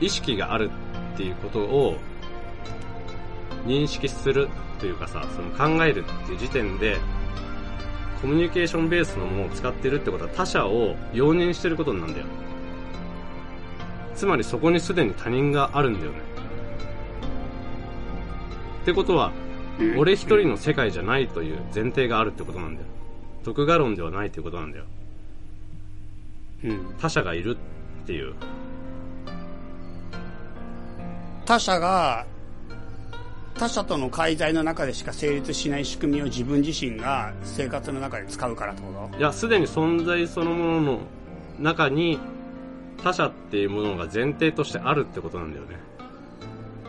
[0.00, 0.70] 意識がある
[1.14, 1.96] っていうことを
[3.66, 4.48] 認識する
[4.78, 6.98] というかさ、その考えるっていう時点で、
[8.20, 12.26] コミュニケーションベースのものを使ってるってことは他者を容認してることなんだよ。
[14.14, 16.27] つまりそこにすでに他人があるんだよね。
[18.88, 19.32] ってことは、
[19.98, 22.86] 俺一人の世界じゃないという前提があるってことなんだよ。
[23.44, 24.84] 独画論ではないっていうことなんだよ。
[26.64, 26.94] うん。
[26.98, 27.58] 他者がいる
[28.04, 28.32] っていう。
[31.44, 32.24] 他者が、
[33.58, 39.18] 他者との介在の中でしか成立しない仕組みを自分自身が生活の中で使うからってこと？
[39.18, 41.00] いや、すでに存在そのものの
[41.60, 42.18] 中に
[43.04, 45.76] 他者っていうものが前提としてあるってことなんだよね。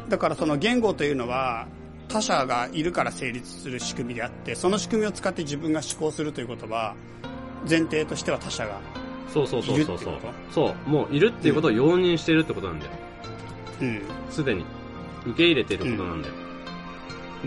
[0.08, 1.68] だからその言語というのは
[2.10, 6.96] 他者がいるから成立する仕組みであって、その仕組みを使って自分が思考するということは、
[7.70, 8.82] 前提としては他者が。
[9.32, 10.18] そうそうそうそうそう。
[10.52, 12.92] そう、もういるっていうことを容認してるってことなんだよ。
[13.82, 14.02] うん。
[14.30, 14.66] すでに。
[15.26, 16.34] 受け入れてることなんだよ。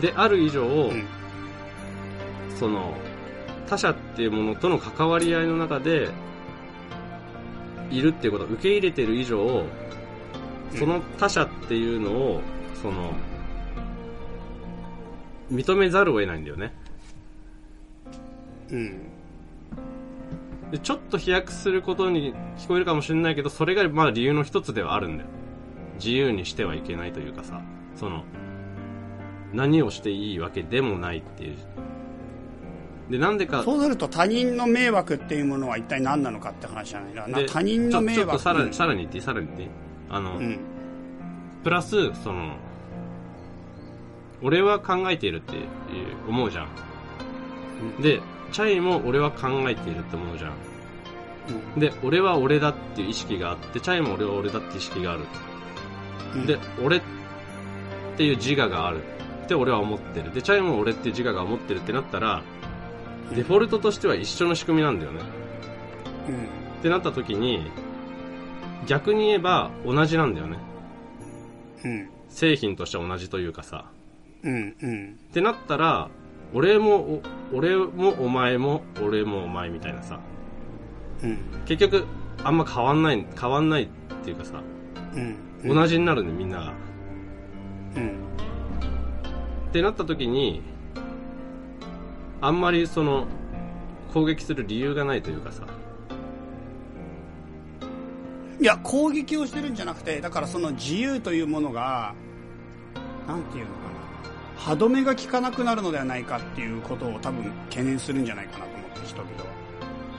[0.00, 1.04] で、ある以上、うん。
[2.56, 2.94] その、
[3.66, 6.10] 他者っていうものとの関わり合いの中で、
[7.90, 9.64] いるっていうことを受け入れてる以上、
[10.74, 12.40] その他者っていうのを、
[12.80, 13.12] その、
[15.52, 16.72] 認めざるを得ないんだよね。
[18.70, 19.00] うん。
[20.70, 25.28] でちょっと飛躍することに聞こえるかもしれないけど、それがまあ理由の一つではあるんだよ。
[25.96, 27.60] 自由にしてはいけないというかさ、
[27.94, 28.24] その、
[29.52, 31.56] 何をしていいわけでもないっていう。
[33.10, 37.46] で、なんでか、そうすると他人の迷惑っていうものは一体何なのかって話じゃないな。
[37.46, 38.42] 他人の迷ちょちょっと惑。
[38.42, 39.22] さらに、さらに言っていい？
[39.22, 39.68] さらに言っていい？
[40.08, 40.58] あの、うん。
[41.62, 42.56] プラス、その、
[44.42, 45.54] 俺は考えているって
[46.28, 48.02] 思うじゃん。
[48.02, 48.20] で、
[48.50, 50.52] チャイも俺は考えているって思うじゃん。
[51.74, 51.80] うん。
[51.80, 55.22] で、俺は俺だっていう意識があって、チャイも俺は俺だって意識がある。
[56.34, 57.02] うんで、俺っ
[58.16, 59.02] ていう自我がある
[59.44, 60.32] って俺は思ってる。
[60.32, 62.42] で、チャイも俺っていう自我が思ってるってなったら、
[63.34, 65.20] デフォルトとしては一緒の仕組みなんだよね。
[66.28, 66.34] うん。
[66.34, 67.70] ってなった時に、
[68.86, 70.58] 逆に言えば同じなんだよね。
[71.84, 72.10] うん。
[72.28, 73.90] 製品としては同じというかさ。
[74.44, 74.76] うん。
[74.80, 75.18] うん。
[75.30, 76.08] ってなったら、
[76.54, 80.20] 俺も、俺もお前も、俺もお前みたいなさ。
[81.22, 81.38] うん。
[81.64, 82.04] 結局、
[82.44, 83.88] あんま変わんない、変わんないっ
[84.24, 84.62] ていうかさ、
[85.14, 85.74] うん。
[85.74, 86.72] 同じになるんでみんなが。
[87.96, 88.08] うん。
[89.68, 90.62] ってなった時に、
[92.40, 93.26] あんまりその、
[94.12, 95.62] 攻撃する理由がないというかさ。
[98.60, 102.14] いや、攻撃をしてるんじゃなくて、だからその自由というものが、
[103.26, 103.91] なんていうのかな。
[104.64, 109.46] 歯止めが効かなくなるのではないかっていうことを多分懸念するんじゃないかなと思って人々は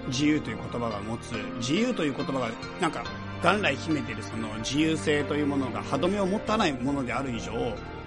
[0.07, 2.49] 自由という言葉が持つ自由という言葉が
[2.81, 3.05] なんか
[3.41, 7.53] 元来秘めているその自由性というものが歯止めを持たないものである以上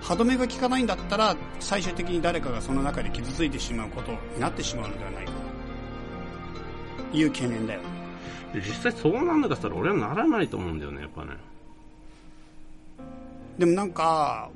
[0.02, 5.32] 歯止めが効かないんだったら最終的に誰かがその中で傷ついてしまうことになってしまうのではないか
[7.12, 7.80] という懸念だよ
[8.54, 11.32] 実際そうなんだかしたら俺はならないと思うんだよね、やっぱね。
[13.58, 14.50] でもなんか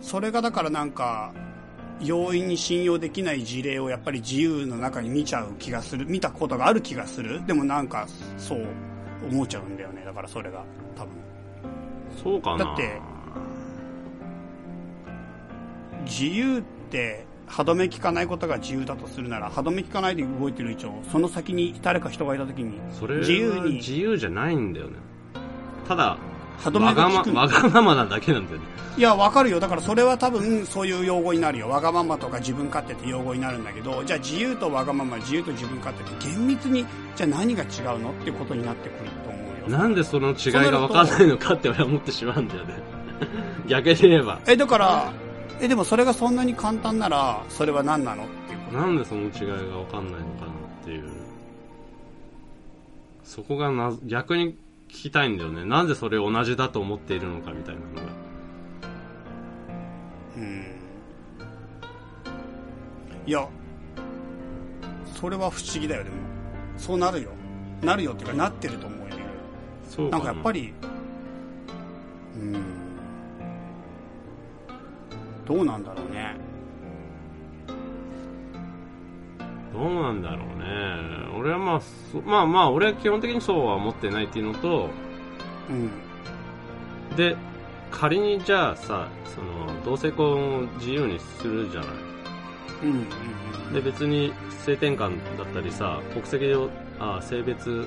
[0.00, 1.32] それがだからなんか
[2.00, 6.06] 容易に信用できない事例をやっぱり自由の中に見ちゃう気がする。
[6.06, 7.44] 見たことがある気がする。
[7.46, 8.06] でもなんか
[8.38, 8.66] そう
[9.30, 10.04] 思っちゃうんだよね。
[10.04, 10.64] だからそれが。
[10.96, 11.12] 多分。
[12.22, 12.64] そうかな。
[12.64, 13.00] だって
[16.04, 22.78] 自由って歯止め効かないことが自由だとするなら歯止め効かないで動いてる以上その先に誰か人がいた時に
[23.18, 24.96] 自由に自由じゃないんだよね。
[25.86, 26.18] ただ、
[26.60, 28.64] 歯止めわがま、が効くわがままなだけなんだよね。
[28.96, 29.58] いや、わかるよ。
[29.58, 31.68] だからそれは多分そういう用語になるよ。
[31.68, 36.84] わがままとか自分勝手って用語になるんだけど、じゃあ自由とわがまま、自由と自分勝手って厳密に、
[37.16, 37.66] じゃあ何が違
[37.96, 39.38] うのってことになってくると思
[39.68, 39.78] うよ。
[39.78, 42.74] なんでその違いがわかんないのかって俺は思ってしまうんだよね。
[43.66, 44.38] 逆に言えば。
[44.46, 45.12] え、だから、
[45.60, 48.78] え、でもそれがそんなに簡単なら、それは何なのっていうこと。
[48.78, 51.04] なんでその違いがわかんないのかなっていう。
[53.24, 54.56] そこがな、逆に
[54.90, 55.64] 聞きたいんだよね。
[55.64, 58.02] なんでそれを同じだと思っているのかみたいなのが。
[60.36, 60.66] うん。
[63.26, 63.48] いや、
[65.14, 66.16] それは不思議だよ、でも。
[66.76, 67.30] そうなるよ。
[67.82, 69.16] なるよっていうか、なってると思うよ。
[69.88, 70.74] そうかなんかやっぱり、
[72.36, 72.54] うん、
[75.46, 76.49] どうなんだろうね。
[79.72, 81.38] どうなんだろうね。
[81.38, 84.90] 俺はまあ、そまあまあ、俺は基本的にそうは思ってないっていうのと、
[85.68, 87.16] うん。
[87.16, 87.36] で、
[87.90, 91.90] 仮にじゃあさ、その、同性婚を自由にするじゃない。
[92.82, 92.92] うんう
[93.70, 96.68] んで、別に性転換だったりさ、国籍を、
[96.98, 97.84] あ性別を、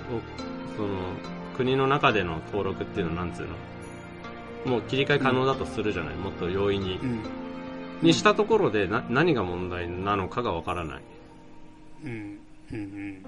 [0.78, 0.88] その、
[1.58, 3.48] 国の中での登録っていうのはなんつう
[4.66, 4.72] の？
[4.72, 7.06] もう切り替え可能だとするじゃない、もっと容易にう。
[7.06, 7.20] ん。
[8.02, 11.02] にしたところでな、何が問題なのかがわからない。
[12.04, 12.40] うん。
[12.72, 12.78] うん。
[12.78, 13.26] うん。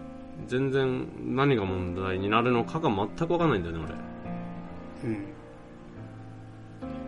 [0.47, 3.85] 全然何が問題になるのかが全くわかんないんだよね、
[5.03, 5.26] うん。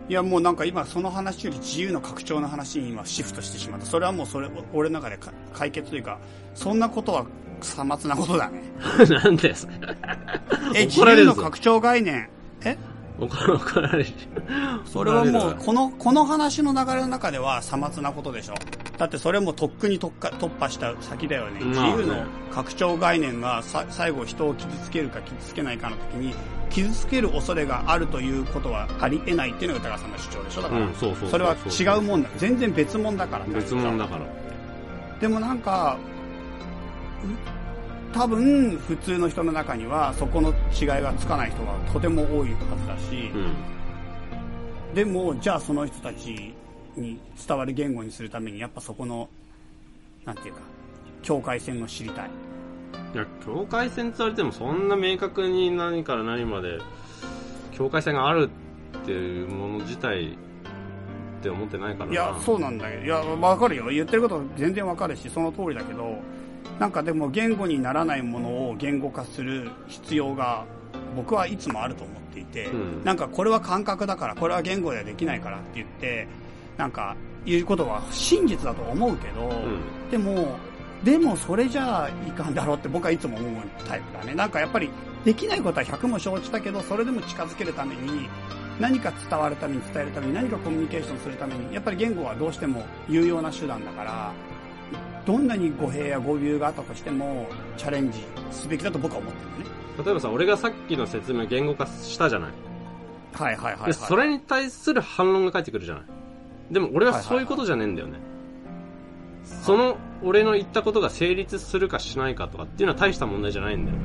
[0.08, 3.86] いやもうなんか今その話より自由の拡張の話に今シフトしてしまった。
[3.86, 6.18] それはもうそれ、俺の中でか解決というか、
[6.54, 7.26] そんなことは
[7.60, 8.62] さまつなことだね。
[8.98, 9.06] 俺。
[9.20, 9.54] なんで
[10.74, 12.28] え、自由の拡張概念？
[12.64, 12.78] え？
[13.18, 14.06] 怒られる。
[14.84, 18.54] それはもう、この、この話の流れの中では、さまつなことでしょ。
[18.96, 21.64] だってそれもとっくに突破突破した先だよね。
[21.64, 26.34] 自由の拡張概念がさ最後人を傷つけるか傷つけないかの時に、
[26.70, 30.62] 傷つける恐れがあるということはありえないっていうのが歌川さんの主張でしょ。
[30.62, 31.56] だから、うんそうそうそうそれは
[31.96, 32.28] 違うもんだ。
[32.38, 33.44] 全然別物だから。
[33.46, 34.26] 別物だから。
[35.20, 35.96] でもなんか、
[37.24, 37.57] う
[38.18, 44.92] 多分普通の人の中にはそこの違いがつかない人がとても多いはずだし、うん。
[44.92, 46.52] でも、じゃあその人たち
[46.96, 49.28] に伝わる言語にするために、やっぱそこの、
[50.24, 50.62] なんていうか、
[51.22, 52.30] 境界線を知りたい。
[53.14, 56.80] いや、境界線って言われてもそんな明確に何から何まで
[57.70, 58.50] 境界線がある
[59.00, 60.34] っていうもの自体っ
[61.40, 63.86] て思ってないからないや、そうなんだけど、いや、わかるよ。
[63.90, 66.16] 言ってること全然わかるし、その通りだけど、
[66.78, 70.64] なんかでも言語にならないものを言語化する必要が、
[71.16, 76.28] 僕はいつもあると思っていて、うんなんかこれは感覚だから、これは言語ではできないからって言って、
[76.76, 80.56] なんか言うことは真実だと思うけど、うんでも、
[81.02, 84.34] でもそれじゃあいかんだろうって僕はいつも思うタイプだね。
[84.34, 84.90] なんかやっぱり
[85.24, 88.28] できないことは100も承知だけど、それでも近づけるために、
[88.80, 94.32] 何か伝わるために伝えるために、何かコミュニケーションするために、やっぱり言語はどうしても有用な手段だから、
[95.28, 97.46] どんなに語弊や語流があったとしても、
[97.76, 99.64] チャレンジすべきだと僕は思ってるのね。
[100.02, 102.50] 例えばさ、俺がさっきの説明言語化したじゃない。
[103.34, 103.94] はいはいはい、はで、い。
[103.94, 106.04] それに対する反論が返ってくるじゃない。
[106.70, 108.20] でも俺はそういうことじゃねえんだよね。
[109.44, 113.98] その、俺の言ったことが成立するかしないかとかっていうのは大した問題じゃないんだよ。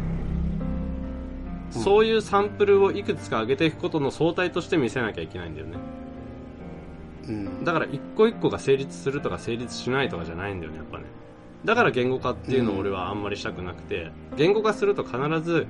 [1.71, 5.77] そういうサンプルをいくつか上げていくことの相対として見せなきゃいけないんだよね。
[7.27, 7.63] うん。
[7.63, 11.05] だから一個一個が成立するとか成立しないとかじゃないんだよね、やっぱね。
[11.65, 15.65] だから言語化っていうのを俺はあんまりしたくなくて、言語化すると必ず、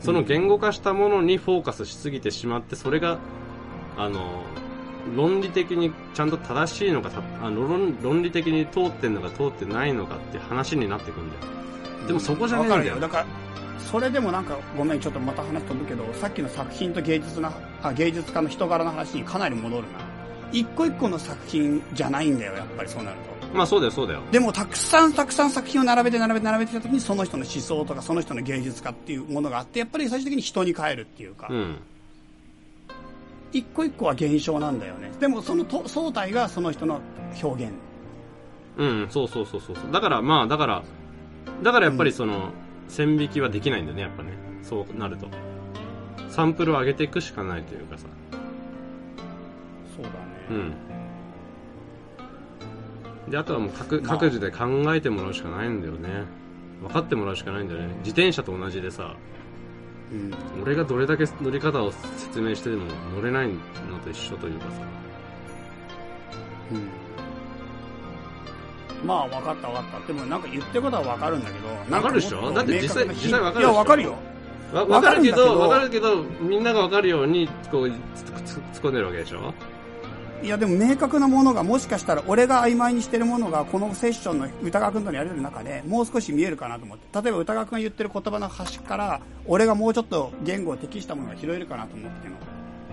[0.00, 3.18] その言語化したものにフォーカスしすぎてしまって、それが、
[3.96, 4.44] あの、
[5.16, 12.06] 論理的にちゃんと正しいのか、たあの論論理的に通ってんのか通ってないのかって話になってくるんだよ。
[12.06, 13.00] でもそこじゃねえんだよわかるよ。
[13.00, 13.26] だから、
[13.78, 17.52] それでもなんか、ごめん、ちょっとまた話飛ぶけど、さっきの作品と芸術な、
[17.82, 20.11] あ芸術家の人柄の話にかなり戻るな。
[20.52, 23.56] 一個一個の作品じゃないんだよ、やっぱりそうなると。
[23.56, 24.22] まあそうだよ、そうだよ。
[24.30, 31.76] でもたくさんたくさん作品を並べて並べて並べてきた時にその人の思想とかその人の芸術家っていうものがあって、やっぱり最終的に人に変えるっていうか、うん。
[33.52, 35.10] 一個一個は現象なんだよね。
[35.20, 37.00] でもそのと総体がその人の
[37.42, 37.72] 表現。
[38.78, 39.76] うん、そうそうそうそう。
[39.92, 40.82] だから、まあ、だから、
[41.62, 42.50] だからやっぱりその、
[42.88, 44.32] 線引きはできないんだよね、やっぱね。
[44.62, 45.28] そうなると。
[46.30, 48.06] サンプルを上げていくしかないというかさ。
[50.52, 50.62] そう。
[53.28, 53.30] ん。
[53.30, 56.24] で、あとはもう各、まあ各自で考えてもらうしかないんだよね。
[56.80, 57.88] 分かってもらうしかないんだよね。
[57.98, 59.14] 自転車と同じでさ、
[60.12, 60.34] うん。
[60.62, 63.54] 俺がどれだけ乗り方を説明してでも乗れないの
[64.04, 64.76] と一緒というかさ。
[66.72, 66.88] うん。
[69.06, 70.06] まあ、分かった分かった。
[70.06, 71.68] でもなんか言ってることは分かるんだけど。
[71.90, 72.52] なんわかるでしょ？
[72.52, 73.60] だって実際実際分かるでしょ？
[73.60, 74.14] いや、分かるよ。
[74.72, 77.94] わわかるけど、わかるけどみんながわかるように、こう、突っ
[78.80, 79.52] 込んでるわけでしょ？
[80.42, 87.22] いや、でも明確なものが、もしかしたら俺が曖昧にしてるものが、このセッションの歌川くんとのやりとりの中で、もう少し見えるかなと思って。
[87.22, 92.34] 例えば歌川くんが言ってる言葉の端から、俺がもうちょっと言語を適したものが拾えるかなと思っての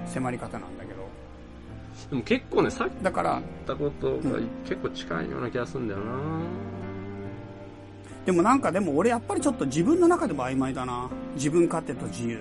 [0.05, 1.07] 迫り方なんだけど。
[2.11, 6.05] でも結構ね、さっきだから、言ったことが結構近いような気がするんだよな
[8.25, 11.09] でもなんかでも俺やっぱりちょっと自分の中でも曖昧だな。
[11.33, 12.39] 自分勝手と自由。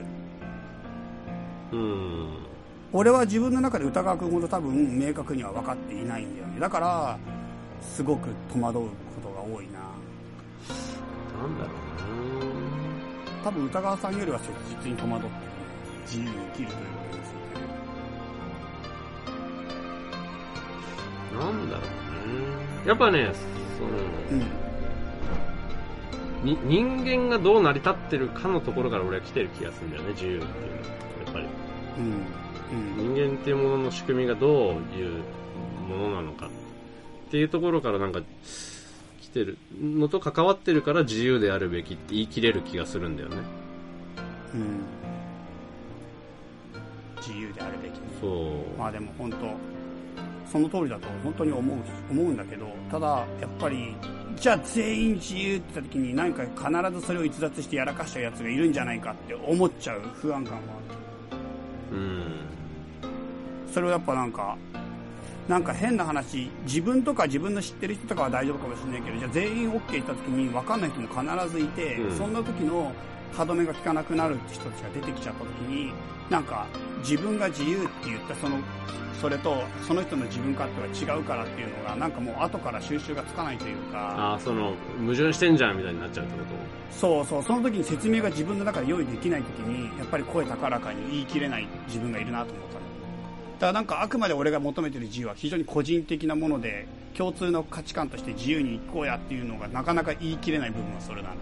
[1.73, 2.48] うん。
[2.93, 6.59] 俺は自分の中で歌川くんほど多分明確には分かっていないんだよね。
[6.59, 7.19] だから、
[7.83, 8.91] すごく戸惑うこ
[9.23, 9.81] とが多いな。
[11.39, 11.71] なんだろ
[13.45, 14.49] 多分歌川さんよりは切
[14.85, 15.43] 実に戸惑ってる
[16.03, 16.77] 自由に生きるというこ
[17.13, 17.67] とについてね
[21.33, 21.89] うななんだろうね。
[22.87, 23.31] やっぱね、
[23.79, 23.91] その、
[26.43, 30.87] に人間がどう成り立ってるかのところから俺は来てる気がするんだよね、自由っていうのは。
[31.27, 31.47] やっぱり。
[31.99, 35.23] うんうんうん人間っていうものの仕組みがどういう
[35.89, 36.51] ものなのかっ
[37.31, 38.21] ていうところからなんか
[39.21, 43.37] 来てるのと関わってるから自由であるべきって言い切れる気がするんだよね。
[44.55, 44.81] うん。
[47.21, 48.79] 自由であるべきねそう。
[48.79, 49.37] まあでも本当
[50.51, 51.77] その通りだと本当に思う
[52.11, 53.95] 思うんだけどただやっぱり
[54.37, 61.99] じゃあ全員自由って言った時に何か必ずそれを逸脱してやらかしちゃうやつがいるんじゃないかって思っちゃう不安感はある。
[61.99, 62.58] うん
[63.79, 64.57] それをやっぱなんか、
[65.47, 72.17] なんか変な話、自分とか自分の知ってる人とかは大丈夫かもしれないけど、じゃあ全員 OK 言った時に分かんない人も必ずいて、うん。
[72.17, 72.93] そんな時の
[73.33, 75.93] 歯止めが効かなくなる人たちが出てきちゃった時に、
[76.29, 76.67] なんか
[77.03, 78.59] 自分が自由って言ったその、
[79.21, 86.45] それとその人の自分勝手は違うからっていうのが、なんかもう後から収集がつかないというか、ああその矛盾してんじゃんみたいになっちゃうってこ
[86.91, 92.88] そうそう、その時に説明が自分の中で用意できない時に、やっぱり声高らかに言い切れない自分がいるなと思ったの。
[93.59, 96.87] だからなんかあくまで俺が求めてる自由は非常に個人的なもので、
[97.17, 101.35] 共通の価値観として自由に行こうやっていうのがなかなか言い切れない部分はそれなの。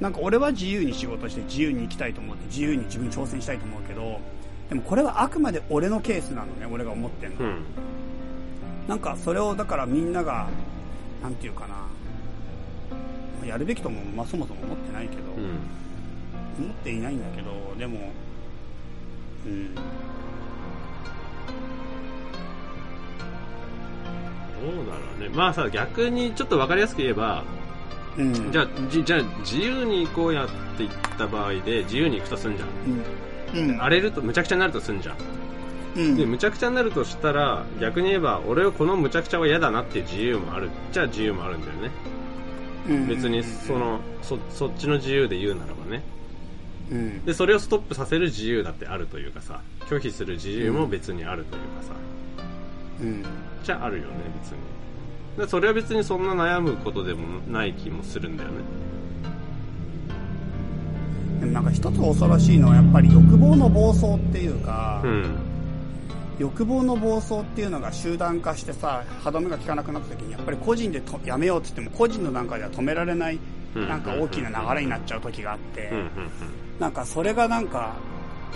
[0.00, 4.20] なんか俺は自由に仕事して自由に生きたいと思って自由に自分に挑戦したいと思うけど、
[4.68, 7.36] でもこれはあくまで俺のケースなのね、俺が思ってんの。
[8.88, 10.48] なんかそれをだからみんなが、
[11.22, 11.68] なんていうか
[13.40, 15.60] な、やるべきとも、まあそもそも思ってないけど、うん
[16.58, 18.10] 思っていないんだけどでも
[19.46, 19.74] うん。
[19.74, 19.82] ど
[24.82, 25.28] うだろうね。
[25.34, 27.44] まあさ逆にちょっと分かりやすく言えば
[28.18, 28.52] うん。
[28.52, 32.68] じゃあじじゃあ自由に行こうやって言った場合で自由に行くとすんじゃん。
[33.54, 33.70] うん。
[33.70, 33.80] うん。
[33.80, 35.16] 荒れるとむちゃくちゃになるとすんじゃん。
[35.96, 36.16] うん。
[36.16, 40.70] で、むちゃくちゃになるとしたら、逆に言えば、俺はこのむちゃくちゃは嫌だなっていう自由もある。
[40.92, 41.90] じゃあ自由もあるんだよね。
[42.88, 43.08] うん。
[43.08, 46.02] 別に、その、そ、そっちの自由で言うならばね。
[46.90, 47.24] うん。
[47.24, 51.94] で、それをストップさせる自由だってあるというかさ、拒否する自由も別にあるというかさ、
[53.00, 53.24] うん。
[53.62, 54.10] じゃああるよね、
[54.40, 54.58] 別に。
[55.36, 58.56] でそれは別にそんな悩むことでもない気もするんだよね。
[61.40, 65.36] でもなんか一つ恐ろしいのはやっぱり欲望の暴走っていうか、うん。
[66.38, 73.38] 欲望の暴走っていうのが集団化してさ歯止めが効かなくなった時にやっぱり個人でとやめようって言っても個人の段階では止められない
[73.74, 73.88] うん。
[73.88, 75.92] なんか大きな流れになっちゃう時があって、
[76.78, 77.94] なんかそれがなんか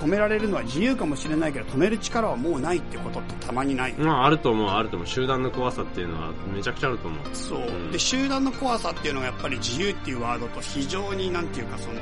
[0.01, 4.05] 止められるのは自由かもしれないけど止める力はもうないってことってたまにない、うん。
[4.05, 5.07] まあ、あると思う、あると思う。
[5.07, 7.25] 集団の怖さっていうのはめちゃくちゃあると思う。
[7.35, 12.01] そう、うんで集団の怖さっていうのがやっぱり自由っていうワードと非常になんていうかその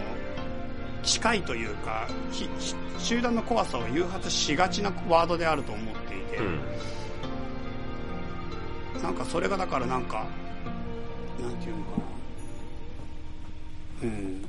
[1.03, 2.07] 近いというか
[2.99, 6.43] 集団の怖さを誘発しがちなワードであると思っていて、う
[8.99, 9.03] ん。
[9.03, 10.27] なんかそれがだからなんか
[11.41, 12.05] なんていうのかな
[14.03, 14.45] うん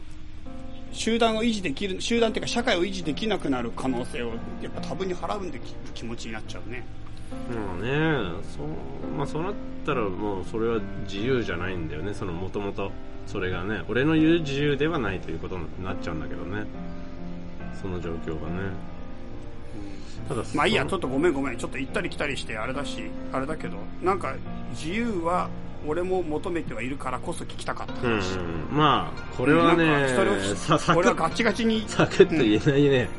[0.92, 4.30] 集団を維持できる、集団っていうか社会を維持できなくなる可能性を、
[4.62, 6.84] やっぱ多分に払うんでき気持ちになっちゃうね。
[7.52, 7.92] もうね。
[8.56, 8.68] そう
[9.16, 9.54] まあそうなっ
[9.86, 12.14] たらもうそれは自由じゃないんだよね。
[12.14, 12.92] そのもともと
[13.28, 13.84] それがね。
[13.88, 16.66] 俺の言う自由ではないということになっちゃうんだけどね。
[17.80, 18.72] その状況がね。
[20.28, 21.58] ただまあいいや、ちょそっとごめんごめん。
[21.58, 24.36] ちょっと行ったり来たりしてあれだし、あれだけど、なんか
[24.72, 25.50] 自由は
[25.88, 28.38] 俺も求めてはいるからこそ聞きたかったうん、うん話。、
[28.72, 33.10] まあこれはねそれをさサクッ俺はガチガチに、サクッと言えないね、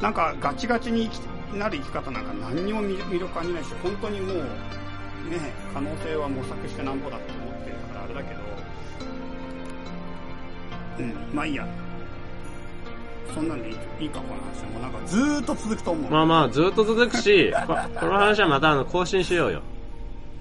[0.00, 1.10] なんかガチガチに
[1.54, 4.42] なる生き方なんか何にも魅魅力感じないし、本当にもう、ね、
[5.72, 8.40] 可能性は模索してなんぼだって思ってるからあれだけど、
[10.98, 11.66] うん、まあいいや。
[13.34, 14.70] そんなんでいいいいか、この話は。
[14.70, 16.10] もうなんかずーっと続くと思う。
[16.10, 19.62] まあまあずっと続くしここの話はまたあの更新しようよ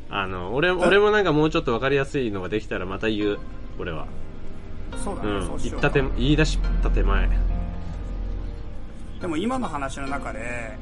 [0.10, 3.40] あの俺俺もなんかもうちょっと分かりやすいのができたらまた言う。
[3.80, 4.08] 俺は。
[5.04, 5.48] そうだね、うん。
[5.48, 5.90] そうしようか。
[5.90, 7.30] 言った手言い出した手前。
[9.22, 10.78] でも今の話の中で、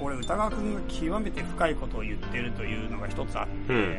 [0.00, 3.98] 俺歌川くんが極めて深いことを言ってるというのが一つあって、うん。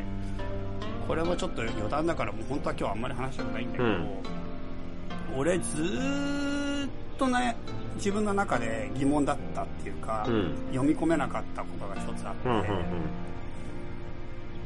[1.06, 4.08] これもちょっと余談だからもう本当は今日あんまり話したくないんだけど、うん。
[5.38, 7.56] 俺ずーっとね、
[7.96, 10.54] 自分の中で疑問だったっていうか、うん。
[10.72, 12.66] 読み込めなかったことが一つあって、うんうんうん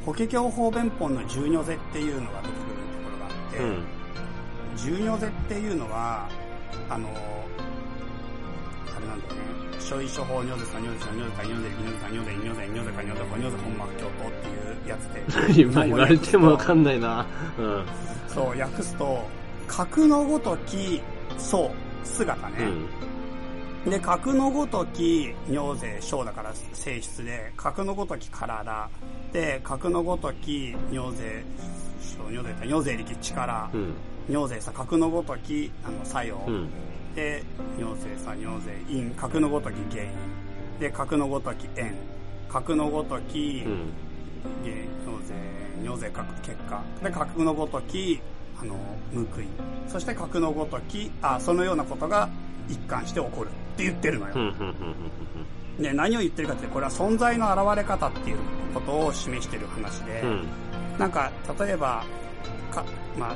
[0.06, 3.84] 法華経法弁本の十如世っていうのが出てくるところがあって、うん
[4.76, 6.28] 十如世っていうのは、
[6.88, 7.08] あの、
[8.94, 9.40] あれなんだよね、
[9.80, 17.26] 小異諸法如世三如世三如世大如世二如世三如世二如世二如世下如世五如世本幕教頭っていうやつで今言われてもわかんないな
[17.58, 17.84] うん
[18.28, 19.26] そう、訳すと、
[19.66, 21.00] 格のごとき、
[21.38, 21.70] そう、
[22.06, 22.54] 姿ね。
[23.90, 28.90] で、格のごとき、尿税、小だから性質で、格のごとき体。
[29.32, 31.44] で、格のごとき、尿税、
[32.00, 33.70] 小、尿税、尿税力力。
[33.72, 33.94] うん
[34.28, 36.42] 尿税さ、格のごとき、あの、作用。
[36.48, 36.68] うん
[37.14, 37.44] で、
[37.78, 40.10] 尿税さ、尿税因、格のごとき原因。
[40.80, 41.94] で、格のごとき縁。
[42.48, 43.92] 格のごとき、うん
[44.64, 44.74] 原
[45.06, 45.34] 尿税、
[45.84, 46.82] 尿税格結果。
[47.04, 48.20] で、格のごとき、
[48.60, 48.74] あの、
[49.14, 49.46] 報い。
[49.86, 52.28] そして格のごとき、あ、そのようなことが
[52.68, 54.52] 一貫して起こるって言ってるのよ。
[55.78, 58.38] で、何を言ってるかって、これは存在の現れ方っていう
[58.72, 60.48] ことを示してる話で、うん
[60.98, 61.30] なんか、
[61.60, 62.02] 例えば、
[62.70, 62.82] か、
[63.18, 63.34] まあ、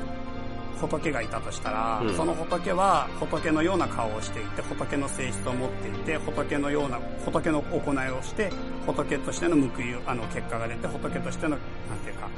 [0.81, 8.51] 仏がいたとしたら、うんその仏は仏のような顔をしていて、仏の性質を持っていて、仏のような、仏の行いをして、
[8.87, 11.59] 仏としての報いを、あの、結果が出て、仏としての、なん
[11.99, 12.29] ていうか、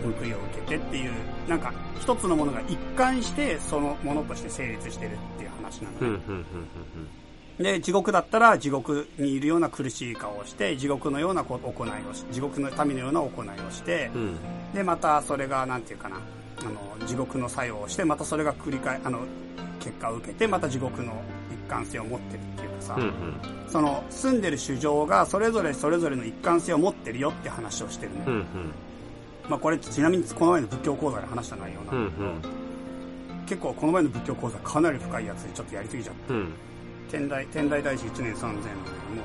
[0.00, 1.12] 報いを受けてっていう、
[1.48, 7.21] なんか、一つのものが一貫して、そのものとして成立してるっていう話なのね。
[7.58, 14.20] で、地獄だったら地獄にいるような苦しい顔をして、地獄のようなこ行いをし、地獄の民のような行いをして、うん。
[14.22, 14.36] うん
[14.72, 19.20] で、またそれが、なんていうかな、あの、地獄の作用をして、またそれが繰り返、あの、
[19.80, 21.12] 結果を受けて、また地獄の
[21.50, 23.10] 一貫性を持ってるっていうかさ、うんうん。
[23.68, 28.24] その、住んでる主情がそれぞれそれぞれの一貫性を持ってるよって話をしてるのよ。
[28.28, 28.46] うんうん。
[29.48, 32.42] まあこれ、ちなみにこの前の仏教講座で話した内容なんうん。
[33.44, 36.54] 結構この前の仏教講座かなり深いやつでちょっとやりすぎちゃって、うん
[37.12, 38.58] 天台、天台大師1年3000のね、
[39.14, 39.22] も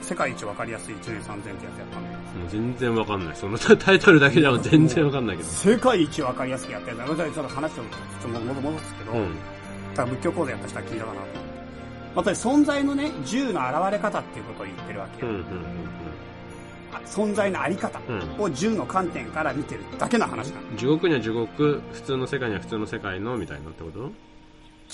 [0.00, 7.06] 世界一わかりやすい1年3000ってやつやったんだけど、もう全然わかんないそのタイトルだけじゃ全然わかんないけど世界一わかりやすくやったやつだ。
[7.06, 7.84] ちょっと話をちょっ
[8.22, 9.34] と戻戻すけど、うん
[9.94, 11.38] だ仏教講座やった人は聞いたかなと思って。
[12.14, 15.32] また存在のね、銃の現れ方っていうことを言ってるわけよ。
[15.32, 15.44] うんうん
[16.90, 20.76] あ存在のあり方うんうんを銃の観点から見てるだけの話なの。
[20.76, 24.10] 地獄には地獄普通の世界には普通の世界のみたいなってこと？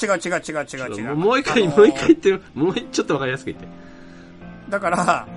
[0.00, 1.16] 違う違う違う違う違う。
[1.16, 3.68] もう一回、あのーもう一回言ってよもうちょっとわかりやすく言って
[4.68, 5.28] だから、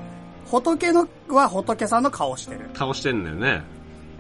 [0.46, 2.62] 仏のは仏さんの顔をしてる。
[2.74, 3.64] 顔してんだよね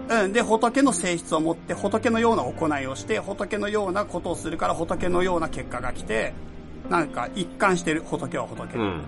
[0.09, 0.33] うん。
[0.33, 6.33] で、仏の性質を持って、仏のような行いをして、仏のようなことをするから、仏のような結果が来て、
[6.89, 8.75] なんか一貫してる、仏は仏。
[8.75, 9.01] うん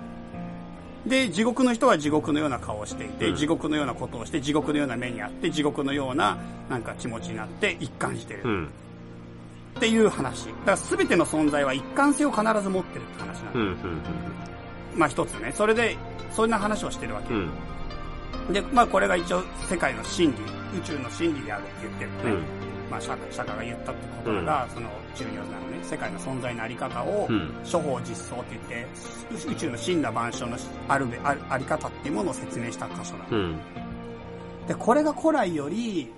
[1.05, 6.37] で、地獄の人は地獄のような顔をしていて、うん地獄のようなことをして、地獄のような目にあって、地獄のような、
[6.69, 8.41] なんか気持ちになって一貫してる。
[8.43, 8.69] うん
[9.79, 10.47] っていう話。
[10.47, 13.59] だから全ての存在は一貫性を必ず持ってるって話なの。
[13.61, 13.77] うんうん
[14.95, 15.53] まあ一つね。
[15.55, 15.95] それで、
[16.31, 17.33] そんな話をしてるわけ。
[17.33, 20.37] うんうんで、まあこれが一応世界の真理、
[20.77, 22.23] 宇宙の真理であるって言ってるのね。
[22.23, 22.43] うん
[22.91, 25.79] まあ釈釈迦が言ったってことが、その重要なのね。
[25.83, 30.57] 世界の存在のあり方を、うん処方実相って言って、宇宙の真羅万象の
[30.87, 33.37] あるべあるあり方っていうものを説明した箇所なの。
[33.37, 33.59] うん
[34.67, 36.11] で、これが古来より、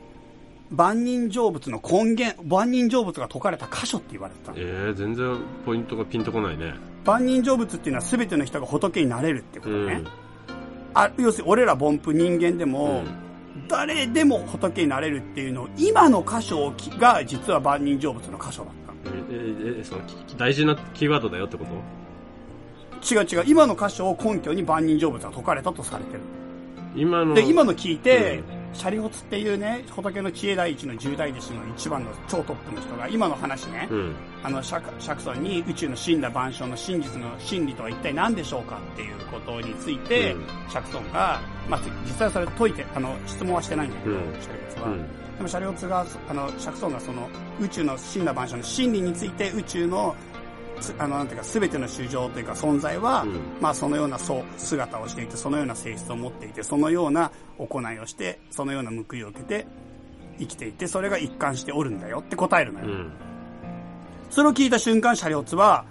[0.72, 4.57] 万人成仏の根源、万人成仏が説かれた箇所って言われてたの。
[4.57, 6.73] えー、全然ポイントがピンとこないね
[7.06, 9.93] 万人成仏っていうのは全ての人が仏になれるってことね。
[9.93, 10.07] うん
[10.93, 13.03] あ要するに俺ら凡夫人間でも、
[13.69, 19.15] 誰でも仏になれるっていうのを、今の箇所が実は万人成仏の箇所だったの。
[19.31, 20.02] ええその
[20.38, 21.65] 大事なキーワードだよってこ
[23.02, 23.15] と？
[23.15, 26.19] 違う違う、今の箇所を根拠に万人成仏が解かれたとされてる。
[26.93, 28.43] 今ので、今の聞いて、
[28.73, 34.15] シャリオツっていうね、仏の知恵第一の十大弟子の一番の超トップの人が、今の話ね、うん。
[34.43, 40.45] あの、釈釈尊に宇宙の死んだ万象の真実の真理とは一体何でしょうかっていうことについて、うん。
[40.69, 44.22] 釈尊が、まあ、実際はそれ解いて、あの、質問はしてないんだけど、うん。
[44.41, 44.88] シャリオツは。
[44.88, 44.98] うん。
[45.38, 47.30] でもシャリオツが、あの、釈尊がその
[47.60, 50.30] 宇宙の死んだ万象の真理について宇宙のつ
[50.97, 59.67] あの、なんていうか、すべての主情というか存在は、うんまあそのようなそう姿をしていて、そのような性質を持っていて、そのような行いをして、そのような報いを受けて
[60.39, 62.85] 生きていて、それが一貫しておるんだよって答えるのよ。
[62.87, 63.11] うん
[64.31, 65.83] それを聞いた瞬間、シャリオツは、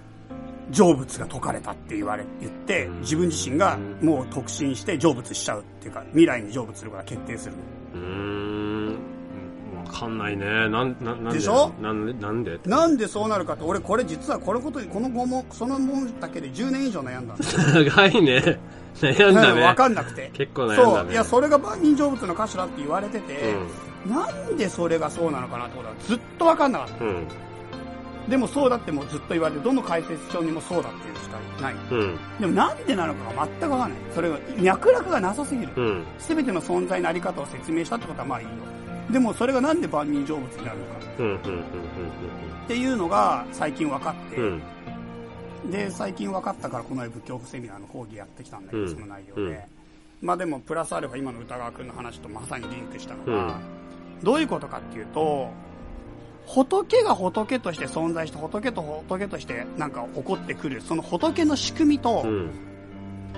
[0.71, 7.61] 成仏が解かれたって言われ、言ってうん、自分自身がもう特進して成仏しちゃうっていうか、未来に成仏することが決定するの。
[7.93, 8.50] うーんわ
[9.91, 11.33] かんないねなんななんで？
[11.33, 11.71] でしょ？
[11.81, 12.59] なんでなんで？
[12.65, 17.35] なんでそうなるかって、俺これ実はこのことに、この5問、その問だけで10年以上悩んだ。
[17.37, 18.59] 長いね
[18.95, 20.31] 悩んだねわかんなくて。
[20.33, 21.11] 結構悩んだねそう。
[21.11, 23.53] いや、それが万人成仏の頭って言われてて、
[24.05, 27.03] うなんでそれがそうなのかなってことはずっとわかんなかった。
[27.03, 27.27] んうん
[28.29, 31.73] でもそうだってもうずっと言われて、どの解説書にもそうだっていうしかない。
[31.73, 33.99] うんでもなんでなのかが全くわかんない。
[34.13, 35.73] それが脈絡がなさすぎる。
[35.75, 38.51] うんすべての存在のあり方を説明したってことはまあいいよ。
[39.11, 41.01] でもそれがなんで万人成仏になるのか。
[42.65, 44.61] っていうのが最近分かって、うん。
[45.65, 45.71] うん。
[45.71, 48.89] で、最近分かったからこの仏教セミナーの講義やってきたんだけど、うん。
[48.89, 49.41] その内容で。
[49.41, 49.57] うん。
[50.21, 54.23] まあでも、プラスアルファ今の歌川くんの話とまさにリンクしたのが、うん。
[54.23, 55.49] どういうことかっていうと、
[56.45, 62.70] 仏が仏として存在して、仏と仏としてなんか起こってくる、その仏の仕組みと、うん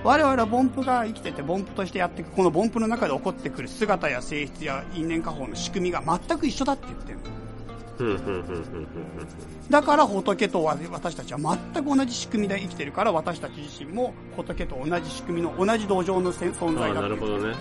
[0.04, 7.20] 我々は凡夫が生きてて凡夫としてやっていく、この凡夫の中で起こってくる姿や性質や因縁果報の仕組みが全く一緒だって言ってる
[9.70, 17.56] だから仏と私たちは全く同じ仕組みで生きてるから私たち自身も仏と同じ仕組みの同じ土壌のせ存在だなるほどね。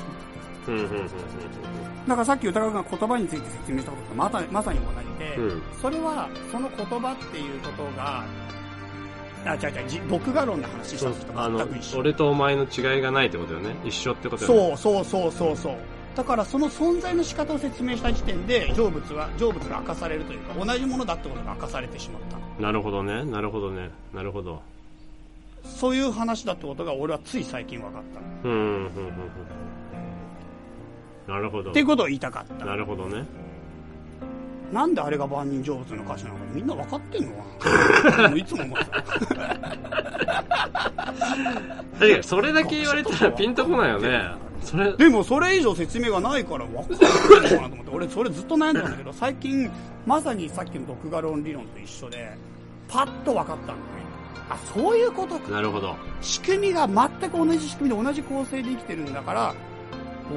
[2.07, 5.63] だからさっき歌川君が言葉について説明したこととまたまさに同じで、うん。
[5.81, 8.25] それはその言葉っていうことが
[9.45, 11.99] あ違う違うじ独画論の話した時と全く一緒。
[11.99, 13.77] 俺とお前の違いがないってことだよね。
[13.85, 14.77] 一緒ってことだよね。
[14.77, 15.77] そうそうそうそうそう。
[16.15, 22.63] だからその存在の仕方を説明した時点で成仏は成仏が明かされるというか同じものだってことが明かされてしまった。
[22.63, 23.25] なるほどね。
[23.25, 23.91] なるほどね。
[24.13, 24.61] なるほど。
[25.65, 28.49] そういう話だってことが俺はつい最近分かった。
[28.49, 28.89] うんうんうんうん。
[31.27, 31.71] なるほど。
[31.71, 32.65] っていうことを言いたかった。
[32.65, 33.25] なるほどね
[34.73, 38.37] なんであれが万人成仏の歌詞なのかみんな分かってんのかな。
[38.37, 39.03] いつも思ってた。
[42.01, 44.23] 確かにそれだけ言われたらピンとこないよね。
[44.63, 47.91] それでもそれ以上説明がないから分かんないのかなと思って。
[47.93, 49.71] 俺それずっと悩んでたんだけど最近
[50.07, 52.35] まさにさっきの独画論理論と一緒で
[52.89, 53.79] パッと分かったんだね。
[54.49, 55.51] あそういうことか。
[55.51, 55.95] なるほど。
[56.23, 59.55] 仕組みが全く同じ仕組みで同じ構成で生きてるんだから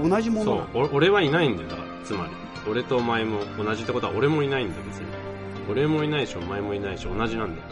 [0.03, 0.67] 同じもの。
[0.73, 0.83] そう。
[0.91, 1.87] お俺はいないんだよだから。
[2.03, 2.31] つまり
[2.67, 5.05] 俺とお前も同じってことは俺もいないんだよ別に。
[5.69, 7.67] 俺もいないしお前もいないし同じなんだよ。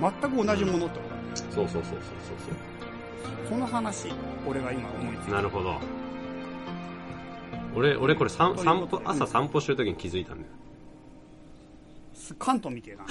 [0.00, 1.14] うん全く同じものってこと。
[1.14, 1.98] だねそうそうそうそうそう。
[3.48, 4.08] その話
[4.46, 5.32] 俺が今思いついた。
[5.36, 5.76] なるほど。
[7.74, 10.50] 俺俺これ散歩朝散歩してる時に気づいたんだよ。
[12.38, 13.04] 関東みてえな。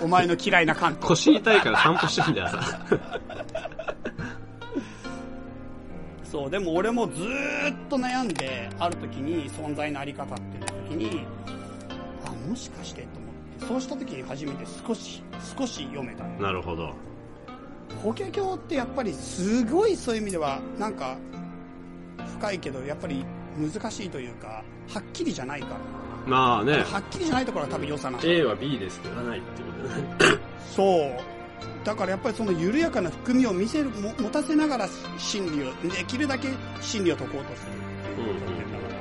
[0.02, 1.08] お前の嫌いな関東。
[1.08, 2.46] 腰痛いから散歩してんだよ。
[2.48, 2.58] 朝
[6.34, 11.24] そう、でも俺もずーっと悩んで、ある時に存在のあり方っていう時に、
[12.26, 15.22] あ、もしかしてと思って、そうした時に初めて少し、
[15.56, 16.24] 少し読めた。
[16.24, 16.92] なるほど
[18.02, 21.16] 法華経ってやっぱりすごいそういう意味では、なんか、
[22.40, 23.24] 深いけど、やっぱり
[23.56, 25.76] 難しいというか、はっきりじゃないから。
[26.26, 28.24] まあねはっきりじゃないところが多分良さなの。
[28.24, 30.40] A は B ですないってことだね
[30.74, 31.33] そう。
[31.84, 34.88] だからやっぱりその緩やかな含みを見せる、も持たせながら
[35.18, 36.48] 真理を、できるだけ
[36.80, 37.70] 真理を解こうとする
[38.12, 38.94] っていうことで、だから、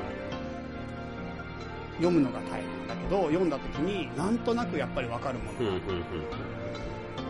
[1.97, 5.59] 読むのが大変だけど、読んだ時になんとなくやっぱりわかるもの。
[5.59, 5.79] うんうんうん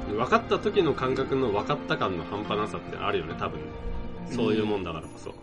[0.03, 3.59] 分かった時の感覚の分かった感の半端なさってあるよね多分
[4.29, 5.33] そういうもんだからこそ、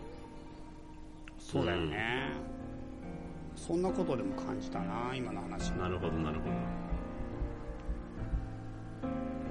[1.39, 2.31] そうだよね。
[3.55, 5.69] そんなことでも感じたな、今の話。
[5.71, 6.49] なるほどなるほ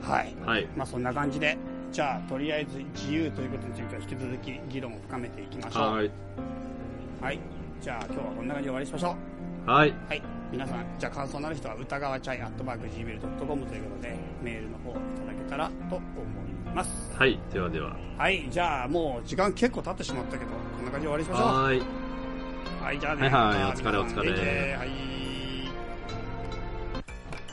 [0.03, 0.35] はい。
[0.41, 1.57] どはいまあそんな感じで、
[1.93, 5.83] じゃあとりあえず自由ということについては引き続き議論を深めていきましょう。
[5.95, 6.11] はい
[7.21, 7.39] はい。
[7.81, 9.17] じゃあ今日はこんな感じで終わりにしましょ
[9.67, 9.71] う。
[9.71, 10.23] はいはい。
[10.51, 17.13] 皆さん、じゃあ感想のある人は歌川チャイアットマーク Gmail.com ということで、メールの方いただけたらと思います。
[17.17, 18.49] はいではでははい。
[18.51, 21.47] じゃあもう時間結構経ってしまったけど、こんな感じで終わりにしましょう。
[21.47, 21.83] はーい
[22.83, 23.29] はい、じゃあね。
[23.29, 25.10] はいはいお疲れお疲れはい。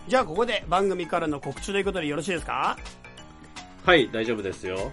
[0.08, 2.78] じゃあここで番組からの告知ということでよろしいですか？
[3.86, 4.92] はい、大丈夫ですよ。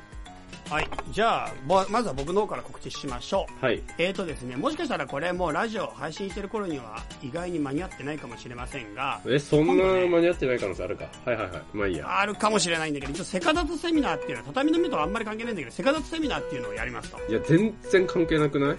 [0.70, 0.89] はい。
[1.11, 3.65] じゃあ、ぼまずは僕の方から告知しましょう。
[3.65, 3.82] はい。
[3.99, 11.05] えーとですね、もしかしたらこれもうラジオ配信してる頃には意外に間に合ってないかもしれませんが、え、そんな間に合ってない可能性あるか？
[11.24, 11.62] はいはいはい。
[11.74, 12.20] まあいいや。
[12.20, 17.19] あるかもしれないんだけど、一応セカダツセミナーっていうのは畳の目とはあんまり関係ないんだけど、セカダツセミナーっていうのをやりますと。
[17.31, 18.77] いや、全然関係なくない？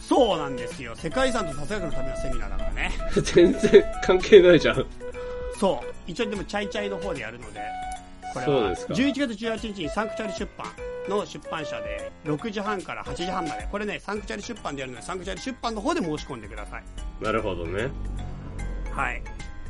[0.00, 0.96] そうなんですよ。
[0.96, 2.92] 世界遺産と雑学のためのセミナーだからね。
[3.22, 4.86] 全然関係ないじゃん。
[5.58, 5.94] そう。
[6.06, 7.60] 一応でもチャイチャイの方でやるので、
[8.32, 10.66] これはそうですか11月18日にサンクチャリ出版
[11.08, 16.84] の出版社で6時半から8時半まで、これね、サンクチャリ出版でやるので、サンクチャリ出版の方で申し込んでください。
[17.20, 17.88] なるほどね。
[18.92, 19.22] はい。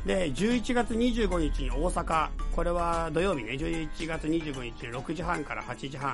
[0.05, 6.13] で、11月25日に大阪、これは土曜日ね、11月25日に6時半から8時半、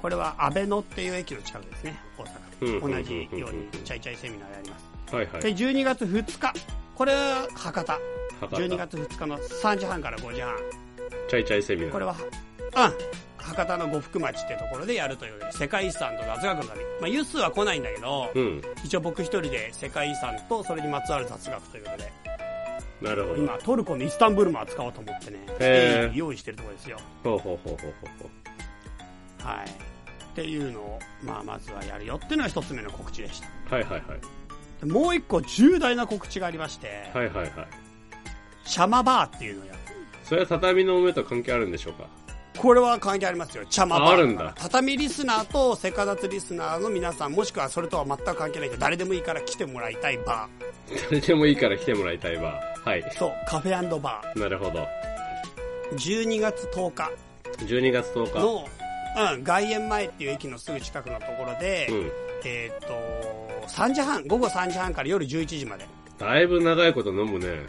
[0.00, 2.24] これは阿部野っていう駅の近くですね、大
[2.66, 2.96] うん阪。
[2.96, 5.14] 同じようにチャイチャイセミナーやります。
[5.14, 5.42] はいはい。
[5.42, 6.52] で、12月2日、
[6.94, 7.98] これは博多。
[8.40, 10.54] 博多12月2日の3時半から5時半。
[11.28, 11.92] チャイチャイセミナー。
[11.92, 16.80] これは、うん、博多の呉服町ってところでやるという世界遺産と雑学の旅。
[17.00, 18.62] まあ、ユースは来ないんだけど、うん。
[18.84, 22.12] 一応僕一人で世界遺産とそれにまつわる雑学ということで、
[23.00, 23.36] なるほど。
[23.36, 26.98] 今トルコのイスタンブールも扱おうと思ってね、へー用意してるところですよ。
[27.22, 28.28] ほうほうほうほうほう
[29.42, 29.68] ほはい。
[29.68, 33.48] っていうのを、まあ、まずはやるよっていうのが一つ目の告知でした。
[33.70, 33.74] う。
[33.74, 34.20] はいはいはい。
[34.80, 37.50] でもう一個重大な告知がありまして、はいはいはい。
[38.66, 39.78] シャマバーっていうのをやる。
[40.24, 42.08] それは畳の上と関係あるんでしょうか？
[42.58, 43.64] これは関係ありますよ。
[43.66, 44.08] チャマバー。
[44.08, 50.48] ああるんだ畳リスナーとセカダツリスナーの皆さん、もしくはそれとは全く関係ないけど、誰でもいいから来てもらいたいバ
[51.10, 52.60] 誰でもいいから来てもらいたいわ。
[52.84, 53.02] はい。
[53.02, 53.12] ー。
[53.12, 54.70] そう、カフェバなるほど。
[54.70, 54.86] ー。
[55.92, 57.10] 12月10日
[57.58, 58.38] 12月10日。
[58.40, 58.64] の、
[59.34, 62.10] うん、外苑前っていう駅のすぐ近くのところで、うん。
[62.44, 65.86] えーっと、3時半、午後3時半から夜11時まで。
[66.18, 67.66] だいぶ長いこと飲むね。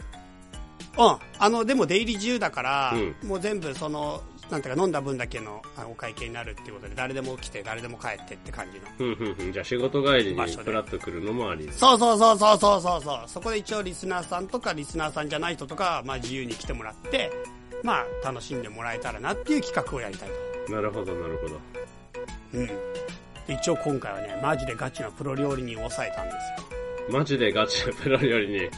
[0.98, 1.16] うん。
[1.38, 8.86] あの、でも出入り自由だから、うもう全部その、なんていうか飲んだ分だけのお会計になるっていうことで、誰でも来て、誰でも帰ってって感じの。
[8.96, 9.52] ふんふんふん。
[9.52, 11.68] じゃあ仕事帰りにフラッと来るのもあり。
[11.70, 13.22] そうそうそうそうそうそうそう。
[13.26, 17.30] そこで一応リスナーさんとかリスナーさんじゃない人とか、まあ自由に来てもらって、
[17.82, 20.30] まあ楽しんでもらえたらなっていう企画をやりたい
[20.66, 20.72] と。
[20.72, 21.60] なるほどなるほど。
[22.54, 22.66] うん。
[22.66, 28.56] で一応今回はね、マジでガチなプロ料理に抑えたんですマジでガチでプロ料理に。
[28.56, 28.70] よ。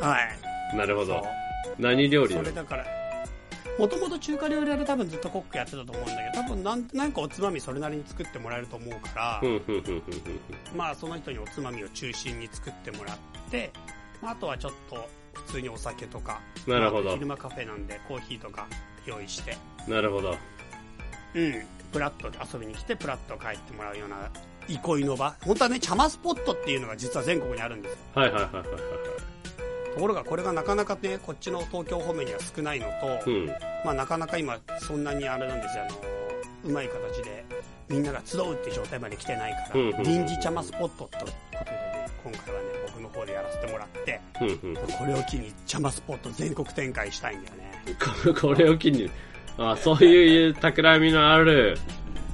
[0.00, 0.76] はい。
[0.76, 1.37] なるほどそう。。
[1.78, 2.86] 何料理それだから、
[3.78, 9.42] もともと中華料理屋で多分ずっとコックやってたと思うんだけど、多分なんなんかおつまみそれなりに作ってもらえると思うから。
[10.76, 13.16] まあその人におつまみを中心に作ってもらっ
[13.50, 13.70] て、
[14.20, 18.66] まあ、あとはちょっと普通にお酒とか、なるほどまあ昼間カフェなんでコーヒーとか
[19.06, 19.56] 用意して、
[19.86, 20.36] なるほど。
[21.34, 24.30] うん、プラッと遊びに来てプラッと帰ってもらうような
[24.68, 25.36] 憩いの場。
[25.42, 27.98] 本当はね、茶間スポットっていうのが実は全国にあるんですよ。
[28.14, 28.66] はいはいはいはい。
[29.98, 33.48] ところがこれがなかなかね、こっちの東京方面には少ないのと、うん。
[33.84, 35.98] まあなかなか今そんなにあれなんですよ、あの、
[36.66, 37.44] うまい形で
[37.88, 44.74] みんなが集うって状態まで来てないから、うんうんうん臨時茶間スポットってことでね、今回はね、僕の方でやらせてもらって、ふんふん。
[44.76, 47.72] これを機に茶間スポット全国展開したいんだよね。
[48.24, 49.10] ここれを機に、
[49.56, 51.76] あそういう企みのある、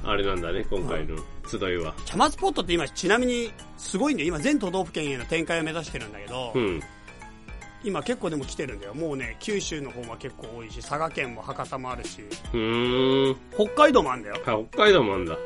[0.03, 1.17] あれなんだね、今回の
[1.49, 1.95] 集いは。
[2.05, 4.27] 茶間スポットって今ちなみにすごいんだよ。
[4.27, 6.83] 今全都道府県への展開を目指してるんだけど、うん。
[7.85, 8.95] 今結構でも来てるんだよ。
[8.95, 12.21] もうね、九州の方は結構多いし、佐賀県も博多もあるし、
[12.53, 13.35] うーん。
[13.53, 14.37] 北海道もあるんだよ。
[14.45, 15.37] あ北海道もあんだ。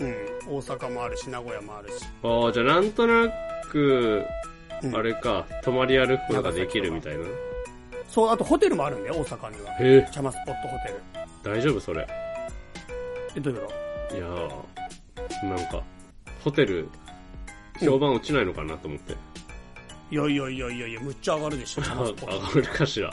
[0.00, 0.14] うん。
[0.48, 2.04] 大阪もあるし、名古屋もあるし。
[2.22, 3.30] ああ、じゃあなんとな
[3.70, 4.24] く、
[4.82, 7.24] うんあれか、泊まり歩くことができるみたいな。
[8.08, 9.72] そう、あとホテルもあるんだよ、大阪には。
[9.72, 11.54] へえ、茶間スポットホテル。
[11.54, 11.80] 大丈夫？
[11.80, 12.06] それ。
[13.36, 13.72] え、どういうこ
[14.10, 14.16] と？
[14.16, 15.82] いやー、なんか、
[16.44, 16.88] ホテル、
[17.80, 19.14] 評判落ちないのかなと思って。
[20.10, 21.82] いやいやいやいやいや、むっちゃ上がるでしょ。
[21.84, 23.10] 上がるかしら？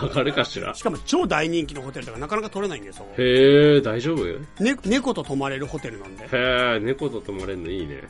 [0.00, 0.74] 上がるかしら？
[0.74, 3.14] しかも超大人気のホテルとかなかなか取れないんだよ、そこ。
[3.18, 4.26] へえ、大丈夫？
[4.28, 6.28] へね、猫と泊まれるホテルなんで。
[6.32, 8.02] え、猫と泊まれるのいいね。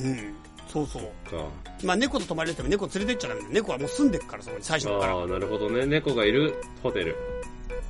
[0.00, 0.34] うん。
[0.68, 1.02] そうそう。
[1.30, 1.44] か。
[1.82, 3.52] まあ猫と泊まれるっても猫連れてっちゃダメだよ。
[3.54, 5.14] 猫はもう住んでっから、そこに、最初から。
[5.14, 5.86] ああ、なるほどね。
[5.86, 7.16] 猫がいるホテル。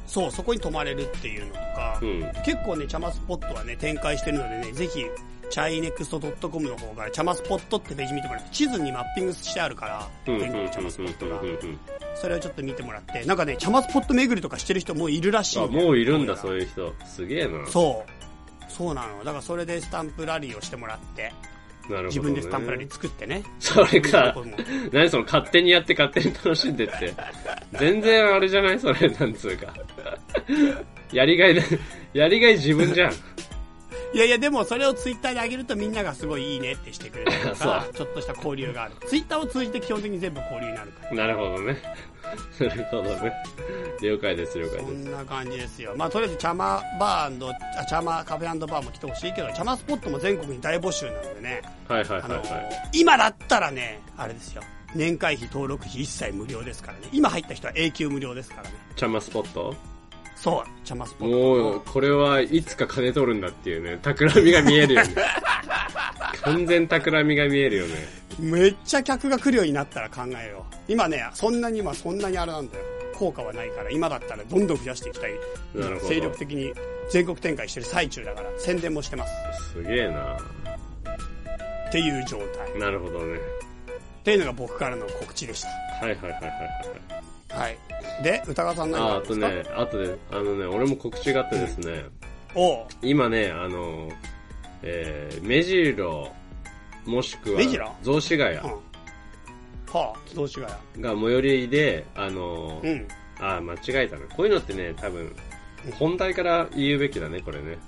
[0.07, 2.21] そう、そこに泊まれるっていうのとか、うん。
[2.45, 5.05] 結構ね、茶間スポットはね、展開してるのでね、ぜひ、
[5.51, 11.41] チャイネクスト .com の方から、茶間スポットってページ見てもらって、地図にマッピングしてあるから、うん、うん、全うん、うん、国茶間スポットが
[12.15, 16.95] それをちょっと見てもらって、なんかね、茶間スポット巡りとかしてる人もういるらしいあ、んだよもういるんだ、どそういう人。
[17.07, 17.67] すげえな。
[17.67, 18.73] そう。
[18.73, 19.19] そうなの。
[19.25, 22.07] だからそれでスタンプラリーをしてもらって、なるほど、ね。
[22.09, 23.43] 自分でスタンプラリー作ってね。
[23.59, 24.35] それか
[24.93, 27.15] 何その勝手にやって勝手に楽しんでって。
[27.79, 28.79] 全然あれじゃない？
[28.79, 29.73] それ、なんつうか。
[31.13, 31.63] やりがいだ、
[32.13, 33.13] やりがい自分じゃん。
[34.15, 38.95] いやいや、でもそれをツイッターで上げるとみんながすごいいいねってしてくれるとか そ、ちょっとした交流がある。
[39.07, 41.15] ツイッターを通じて基本的に全部交流になるから。
[41.15, 41.83] なるほどね。
[42.61, 43.33] なるほどね。
[44.03, 45.09] 了解です、了解そです。
[45.09, 45.95] んな感じですよ。
[45.97, 51.63] まあ、とりあえず、茶間バーあ、茶間カフェバーも来てほしいけど、茶間スポットも全国に大募集なのでね。
[51.89, 52.99] はいはいはいはい。
[53.01, 54.63] 今だったらね、あれですよ。
[54.95, 57.09] 年会費登録費一切無料ですからね。
[57.13, 58.75] 今入った人は永久無料ですからね。
[58.97, 59.75] チャマスポット？
[60.41, 61.37] そう、茶間スポット。
[61.37, 65.15] もう、これはいつか金取るんだっていうね、企みが見えるよね。
[66.43, 67.95] 完全企みが見えるよね。
[68.39, 70.75] めっちゃ客が来るようになったら考えよう。
[70.87, 72.85] 今ね、そんなに今そんなにあれなんだよ。
[73.17, 75.33] 効果はないから、今だったらどんどん増やしていきたい。
[75.75, 76.73] なるほど精力的に
[77.11, 79.73] 全国展開してる最中だから、宣伝もしてます。
[79.73, 80.39] すげえな
[81.89, 82.79] っていう状態。
[82.79, 83.39] なるほどね。
[84.21, 85.65] っていうのが僕からの告知でし
[86.01, 87.18] はいはいはいはいはい。
[87.49, 87.59] た。
[87.59, 87.79] はい。
[88.23, 92.05] で、歌川さん何あ、あがあとね、あとで、あのね、俺も告知があってですね、
[92.55, 94.11] おう今ね、あの、
[94.83, 96.33] えー、目白、
[97.07, 98.63] もしくは目白、雑司ヶ谷うん。
[98.65, 98.81] は
[99.93, 100.67] あ、同志ヶ
[101.01, 102.93] が最寄りで、あの、谷。
[102.93, 103.09] うん。
[103.41, 104.27] あ、間違えたな。
[104.27, 105.35] こういうのってね、多分、
[105.99, 107.79] 本題から言うべきだね、これね。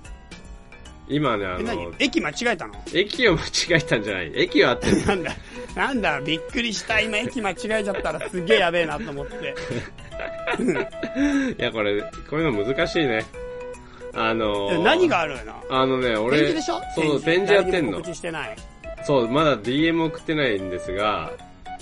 [1.11, 1.85] 今ね、あえ、何？
[1.87, 2.75] の、駅間違えたの？
[2.95, 4.33] 駅を間違えたんじゃない。
[4.35, 5.05] 駅はあってる。
[5.07, 5.33] なんだ、
[5.77, 7.01] なんだ、びっくりした。
[7.01, 9.55] 今駅間違えちゃったらすげえやべえなと思って。
[11.59, 13.25] いや、これ、こういうの難しいね。
[14.13, 15.63] あのえ何があるの？
[15.71, 16.81] あのね、俺、展示でしょ？
[16.95, 18.11] そう、展示やってんの誰にも告。
[18.13, 18.57] 知してない。
[19.05, 21.33] そう、まだ DM 送ってないんですが、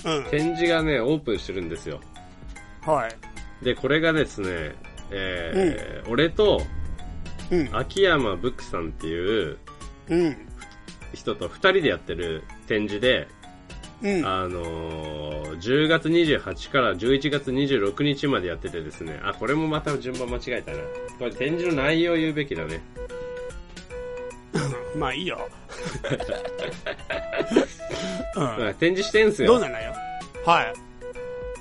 [0.05, 0.23] うん。
[0.25, 1.99] 展示がね、オープンしてるんですよ。
[2.85, 3.65] はい。
[3.65, 4.73] で、これがですね、
[5.11, 6.61] えー俺と
[7.51, 7.69] うん。
[7.75, 9.57] 秋山ブックさんっていう
[10.09, 10.37] うん。
[11.13, 13.27] 人と二人でやってる展示で、
[14.01, 14.25] うん。
[14.25, 20.77] あのー10月28から11月26日までやっててですね、あ、これもまた順番間違えたな。
[21.17, 22.81] これ展示の内容を言うべきだね。
[24.95, 25.49] まあいいよ。
[28.35, 29.45] うまあ展示してんすん。
[29.47, 29.61] どうよ。
[29.67, 29.93] な内容？
[30.51, 30.73] はい。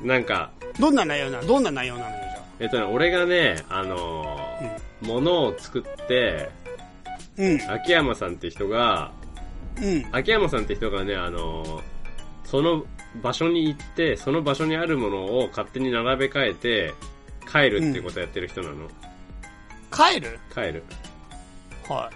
[0.07, 2.17] なんか、どんな内容なのどんな内容なのよ、
[2.61, 6.49] じえっとね、俺がね、あのゃー物を作って、
[7.39, 7.43] あ。
[7.43, 7.71] うん。
[7.71, 9.13] 秋山さんって人が、
[9.81, 10.05] うん。
[10.13, 11.83] 秋山さんって人がね、あのー
[12.45, 12.83] その
[13.23, 16.95] 場所に行って、その場所にあるものを勝手に並べ替えて、
[17.47, 18.89] 帰るっていうことをやってる人なの。
[19.91, 20.39] 帰る？
[20.55, 20.83] 帰る。
[21.87, 22.11] は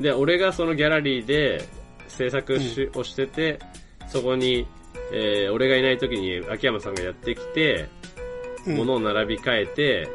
[0.00, 1.68] で、俺がそのギャラリーで
[2.08, 3.60] 制作し、をしてて、
[4.08, 4.66] そこに、
[5.12, 7.88] えー俺がいない時に秋山さんがやってきて、
[8.66, 8.70] い。
[8.70, 8.76] うん。
[8.78, 10.08] 物を並び替えて、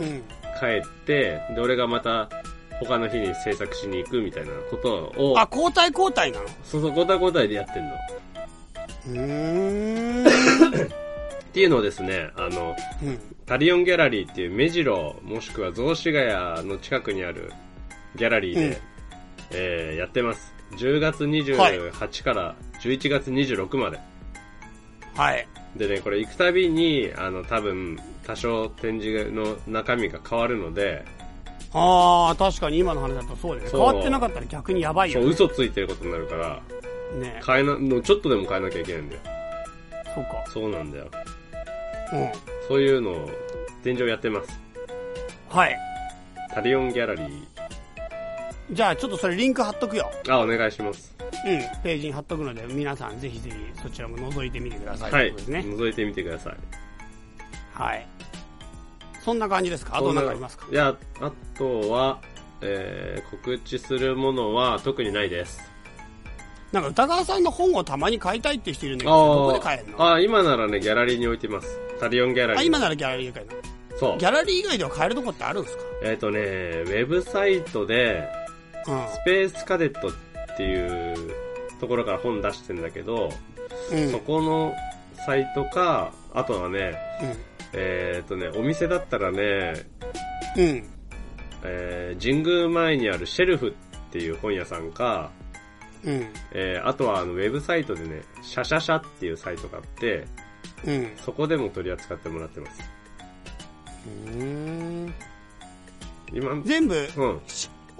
[0.00, 0.22] うん。
[0.58, 2.28] 帰って、で、俺がまた
[2.80, 6.48] 他の日に制作しに行くみたいなことを、あ、交代交代なの？
[6.64, 7.94] そうそう、交代交代でやってんの。
[9.08, 10.26] うーん。
[11.48, 13.18] っていうのをですね、あの、うん。
[13.46, 16.18] タリオンギャラリーっていう目白もしくは雑司ヶ
[16.58, 17.50] 谷の近くにある
[18.16, 18.76] ギャラリーで、うん
[19.52, 20.54] えーやってます。
[20.72, 23.98] 10月はい28から11月26まで。
[25.16, 25.48] はい。
[25.76, 31.04] でね、これ行くたびに、あの、多分、多少展示の中身が変わるので、
[31.72, 33.68] ああ、確かに今の話だとそうだね。
[33.68, 35.32] そう変わってなかったら逆にやばいよ、そう、ね。
[35.32, 36.60] 嘘ついてることになるから、
[37.18, 39.20] ね変えな、のちょっとでも変えなきゃいけないんだよ。
[40.14, 40.44] そうか。
[40.50, 41.06] そうなんだよ。
[42.12, 42.32] うん。
[42.68, 43.30] そういうのを、
[43.82, 44.60] 展示をやってます。
[45.48, 45.76] はい。
[46.54, 47.57] タリオンギャラリー。
[48.70, 50.10] じゃあちょっとそれリンク貼っとくよ。
[50.28, 51.14] あ、お願いします。
[51.20, 51.60] うん。
[51.82, 55.12] ページに貼っとくので、皆さんぜひぜひそちらも覗いてみてください。
[55.12, 55.28] はい。
[55.28, 55.74] とうことですね。
[55.74, 56.56] 覗いてみてください。
[57.72, 58.06] はい。
[59.24, 59.96] そんな感じですか？
[59.96, 60.66] あと何かありますか？
[60.70, 62.20] いや、あとは、
[62.60, 65.60] えー、告知するものは特にないです。
[66.72, 70.02] なんか歌川さんの本をたまに買いたいって人いるんだけど、どこで買えるの？
[70.02, 71.78] ああ、今ならね、ギャラリーに置いてます。
[71.98, 72.60] タリオンギャラリー。
[72.60, 73.98] あ、今ならギャラリーで買えるの？
[73.98, 74.26] そうギ。
[74.26, 75.82] ャラリー以外では買えるとこってあるんですか？
[76.04, 78.28] えっ、とね、ウェブサイトで、
[78.88, 80.12] スペースカデットっ
[80.56, 81.34] ていう
[81.80, 83.30] ところから本出してんだけど、
[83.92, 83.98] うん。
[83.98, 84.10] うん。
[84.10, 84.74] そこの
[85.14, 86.96] サイトか、あとはね、
[87.72, 89.74] えっ、とね、お店だったらね、
[90.56, 90.62] うん。
[90.62, 90.84] うん。
[91.64, 93.72] えー神宮前にあるシェルフっ
[94.10, 95.30] ていう本屋さんか、
[96.04, 96.26] うん。
[96.52, 100.26] えーあとはあのウェブサイトでね、シャシャシャっていうサイトがあって、
[100.84, 101.12] うん。
[101.16, 102.80] そこでも取り扱ってもらってます。
[104.26, 104.44] うー
[105.06, 105.14] ん。
[106.32, 107.40] 今、全部うん。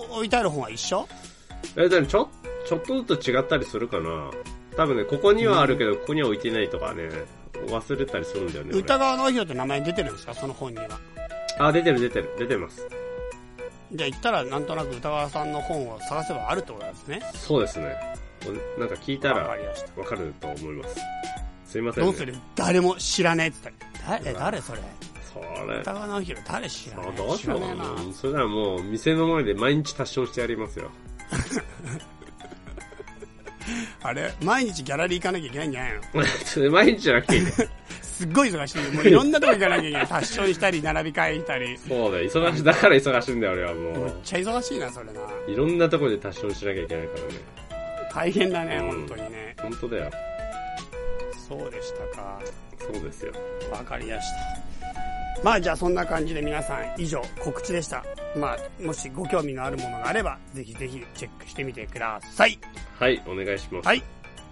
[0.04, 1.08] し置いてある本は一緒？
[1.76, 2.28] えー、でもちょ、
[2.66, 4.30] ちょっとずつ違ったりするかな。
[4.76, 7.08] 多分ね、ここにはあるけど、ここには置いてないとかね、
[7.66, 8.70] 忘れたりするんだよね。
[8.72, 10.34] 俺歌川直弘って名前出てるんですか？
[10.34, 10.86] その本には。
[11.58, 12.86] あ、出てる出てる、出てます。
[13.92, 17.22] じゃあ行ったらなんとなく歌川さんの本を探せばあるってことですね？
[17.34, 17.96] そうですね。
[18.78, 20.00] なんか聞いたわからりました。
[20.00, 21.00] わかると思います。
[21.64, 22.10] すいません、ね。
[22.10, 22.36] どうする？
[22.54, 23.74] 誰も知らねえって言っ
[24.06, 24.20] たら。
[24.20, 24.78] 誰誰それ？
[24.78, 24.84] そ
[25.72, 25.78] れ。
[25.80, 27.90] 歌川直弘誰知らねあえどうしよう知らねえな。
[27.90, 30.90] うんそれならもう、店の前で毎日達成してやりますよ。
[34.02, 35.92] あれ毎日ギャラリー行かなきゃいけないんじゃない
[36.64, 36.70] の？
[36.72, 37.52] 毎日じゃなくていいね。
[38.02, 38.90] すっごい忙しいよ。
[38.92, 40.06] もういろんなとこ行かなきゃいけない。
[40.06, 41.78] 達成したり、並び替えたり。
[41.78, 44.20] そうだよ、忙しい、だから忙しいんだよ、俺はもめっう。
[44.24, 45.20] ちゃ忙しいな、それな。
[45.46, 47.28] いろんなところで達成しなきゃいけないからね。
[48.12, 49.56] 大変だね、うん本当にね。
[49.60, 50.10] 本当だよ。
[51.48, 52.40] そうでしたか。
[52.80, 53.32] そうですよ。
[53.70, 55.42] わかりました。
[55.42, 58.04] まあじゃあそんな感じで皆さん以上告知でした。
[58.36, 62.58] まあもしご興味のあるものがあればぜひぜひチェックしてみてください。
[62.98, 63.86] はい、お願いします。
[63.86, 64.02] はい。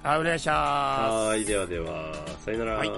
[0.05, 2.75] あお願いしまはーい、ではでは、さよなら。
[2.75, 2.91] はい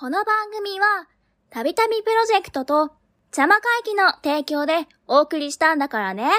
[0.00, 0.86] この番組は、
[1.50, 2.90] たびたびプロジェクトと、
[3.36, 6.30] 邪魔会議の提供でお送りしたんだからね。